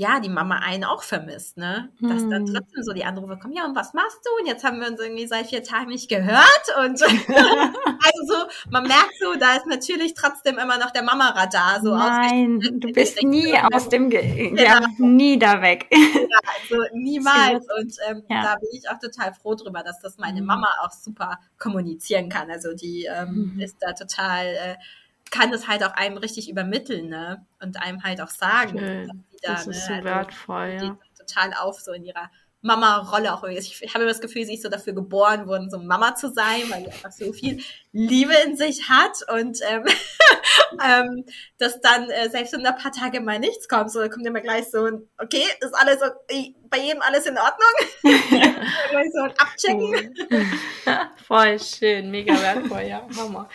ja 0.01 0.19
die 0.19 0.29
Mama 0.31 0.57
einen 0.57 0.85
auch 0.85 1.03
vermisst, 1.03 1.57
ne? 1.59 1.91
Dass 2.01 2.27
dann 2.29 2.47
Hm. 2.47 2.55
trotzdem 2.55 2.83
so 2.83 2.93
die 2.93 3.05
Anrufe 3.05 3.37
kommen, 3.39 3.53
ja, 3.55 3.65
und 3.67 3.77
was 3.77 3.93
machst 3.93 4.19
du? 4.25 4.31
Und 4.41 4.47
jetzt 4.49 4.65
haben 4.65 4.81
wir 4.81 4.89
uns 4.89 4.99
irgendwie 4.99 5.27
seit 5.27 5.47
vier 5.49 5.63
Tagen 5.63 5.89
nicht 5.91 6.09
gehört. 6.09 6.65
Und 6.79 7.01
also 7.03 8.25
so, 8.27 8.35
man 8.71 8.85
merkt 8.87 9.13
so, 9.21 9.35
da 9.39 9.57
ist 9.57 9.67
natürlich 9.67 10.15
trotzdem 10.15 10.59
immer 10.59 10.79
noch 10.79 10.91
der 10.91 11.03
Mama-Radar 11.03 11.81
so 11.83 11.95
Nein, 11.95 12.61
du 12.61 12.93
bist 12.93 13.23
nie 13.23 13.55
aus 13.73 13.89
dem, 13.89 14.09
Ge 14.11 14.55
ja, 14.57 14.81
nie 14.99 15.39
da 15.39 15.61
weg. 15.61 15.87
Also 15.93 16.83
niemals. 16.95 17.67
Und 17.79 17.95
ähm, 18.09 18.23
Ja. 18.29 18.43
da 18.43 18.55
bin 18.57 18.69
ich 18.73 18.89
auch 18.89 18.99
total 18.99 19.35
froh 19.35 19.55
drüber, 19.55 19.83
dass 19.83 20.01
das 20.01 20.17
meine 20.19 20.41
Mhm. 20.41 20.47
Mama 20.47 20.69
auch 20.83 20.93
super 20.93 21.39
kommunizieren 21.59 22.29
kann. 22.29 22.51
Also 22.51 22.75
die 22.75 23.05
ähm, 23.05 23.53
Mhm. 23.55 23.61
ist 23.61 23.77
da 23.81 23.93
total, 23.93 24.47
äh, 24.47 24.77
kann 25.31 25.53
das 25.53 25.69
halt 25.69 25.85
auch 25.85 25.93
einem 25.93 26.17
richtig 26.17 26.51
übermitteln, 26.51 27.09
ne? 27.09 27.45
Und 27.63 27.81
einem 27.81 28.03
halt 28.03 28.21
auch 28.21 28.31
sagen, 28.31 28.79
Schön. 28.79 29.25
Da, 29.43 29.53
das 29.53 29.67
ist 29.67 29.87
so 29.87 29.93
ne? 29.93 29.99
also, 29.99 30.05
wertvoll, 30.05 30.79
ja. 30.81 30.99
total 31.19 31.55
auf 31.55 31.81
so 31.81 31.93
in 31.93 32.05
ihrer 32.05 32.31
Mama-Rolle 32.63 33.33
auch. 33.33 33.45
Ich 33.45 33.81
habe 33.95 34.05
immer 34.05 34.13
das 34.13 34.21
Gefühl, 34.21 34.45
sie 34.45 34.55
ist 34.55 34.63
so 34.63 34.69
dafür 34.69 34.93
geboren 34.93 35.47
worden, 35.47 35.71
so 35.71 35.79
Mama 35.79 36.15
zu 36.15 36.31
sein, 36.31 36.63
weil 36.69 36.85
sie 36.85 36.91
einfach 36.91 37.11
so 37.11 37.33
viel 37.33 37.63
Liebe 37.93 38.35
in 38.47 38.55
sich 38.55 38.89
hat 38.89 39.17
und 39.35 39.59
ähm, 39.67 39.85
ähm, 40.85 41.25
dass 41.59 41.81
dann 41.81 42.11
äh, 42.11 42.29
selbst 42.29 42.53
da 42.53 42.59
ein 42.59 42.77
paar 42.77 42.93
Tage 42.93 43.21
mal 43.21 43.39
nichts 43.39 43.67
kommt, 43.67 43.91
so 43.91 44.01
kommt 44.11 44.27
immer 44.27 44.43
gleich 44.43 44.71
so 44.71 44.85
ein, 44.85 45.09
okay, 45.19 45.45
ist 45.61 45.75
alles 45.75 46.03
okay, 46.03 46.55
bei 46.69 46.79
jedem 46.79 47.01
alles 47.01 47.27
in 47.27 47.39
Ordnung? 47.39 48.03
so 49.13 49.23
ein 49.23 49.35
Abchecken. 49.39 50.15
Voll 51.27 51.59
schön, 51.59 52.11
mega 52.11 52.35
wertvoll, 52.41 52.83
ja, 52.83 53.07
Hammer. 53.17 53.49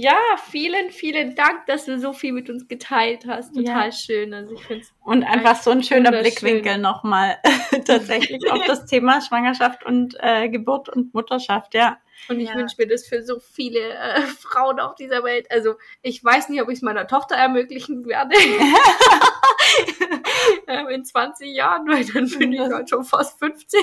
Ja, 0.00 0.16
vielen, 0.48 0.92
vielen 0.92 1.34
Dank, 1.34 1.66
dass 1.66 1.86
du 1.86 1.98
so 1.98 2.12
viel 2.12 2.32
mit 2.32 2.48
uns 2.48 2.68
geteilt 2.68 3.26
hast. 3.26 3.52
Total 3.56 3.86
Ja. 3.86 3.90
schön. 3.92 4.32
Also 4.32 4.54
ich 4.54 4.64
finde 4.64 4.84
es 4.84 4.92
Und 5.02 5.24
einfach 5.24 5.56
so 5.60 5.72
ein 5.72 5.82
schöner. 5.82 6.12
Blickwinkel 6.12 6.78
nochmal 6.78 7.36
tatsächlich 7.84 8.48
auf 8.48 8.64
das 8.64 8.86
Thema 8.86 9.20
Schwangerschaft 9.20 9.84
und 9.84 10.14
äh, 10.20 10.48
Geburt 10.50 10.88
und 10.88 11.12
Mutterschaft, 11.14 11.74
ja. 11.74 11.98
Und 12.28 12.38
ich 12.38 12.48
Ja. 12.48 12.54
wünsche 12.54 12.76
mir 12.78 12.86
das 12.86 13.08
für 13.08 13.24
so 13.24 13.40
viele 13.40 13.80
äh, 13.80 14.20
Frauen 14.40 14.78
auf 14.78 14.94
dieser 14.94 15.24
Welt. 15.24 15.50
Also 15.50 15.74
ich 16.02 16.22
weiß 16.22 16.48
nicht, 16.50 16.62
ob 16.62 16.68
ich 16.68 16.76
es 16.76 16.82
meiner 16.82 17.08
Tochter 17.08 17.34
ermöglichen 17.34 18.06
werde. 18.06 18.36
ähm, 20.68 20.86
in 20.90 21.04
20 21.04 21.52
Jahren, 21.56 21.88
weil 21.88 22.04
dann 22.04 22.28
bin 22.38 22.52
ich 22.52 22.60
halt 22.60 22.88
schon 22.88 23.02
fast 23.04 23.36
50. 23.40 23.80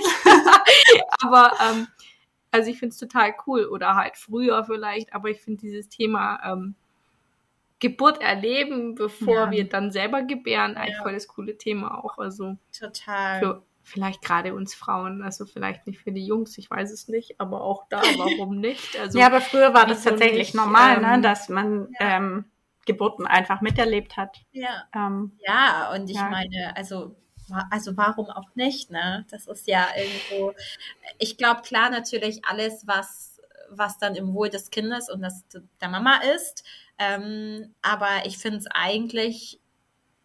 aber 1.22 1.51
ähm, 1.61 1.88
also 2.56 2.70
ich 2.72 2.80
finde 2.80 2.93
es 2.93 2.97
total 2.99 3.34
cool. 3.47 3.66
Oder 3.66 3.95
halt 3.95 4.18
früher 4.18 4.64
vielleicht, 4.64 5.14
aber 5.14 5.30
ich 5.30 5.41
finde 5.41 5.62
dieses 5.62 5.89
Thema 5.89 6.39
ähm, 6.43 6.76
Geburt 7.80 8.22
erleben, 8.22 8.95
bevor 8.95 9.45
Ja. 9.45 9.51
wir 9.51 9.70
dann 9.70 9.91
selber 9.91 10.24
gebären, 10.24 10.76
eigentlich 10.78 10.95
Ja. 10.95 11.03
voll 11.03 11.14
das 11.14 11.28
coole 11.28 11.58
Thema 11.58 12.03
auch. 12.03 12.18
Also 12.18 12.58
Total. 12.78 13.39
für 13.39 13.64
vielleicht 13.84 14.22
gerade 14.24 14.56
uns 14.56 14.74
Frauen, 14.74 15.22
also 15.22 15.45
vielleicht 15.45 15.86
nicht 15.86 15.99
für 15.99 16.12
die 16.12 16.26
Jungs, 16.26 16.58
ich 16.58 16.72
weiß 16.72 16.91
es 16.91 17.08
nicht, 17.08 17.39
aber 17.39 17.62
auch 17.62 17.86
da, 17.89 18.01
warum 18.18 18.60
nicht? 18.60 18.97
Also 18.97 19.20
ja, 19.20 19.28
aber 19.28 19.41
früher 19.41 19.74
war 19.74 19.86
das 19.86 20.03
tatsächlich 20.03 20.53
nicht, 20.53 20.56
normal, 20.56 20.95
ähm, 20.95 21.01
ne, 21.01 21.22
dass 21.22 21.49
man 21.49 21.93
ähm, 21.99 22.45
Geburten 22.86 23.28
einfach 23.28 23.62
miterlebt 23.62 24.16
hat. 24.18 24.38
Ja. 24.51 24.86
Ähm, 24.95 25.34
Ja, 25.45 25.91
und 25.93 26.10
ich 26.10 26.16
Ja. 26.16 26.30
meine, 26.30 26.76
also, 26.76 27.16
also 27.70 27.96
warum 27.98 28.28
auch 28.30 28.56
nicht, 28.56 28.89
ne? 28.91 29.26
Das 29.30 29.48
ist 29.48 29.68
ja 29.68 29.88
irgendwo, 29.98 30.54
ich 31.20 31.38
glaube, 31.38 31.62
klar, 31.62 31.89
natürlich 31.89 32.46
alles, 32.46 32.88
was, 32.88 33.39
was 33.70 33.98
dann 33.98 34.16
im 34.16 34.34
Wohl 34.34 34.50
des 34.50 34.70
Kindes 34.72 35.10
und 35.10 35.22
das 35.22 35.43
der 35.82 35.89
Mama 35.89 36.20
ist. 36.36 36.64
Ähm, 36.98 37.74
aber 37.82 38.26
ich 38.26 38.38
finde 38.38 38.60
es 38.60 38.68
eigentlich 38.68 39.60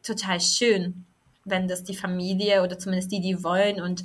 total 0.03 0.41
schön, 0.41 1.07
wenn 1.45 1.69
das 1.69 1.85
die 1.85 1.97
Familie 1.97 2.63
oder 2.63 2.79
zumindest 2.79 3.13
die, 3.13 3.21
die 3.21 3.43
wollen 3.43 3.81
und 3.81 4.03
äh, 4.03 4.05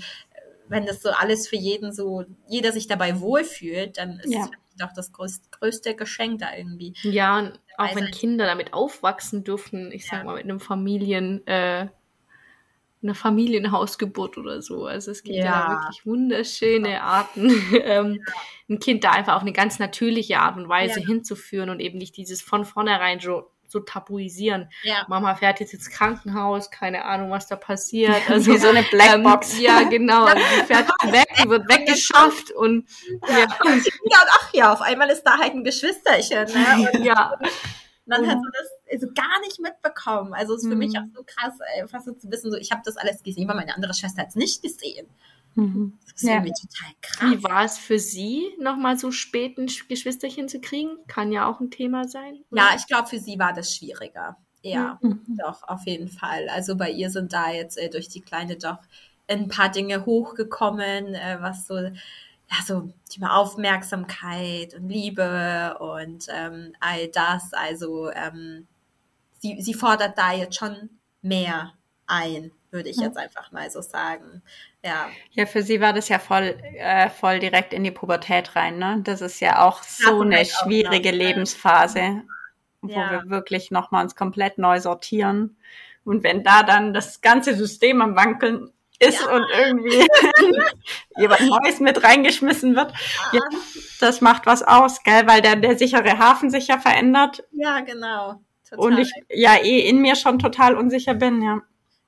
wenn 0.67 0.85
das 0.85 1.01
so 1.01 1.09
alles 1.11 1.47
für 1.47 1.57
jeden 1.57 1.93
so, 1.93 2.25
jeder 2.47 2.71
sich 2.71 2.87
dabei 2.87 3.19
wohlfühlt, 3.21 3.97
dann 3.97 4.19
ist 4.19 4.33
Ja. 4.33 4.41
es 4.45 4.49
doch 4.77 4.93
das 4.93 5.11
größte, 5.13 5.47
größte 5.51 5.95
Geschenk 5.95 6.39
da 6.39 6.55
irgendwie. 6.55 6.93
Ja, 7.03 7.39
und 7.39 7.59
auch 7.77 7.89
wenn 7.95 8.05
sein. 8.05 8.11
Kinder 8.11 8.45
damit 8.45 8.73
aufwachsen 8.73 9.43
dürfen, 9.43 9.91
ich 9.91 10.05
sag 10.07 10.19
Ja. 10.19 10.23
mal 10.25 10.35
mit 10.35 10.43
einem 10.45 10.59
Familien, 10.59 11.45
äh, 11.47 11.87
einer 13.05 13.15
Familienhausgeburt 13.15 14.37
oder 14.37 14.61
so. 14.61 14.85
Also 14.85 15.11
es 15.11 15.23
gibt 15.23 15.37
ja, 15.37 15.45
Ja. 15.45 15.69
wirklich 15.69 16.05
wunderschöne 16.05 17.01
Arten, 17.01 17.49
ähm, 17.83 18.23
ein 18.69 18.79
Kind 18.79 19.03
da 19.03 19.11
einfach 19.11 19.35
auf 19.35 19.41
eine 19.43 19.53
ganz 19.53 19.79
natürliche 19.79 20.39
Art 20.39 20.57
und 20.57 20.67
Weise 20.67 20.99
Ja. 20.99 21.05
hinzuführen 21.05 21.69
und 21.69 21.79
eben 21.79 21.97
nicht 21.97 22.17
dieses 22.17 22.41
von 22.41 22.65
vornherein 22.65 23.19
so, 23.19 23.51
so 23.67 23.79
tabuisieren. 23.79 24.69
Ja. 24.83 25.05
Mama 25.07 25.35
fährt 25.35 25.59
jetzt 25.59 25.73
ins 25.73 25.89
Krankenhaus, 25.89 26.71
keine 26.71 27.05
Ahnung, 27.05 27.31
was 27.31 27.47
da 27.47 27.55
passiert. 27.55 28.15
Also 28.29 28.57
so 28.57 28.67
eine 28.69 28.83
Blackbox. 28.83 29.55
Ähm, 29.57 29.61
ja, 29.61 29.83
genau. 29.83 30.25
Also 30.25 30.41
die 30.59 30.65
fährt 30.65 30.87
weg, 31.11 31.27
die 31.43 31.49
wird 31.49 31.67
weggeschafft 31.69 32.51
und 32.51 32.87
ja, 33.29 33.43
und 33.65 33.83
ach 34.39 34.53
ja, 34.53 34.73
auf 34.73 34.81
einmal 34.81 35.09
ist 35.09 35.23
da 35.23 35.37
halt 35.37 35.53
ein 35.53 35.63
Geschwisterchen, 35.63 36.45
ne? 36.45 36.89
Und 36.93 37.03
ja, 37.05 37.33
man 38.05 38.27
hat 38.27 38.37
so 38.37 38.49
das 38.51 38.69
also 38.95 39.07
gar 39.13 39.39
nicht 39.41 39.59
mitbekommen. 39.59 40.33
Also 40.33 40.55
es 40.55 40.63
ist 40.63 40.67
für 40.69 40.73
Mhm. 40.75 40.79
mich 40.79 40.97
auch 40.97 41.03
so 41.13 41.23
krass, 41.25 41.53
einfach 41.79 42.01
so 42.01 42.13
zu 42.13 42.31
wissen, 42.31 42.51
so 42.51 42.57
ich 42.57 42.71
habe 42.71 42.81
das 42.85 42.97
alles 42.97 43.21
gesehen, 43.23 43.49
aber 43.49 43.59
meine 43.59 43.75
andere 43.75 43.93
Schwester 43.93 44.21
hat 44.21 44.29
es 44.29 44.35
nicht 44.35 44.61
gesehen. 44.61 45.07
mhm. 45.55 45.97
Das 46.05 46.21
ist 46.23 46.23
Ja. 46.29 46.33
irgendwie 46.35 46.53
total 46.53 46.93
krass. 47.01 47.31
Wie 47.31 47.43
war 47.43 47.63
es 47.65 47.77
für 47.77 47.99
Sie, 47.99 48.43
nochmal 48.59 48.97
so 48.97 49.11
spät 49.11 49.57
ein 49.57 49.67
Sch- 49.67 49.87
Geschwisterchen 49.87 50.47
zu 50.49 50.59
kriegen? 50.59 50.97
Kann 51.07 51.31
ja 51.31 51.45
auch 51.47 51.59
ein 51.59 51.71
Thema 51.71 52.07
sein. 52.07 52.43
oder? 52.51 52.61
Ja, 52.61 52.69
ich 52.75 52.87
glaube, 52.87 53.07
für 53.07 53.19
sie 53.19 53.37
war 53.39 53.53
das 53.53 53.73
schwieriger. 53.75 54.37
Ja, 54.61 54.97
Mhm. 55.01 55.21
doch, 55.37 55.63
auf 55.63 55.85
jeden 55.85 56.07
Fall. 56.09 56.49
Also 56.49 56.75
bei 56.75 56.89
ihr 56.89 57.09
sind 57.11 57.31
da 57.33 57.51
jetzt 57.51 57.77
äh, 57.77 57.89
durch 57.89 58.07
die 58.09 58.21
Kleine 58.21 58.55
doch 58.57 58.79
ein 59.27 59.47
paar 59.47 59.69
Dinge 59.69 60.05
hochgekommen, 60.05 61.13
äh, 61.15 61.37
was 61.39 61.67
so, 61.67 61.75
ja, 61.77 61.91
so 62.65 62.91
Thema 63.09 63.37
Aufmerksamkeit 63.37 64.73
und 64.75 64.89
Liebe 64.89 65.77
und 65.79 66.27
ähm, 66.29 66.73
all 66.79 67.07
das. 67.09 67.53
Also 67.53 68.09
ähm, 68.11 68.67
sie, 69.45 69.61
sie 69.61 69.73
fordert 69.73 70.17
da 70.17 70.31
jetzt 70.33 70.55
schon 70.57 70.89
mehr 71.21 71.73
ein, 72.07 72.51
würde 72.71 72.89
ich 72.89 72.97
Ja. 72.97 73.03
jetzt 73.03 73.17
einfach 73.17 73.51
mal 73.51 73.69
so 73.69 73.81
sagen. 73.81 74.41
Ja, 74.83 75.07
Ja, 75.31 75.45
für 75.45 75.61
sie 75.63 75.81
war 75.81 75.93
das 75.93 76.09
ja 76.09 76.19
voll, 76.19 76.57
äh, 76.77 77.09
voll 77.09 77.39
direkt 77.39 77.73
in 77.73 77.83
die 77.83 77.91
Pubertät 77.91 78.55
rein, 78.55 78.77
ne? 78.79 79.01
Das 79.03 79.21
ist 79.21 79.39
ja 79.39 79.63
auch 79.65 79.81
so 79.83 80.21
eine 80.21 80.35
vielleicht 80.37 80.55
auch 80.55 80.63
schwierige 80.65 81.11
noch? 81.11 81.17
Lebensphase, 81.17 82.21
wo 82.81 82.89
Ja. 82.89 83.11
wir 83.11 83.29
wirklich 83.29 83.71
nochmal 83.71 84.03
uns 84.03 84.15
komplett 84.15 84.57
neu 84.57 84.79
sortieren. 84.79 85.57
Und 86.03 86.23
wenn 86.23 86.43
da 86.43 86.61
dann 86.63 86.93
das 86.93 87.21
ganze 87.21 87.55
System 87.55 88.01
am 88.01 88.15
Wankeln 88.15 88.71
ist 88.99 89.21
Ja. 89.21 89.35
und 89.35 89.45
irgendwie 89.59 90.07
jemand 91.17 91.41
Neues 91.41 91.79
mit 91.79 92.03
reingeschmissen 92.03 92.75
wird, 92.75 92.93
ja, 93.33 93.41
das 93.99 94.21
macht 94.21 94.45
was 94.45 94.61
aus, 94.63 95.01
gell? 95.03 95.25
Weil 95.27 95.41
der, 95.41 95.55
der 95.55 95.77
sichere 95.77 96.17
Hafen 96.19 96.49
sich 96.51 96.67
ja 96.67 96.77
verändert 96.79 97.43
ja, 97.51 97.79
genau. 97.81 98.39
Total. 98.69 98.85
und 98.85 98.97
ich 98.99 99.11
ja 99.29 99.55
eh 99.61 99.79
in 99.87 99.99
mir 100.01 100.15
schon 100.15 100.39
total 100.39 100.75
unsicher 100.75 101.13
bin, 101.13 101.41
ja. 101.41 101.61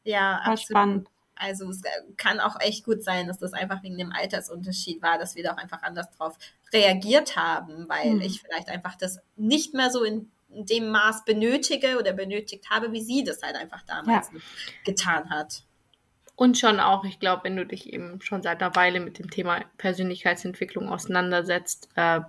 ja, 0.04 0.20
War 0.20 0.40
absolut. 0.48 0.62
spannend. 0.62 1.08
Also 1.36 1.70
es 1.70 1.84
kann 2.18 2.40
auch 2.40 2.60
echt 2.60 2.84
gut 2.84 3.04
sein, 3.04 3.28
dass 3.28 3.38
das 3.38 3.54
einfach 3.54 3.84
wegen 3.84 3.98
dem 3.98 4.12
Altersunterschied 4.12 5.04
war, 5.04 5.20
dass 5.20 5.36
wir 5.36 5.44
da 5.44 5.54
auch 5.54 5.58
einfach 5.58 5.84
anders 5.84 6.10
drauf 6.18 6.36
reagiert 6.74 7.36
haben, 7.36 7.88
weil 7.88 8.16
Mhm. 8.16 8.22
ich 8.22 8.42
vielleicht 8.42 8.70
einfach 8.70 8.96
das 8.96 9.20
nicht 9.36 9.74
mehr 9.74 9.92
so 9.92 10.04
in 10.04 10.32
in 10.50 10.66
dem 10.66 10.90
Maß 10.90 11.26
benötige 11.26 12.00
oder 12.00 12.14
benötigt 12.14 12.70
habe, 12.70 12.94
wie 12.94 13.02
sie 13.02 13.24
das 13.24 13.44
halt 13.44 13.58
einfach 13.58 13.82
damals 13.84 14.32
ja. 14.34 14.40
getan 14.86 15.30
hat. 15.30 15.64
Und 16.38 16.58
schon 16.58 16.80
auch, 16.80 17.04
ich 17.04 17.20
glaube, 17.20 17.44
wenn 17.44 17.58
du 17.58 17.66
dich 17.66 17.92
eben 17.92 18.22
schon 18.22 18.42
seit 18.42 18.62
einer 18.62 18.74
Weile 18.76 19.02
mit 19.02 19.20
dem 19.20 19.30
Thema 19.30 19.66
Persönlichkeitsentwicklung 19.78 20.88
auseinandersetzt, 20.88 21.90
äh, 21.96 22.22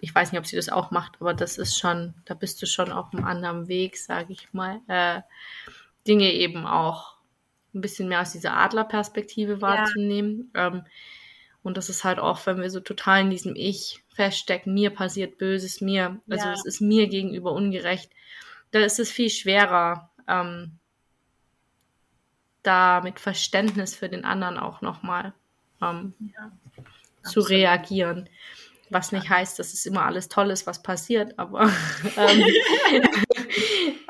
ich 0.00 0.14
weiß 0.14 0.32
nicht, 0.32 0.38
ob 0.38 0.46
sie 0.46 0.56
das 0.56 0.68
auch 0.68 0.90
macht, 0.90 1.16
aber 1.20 1.34
das 1.34 1.58
ist 1.58 1.78
schon, 1.78 2.14
da 2.24 2.34
bist 2.34 2.60
du 2.62 2.66
schon 2.66 2.92
auf 2.92 3.12
einem 3.12 3.24
anderen 3.24 3.68
Weg, 3.68 3.96
sage 3.96 4.32
ich 4.32 4.52
mal. 4.52 4.80
Äh, 4.88 5.20
Dinge 6.06 6.32
eben 6.32 6.66
auch 6.66 7.16
ein 7.74 7.80
bisschen 7.80 8.08
mehr 8.08 8.20
aus 8.20 8.32
dieser 8.32 8.56
Adlerperspektive 8.56 9.60
wahrzunehmen. 9.60 10.50
Ja. 10.54 10.68
Ähm, 10.68 10.84
und 11.62 11.76
das 11.76 11.90
ist 11.90 12.04
halt 12.04 12.18
auch, 12.18 12.46
wenn 12.46 12.60
wir 12.60 12.70
so 12.70 12.80
total 12.80 13.20
in 13.20 13.30
diesem 13.30 13.54
Ich 13.54 14.02
feststecken, 14.14 14.72
mir 14.72 14.90
passiert 14.90 15.38
Böses, 15.38 15.80
mir, 15.80 16.20
also 16.28 16.46
ja. 16.46 16.52
es 16.52 16.64
ist 16.64 16.80
mir 16.80 17.08
gegenüber 17.08 17.52
ungerecht, 17.52 18.10
da 18.70 18.80
ist 18.80 18.98
es 18.98 19.10
viel 19.10 19.30
schwerer, 19.30 20.10
ähm, 20.26 20.78
da 22.62 23.00
mit 23.02 23.20
Verständnis 23.20 23.94
für 23.94 24.08
den 24.08 24.24
anderen 24.24 24.58
auch 24.58 24.80
nochmal 24.80 25.34
ähm, 25.82 26.14
ja, 26.34 26.50
zu 27.28 27.40
reagieren. 27.40 28.28
Was 28.90 29.12
nicht 29.12 29.30
heißt, 29.30 29.58
dass 29.58 29.72
es 29.72 29.86
immer 29.86 30.04
alles 30.04 30.28
toll 30.28 30.50
ist, 30.50 30.66
was 30.66 30.82
passiert, 30.82 31.38
aber 31.38 31.62
ähm, 32.16 32.44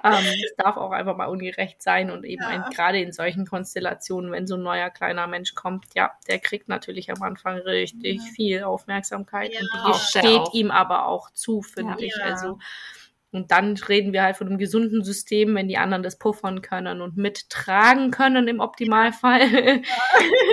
ähm, 0.02 0.24
es 0.24 0.54
darf 0.56 0.76
auch 0.76 0.90
einfach 0.90 1.16
mal 1.16 1.26
ungerecht 1.26 1.82
sein 1.82 2.10
und 2.10 2.24
eben 2.24 2.42
ja. 2.42 2.68
gerade 2.70 2.98
in 3.00 3.12
solchen 3.12 3.46
Konstellationen, 3.46 4.32
wenn 4.32 4.46
so 4.46 4.54
ein 4.54 4.62
neuer 4.62 4.88
kleiner 4.88 5.26
Mensch 5.26 5.54
kommt, 5.54 5.84
ja, 5.94 6.12
der 6.28 6.38
kriegt 6.38 6.68
natürlich 6.68 7.10
am 7.10 7.22
Anfang 7.22 7.58
richtig 7.58 8.16
ja. 8.16 8.32
viel 8.34 8.62
Aufmerksamkeit 8.62 9.50
und 9.50 9.68
die 9.86 9.98
steht 9.98 10.54
ihm 10.54 10.70
aber 10.70 11.06
auch 11.06 11.30
zu, 11.30 11.60
finde 11.60 12.02
ich. 12.02 12.14
Also 12.22 12.58
und 13.32 13.52
dann 13.52 13.76
reden 13.76 14.12
wir 14.12 14.22
halt 14.22 14.36
von 14.36 14.48
einem 14.48 14.58
gesunden 14.58 15.04
System, 15.04 15.54
wenn 15.54 15.68
die 15.68 15.78
anderen 15.78 16.02
das 16.02 16.18
puffern 16.18 16.62
können 16.62 17.00
und 17.00 17.16
mittragen 17.16 18.10
können 18.10 18.48
im 18.48 18.60
Optimalfall. 18.60 19.82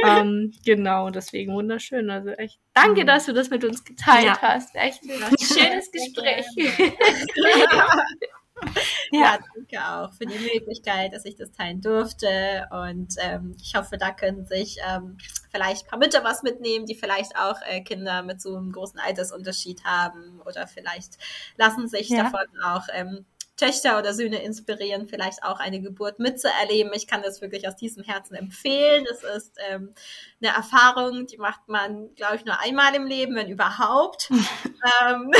Ja. 0.03 0.19
ähm, 0.21 0.53
genau, 0.63 1.09
deswegen 1.09 1.53
wunderschön. 1.53 2.09
Also 2.09 2.29
echt, 2.29 2.59
danke, 2.73 3.01
mhm. 3.01 3.07
dass 3.07 3.25
du 3.25 3.33
das 3.33 3.49
mit 3.49 3.63
uns 3.63 3.83
geteilt 3.83 4.25
ja. 4.25 4.41
hast. 4.41 4.75
Echt 4.75 5.03
ein 5.03 5.37
schönes 5.39 5.91
Gespräch. 5.91 6.45
Ja. 9.11 9.39
danke 9.55 9.79
auch 9.79 10.13
für 10.13 10.25
die 10.25 10.37
Möglichkeit, 10.37 11.13
dass 11.13 11.23
ich 11.23 11.35
das 11.35 11.51
teilen 11.51 11.79
durfte. 11.79 12.67
Und 12.71 13.15
ähm, 13.19 13.55
ich 13.61 13.75
hoffe, 13.75 13.97
da 13.97 14.11
können 14.11 14.45
sich 14.45 14.77
ähm, 14.85 15.17
vielleicht 15.49 15.85
ein 15.85 15.89
paar 15.89 15.99
Mütter 15.99 16.23
was 16.23 16.43
mitnehmen, 16.43 16.85
die 16.85 16.95
vielleicht 16.95 17.37
auch 17.37 17.61
äh, 17.65 17.81
Kinder 17.81 18.23
mit 18.23 18.41
so 18.41 18.55
einem 18.55 18.71
großen 18.71 18.99
Altersunterschied 18.99 19.85
haben. 19.85 20.41
Oder 20.45 20.67
vielleicht 20.67 21.17
lassen 21.57 21.87
sich 21.87 22.09
ja. 22.09 22.23
davon 22.23 22.47
auch 22.63 22.87
ähm, 22.93 23.25
Töchter 23.57 23.97
oder 23.97 24.13
Söhne 24.13 24.41
inspirieren, 24.43 25.07
vielleicht 25.07 25.43
auch 25.43 25.59
eine 25.59 25.81
Geburt 25.81 26.19
mitzuerleben. 26.19 26.91
Ich 26.93 27.07
kann 27.07 27.23
das 27.23 27.41
wirklich 27.41 27.67
aus 27.67 27.75
diesem 27.75 28.03
Herzen 28.03 28.35
empfehlen. 28.35 29.05
Es 29.11 29.23
ist 29.23 29.57
ähm, 29.69 29.93
eine 30.41 30.55
Erfahrung, 30.55 31.25
die 31.25 31.37
macht 31.37 31.67
man, 31.67 32.13
glaube 32.15 32.35
ich, 32.35 32.45
nur 32.45 32.59
einmal 32.59 32.93
im 32.93 33.07
Leben, 33.07 33.35
wenn 33.35 33.49
überhaupt. 33.49 34.29
ähm, 35.01 35.31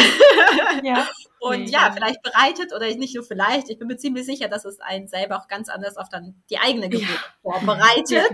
ja. 0.83 1.07
Und 1.39 1.65
nee, 1.65 1.69
ja, 1.69 1.91
vielleicht 1.93 2.21
bereitet 2.23 2.73
oder 2.73 2.87
nicht 2.95 3.15
nur 3.15 3.23
vielleicht, 3.23 3.69
ich 3.69 3.77
bin 3.77 3.87
mir 3.87 3.97
ziemlich 3.97 4.25
sicher, 4.25 4.47
dass 4.47 4.65
es 4.65 4.79
einen 4.79 5.07
selber 5.07 5.37
auch 5.37 5.47
ganz 5.47 5.69
anders 5.69 5.97
auf 5.97 6.09
dann 6.09 6.41
die 6.49 6.57
eigene 6.57 6.89
Geburt 6.89 7.09
ja. 7.09 7.51
vorbereitet. 7.51 8.31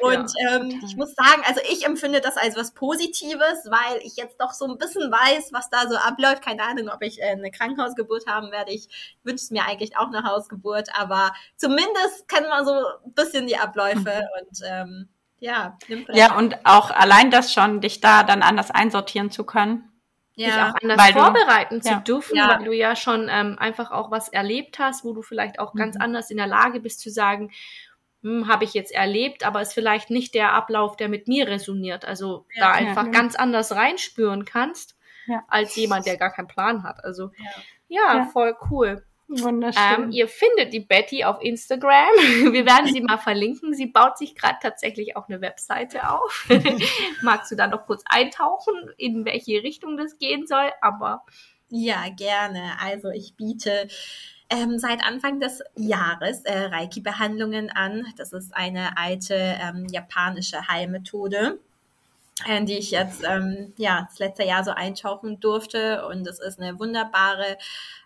Und 0.00 0.32
ja, 0.38 0.56
ähm, 0.56 0.80
ich 0.84 0.96
muss 0.96 1.14
sagen, 1.14 1.42
also 1.46 1.60
ich 1.70 1.84
empfinde 1.84 2.20
das 2.20 2.36
als 2.36 2.56
was 2.56 2.72
Positives, 2.72 3.68
weil 3.70 4.00
ich 4.02 4.16
jetzt 4.16 4.40
doch 4.40 4.52
so 4.52 4.66
ein 4.66 4.78
bisschen 4.78 5.10
weiß, 5.10 5.52
was 5.52 5.68
da 5.68 5.88
so 5.88 5.96
abläuft. 5.96 6.42
Keine 6.42 6.62
Ahnung, 6.62 6.88
ob 6.88 7.02
ich 7.02 7.20
äh, 7.20 7.32
eine 7.32 7.50
Krankenhausgeburt 7.50 8.26
haben 8.26 8.50
werde. 8.50 8.72
Ich 8.72 8.88
wünsche 9.24 9.52
mir 9.52 9.66
eigentlich 9.66 9.96
auch 9.96 10.08
eine 10.08 10.24
Hausgeburt, 10.24 10.88
aber 10.98 11.32
zumindest 11.56 12.28
kennen 12.28 12.46
wir 12.46 12.64
so 12.64 12.72
ein 12.72 13.12
bisschen 13.14 13.46
die 13.46 13.58
Abläufe 13.58 14.00
mhm. 14.00 14.40
und 14.40 14.60
ähm, 14.66 15.08
ja. 15.40 15.78
Ja, 16.12 16.36
und 16.36 16.56
auch 16.64 16.90
allein 16.90 17.30
das 17.30 17.52
schon, 17.52 17.80
dich 17.80 18.00
da 18.00 18.24
dann 18.24 18.42
anders 18.42 18.70
einsortieren 18.70 19.30
zu 19.30 19.44
können 19.44 19.88
dich 20.38 20.54
auch 20.54 20.74
anders 20.82 21.10
vorbereiten 21.10 21.80
du, 21.80 21.88
zu 21.88 22.00
dürfen, 22.00 22.38
weil 22.38 22.64
du 22.64 22.72
ja 22.72 22.96
schon 22.96 23.28
ähm, 23.30 23.56
einfach 23.58 23.90
auch 23.90 24.10
was 24.10 24.28
erlebt 24.28 24.78
hast, 24.78 25.04
wo 25.04 25.12
du 25.12 25.22
vielleicht 25.22 25.58
auch 25.58 25.74
mhm. 25.74 25.78
ganz 25.78 25.96
anders 25.96 26.30
in 26.30 26.36
der 26.36 26.46
Lage 26.46 26.80
bist 26.80 27.00
zu 27.00 27.10
sagen, 27.10 27.50
hm, 28.22 28.48
habe 28.48 28.64
ich 28.64 28.74
jetzt 28.74 28.92
erlebt, 28.92 29.44
aber 29.44 29.62
ist 29.62 29.74
vielleicht 29.74 30.10
nicht 30.10 30.34
der 30.34 30.52
Ablauf, 30.52 30.96
der 30.96 31.08
mit 31.08 31.28
mir 31.28 31.46
resoniert. 31.46 32.04
Also 32.04 32.46
da 32.56 32.72
einfach 32.72 33.10
ganz 33.10 33.36
anders 33.36 33.72
reinspüren 33.72 34.44
kannst, 34.44 34.96
als 35.46 35.76
jemand, 35.76 36.06
der 36.06 36.16
gar 36.16 36.32
keinen 36.32 36.48
Plan 36.48 36.82
hat. 36.82 37.04
Also 37.04 37.30
ja, 37.88 38.28
voll 38.32 38.56
cool. 38.70 39.04
Wunderschön. 39.28 40.04
Ähm, 40.04 40.10
ihr 40.10 40.26
findet 40.26 40.72
die 40.72 40.80
Betty 40.80 41.24
auf 41.24 41.42
Instagram. 41.42 42.08
Wir 42.52 42.64
werden 42.64 42.90
sie 42.92 43.02
mal 43.02 43.18
verlinken. 43.18 43.74
Sie 43.74 43.86
baut 43.86 44.16
sich 44.16 44.34
gerade 44.34 44.56
tatsächlich 44.62 45.16
auch 45.16 45.28
eine 45.28 45.42
Webseite 45.42 46.08
auf. 46.10 46.48
Magst 47.22 47.52
du 47.52 47.56
da 47.56 47.66
noch 47.66 47.84
kurz 47.84 48.02
eintauchen, 48.06 48.74
in 48.96 49.26
welche 49.26 49.62
Richtung 49.62 49.98
das 49.98 50.16
gehen 50.18 50.46
soll? 50.46 50.70
Aber 50.80 51.24
ja, 51.68 52.06
gerne. 52.16 52.72
Also 52.80 53.10
ich 53.10 53.34
biete 53.36 53.88
ähm, 54.48 54.78
seit 54.78 55.04
Anfang 55.04 55.40
des 55.40 55.62
Jahres 55.76 56.44
äh, 56.44 56.58
Reiki-Behandlungen 56.58 57.68
an. 57.70 58.06
Das 58.16 58.32
ist 58.32 58.56
eine 58.56 58.96
alte 58.96 59.34
ähm, 59.34 59.86
japanische 59.90 60.68
Heilmethode 60.68 61.58
äh, 62.46 62.64
die 62.64 62.78
ich 62.78 62.90
jetzt 62.90 63.24
ähm, 63.28 63.72
ja 63.76 64.06
das 64.08 64.18
letzte 64.18 64.44
Jahr 64.44 64.64
so 64.64 64.70
eintauchen 64.70 65.40
durfte 65.40 66.06
und 66.06 66.26
es 66.26 66.38
ist 66.38 66.60
eine 66.60 66.78
wunderbare 66.78 67.58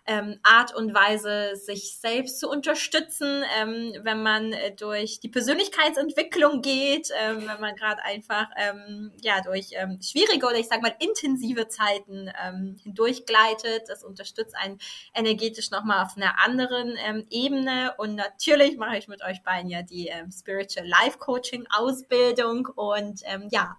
ähm, 0.05 0.39
Art 0.43 0.75
und 0.75 0.93
Weise, 0.93 1.55
sich 1.55 1.97
selbst 1.97 2.39
zu 2.39 2.49
unterstützen, 2.49 3.43
ähm, 3.59 3.93
wenn 4.01 4.21
man 4.21 4.51
äh, 4.51 4.75
durch 4.75 5.19
die 5.21 5.29
Persönlichkeitsentwicklung 5.29 6.61
geht, 6.61 7.09
ähm, 7.21 7.47
wenn 7.47 7.61
man 7.61 7.75
gerade 7.75 8.03
einfach 8.03 8.47
ähm, 8.57 9.11
ja 9.21 9.41
durch 9.41 9.69
ähm, 9.73 9.99
schwierige 10.01 10.45
oder 10.45 10.57
ich 10.57 10.67
sage 10.67 10.81
mal 10.81 10.95
intensive 10.99 11.67
Zeiten 11.69 12.29
ähm, 12.45 12.77
hindurchgleitet. 12.83 13.83
Das 13.87 14.03
unterstützt 14.03 14.55
einen 14.57 14.79
energetisch 15.13 15.71
nochmal 15.71 16.03
auf 16.03 16.17
einer 16.17 16.39
anderen 16.43 16.97
Ebene 17.29 17.93
und 17.97 18.15
natürlich 18.15 18.77
mache 18.77 18.97
ich 18.97 19.07
mit 19.07 19.23
euch 19.23 19.41
beiden 19.43 19.69
ja 19.69 19.81
die 19.81 20.11
Spiritual 20.31 20.87
Life 20.87 21.17
Coaching 21.17 21.65
Ausbildung 21.69 22.67
und 22.75 23.21
ja 23.51 23.77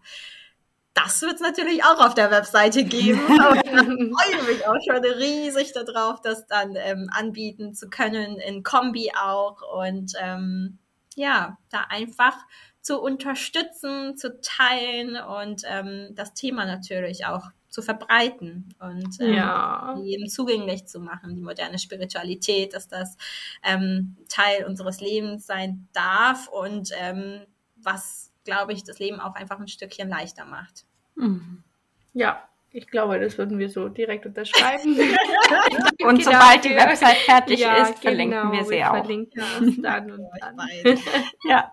das 0.95 1.23
wird 1.23 1.35
es 1.35 1.41
natürlich 1.41 1.85
auch 1.85 2.01
auf 2.05 2.15
der 2.15 2.31
Webseite 2.31 2.85
geben. 2.85 3.21
Aber 3.41 3.57
ich 3.57 3.71
freue 3.71 4.43
mich 4.47 4.67
auch 4.67 4.79
schon 4.87 5.05
riesig 5.05 5.73
darauf, 5.73 6.21
das 6.23 6.47
dann 6.47 6.77
ähm, 6.77 7.11
anbieten 7.13 7.75
zu 7.75 7.91
können, 7.91 8.39
in 8.39 8.63
Kombi 8.63 9.11
auch. 9.21 9.61
Und 9.83 10.13
ähm, 10.21 10.79
ja, 11.17 11.59
da 11.71 11.87
einfach 11.89 12.37
zu 12.81 13.01
unterstützen, 13.01 14.17
zu 14.17 14.41
teilen 14.41 15.17
und 15.17 15.63
ähm, 15.67 16.11
das 16.15 16.35
Thema 16.35 16.65
natürlich 16.67 17.25
auch 17.27 17.51
zu 17.71 17.83
verbreiten 17.83 18.73
und 18.79 19.21
ähm, 19.21 19.35
ja. 19.35 19.99
jedem 20.01 20.29
zugänglich 20.29 20.87
zu 20.87 21.01
machen, 21.01 21.35
die 21.35 21.41
moderne 21.41 21.79
Spiritualität, 21.79 22.73
dass 22.73 22.87
das 22.87 23.17
ähm, 23.65 24.17
Teil 24.29 24.65
unseres 24.65 25.01
Lebens 25.01 25.47
sein 25.47 25.89
darf 25.93 26.47
und 26.47 26.91
ähm, 27.01 27.41
was 27.75 28.34
glaube 28.45 28.73
ich, 28.73 28.85
das 28.85 28.99
Leben 28.99 29.21
auch 29.21 29.35
einfach 29.35 29.59
ein 29.59 29.69
Stückchen 29.69 30.09
leichter 30.09 30.45
macht. 30.45 30.85
Mhm. 31.17 31.63
Ja, 32.13 32.49
ich 32.77 32.89
glaube, 32.89 33.21
das 33.21 33.39
würden 33.39 33.59
wir 33.61 33.71
so 33.71 33.89
direkt 33.89 34.27
unterschreiben. 34.27 34.97
und 36.05 36.25
sobald 36.25 36.65
die 36.65 36.75
Website 36.75 37.19
fertig 37.19 37.61
ja, 37.61 37.77
ist, 37.77 38.01
verlinken 38.01 38.41
genau, 38.41 38.53
wir 38.53 38.65
sie 38.65 38.71
wir 38.73 38.91
auch. 38.91 38.97
Verlinken 38.97 39.43
es 39.43 39.77
dann 39.83 40.11
und 40.11 40.27
dann. 40.41 40.57
ja. 41.45 41.73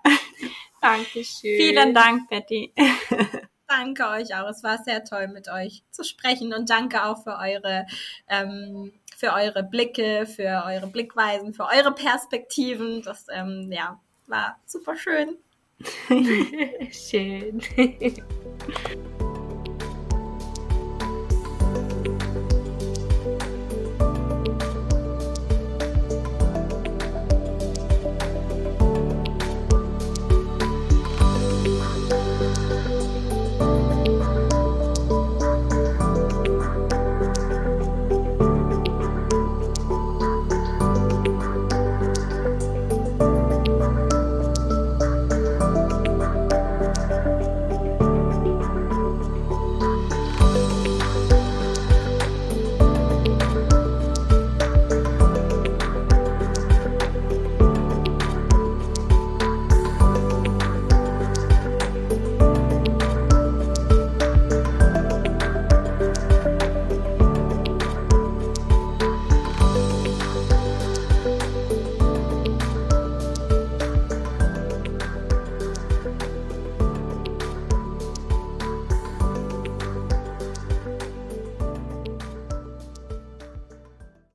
Dankeschön. 0.80 1.58
Vielen 1.58 1.94
Dank, 1.96 2.30
Betty. 2.30 2.72
danke 3.68 4.08
euch 4.10 4.36
auch. 4.36 4.48
Es 4.48 4.64
war 4.64 4.78
sehr 4.78 5.04
toll, 5.04 5.28
mit 5.28 5.50
euch 5.50 5.84
zu 5.90 6.04
sprechen 6.04 6.54
und 6.54 6.70
danke 6.70 7.04
auch 7.04 7.24
für 7.24 7.38
eure, 7.38 7.88
ähm, 8.28 8.94
für 9.18 9.34
eure 9.34 9.64
Blicke, 9.64 10.28
für 10.28 10.64
eure 10.68 10.86
Blickweisen, 10.86 11.56
für 11.56 11.66
eure 11.66 11.94
Perspektiven. 11.94 13.02
Das 13.02 13.26
ähm, 13.32 13.72
ja, 13.72 14.00
war 14.28 14.60
super 14.68 14.96
schön. 14.96 15.38
schön. 16.92 17.62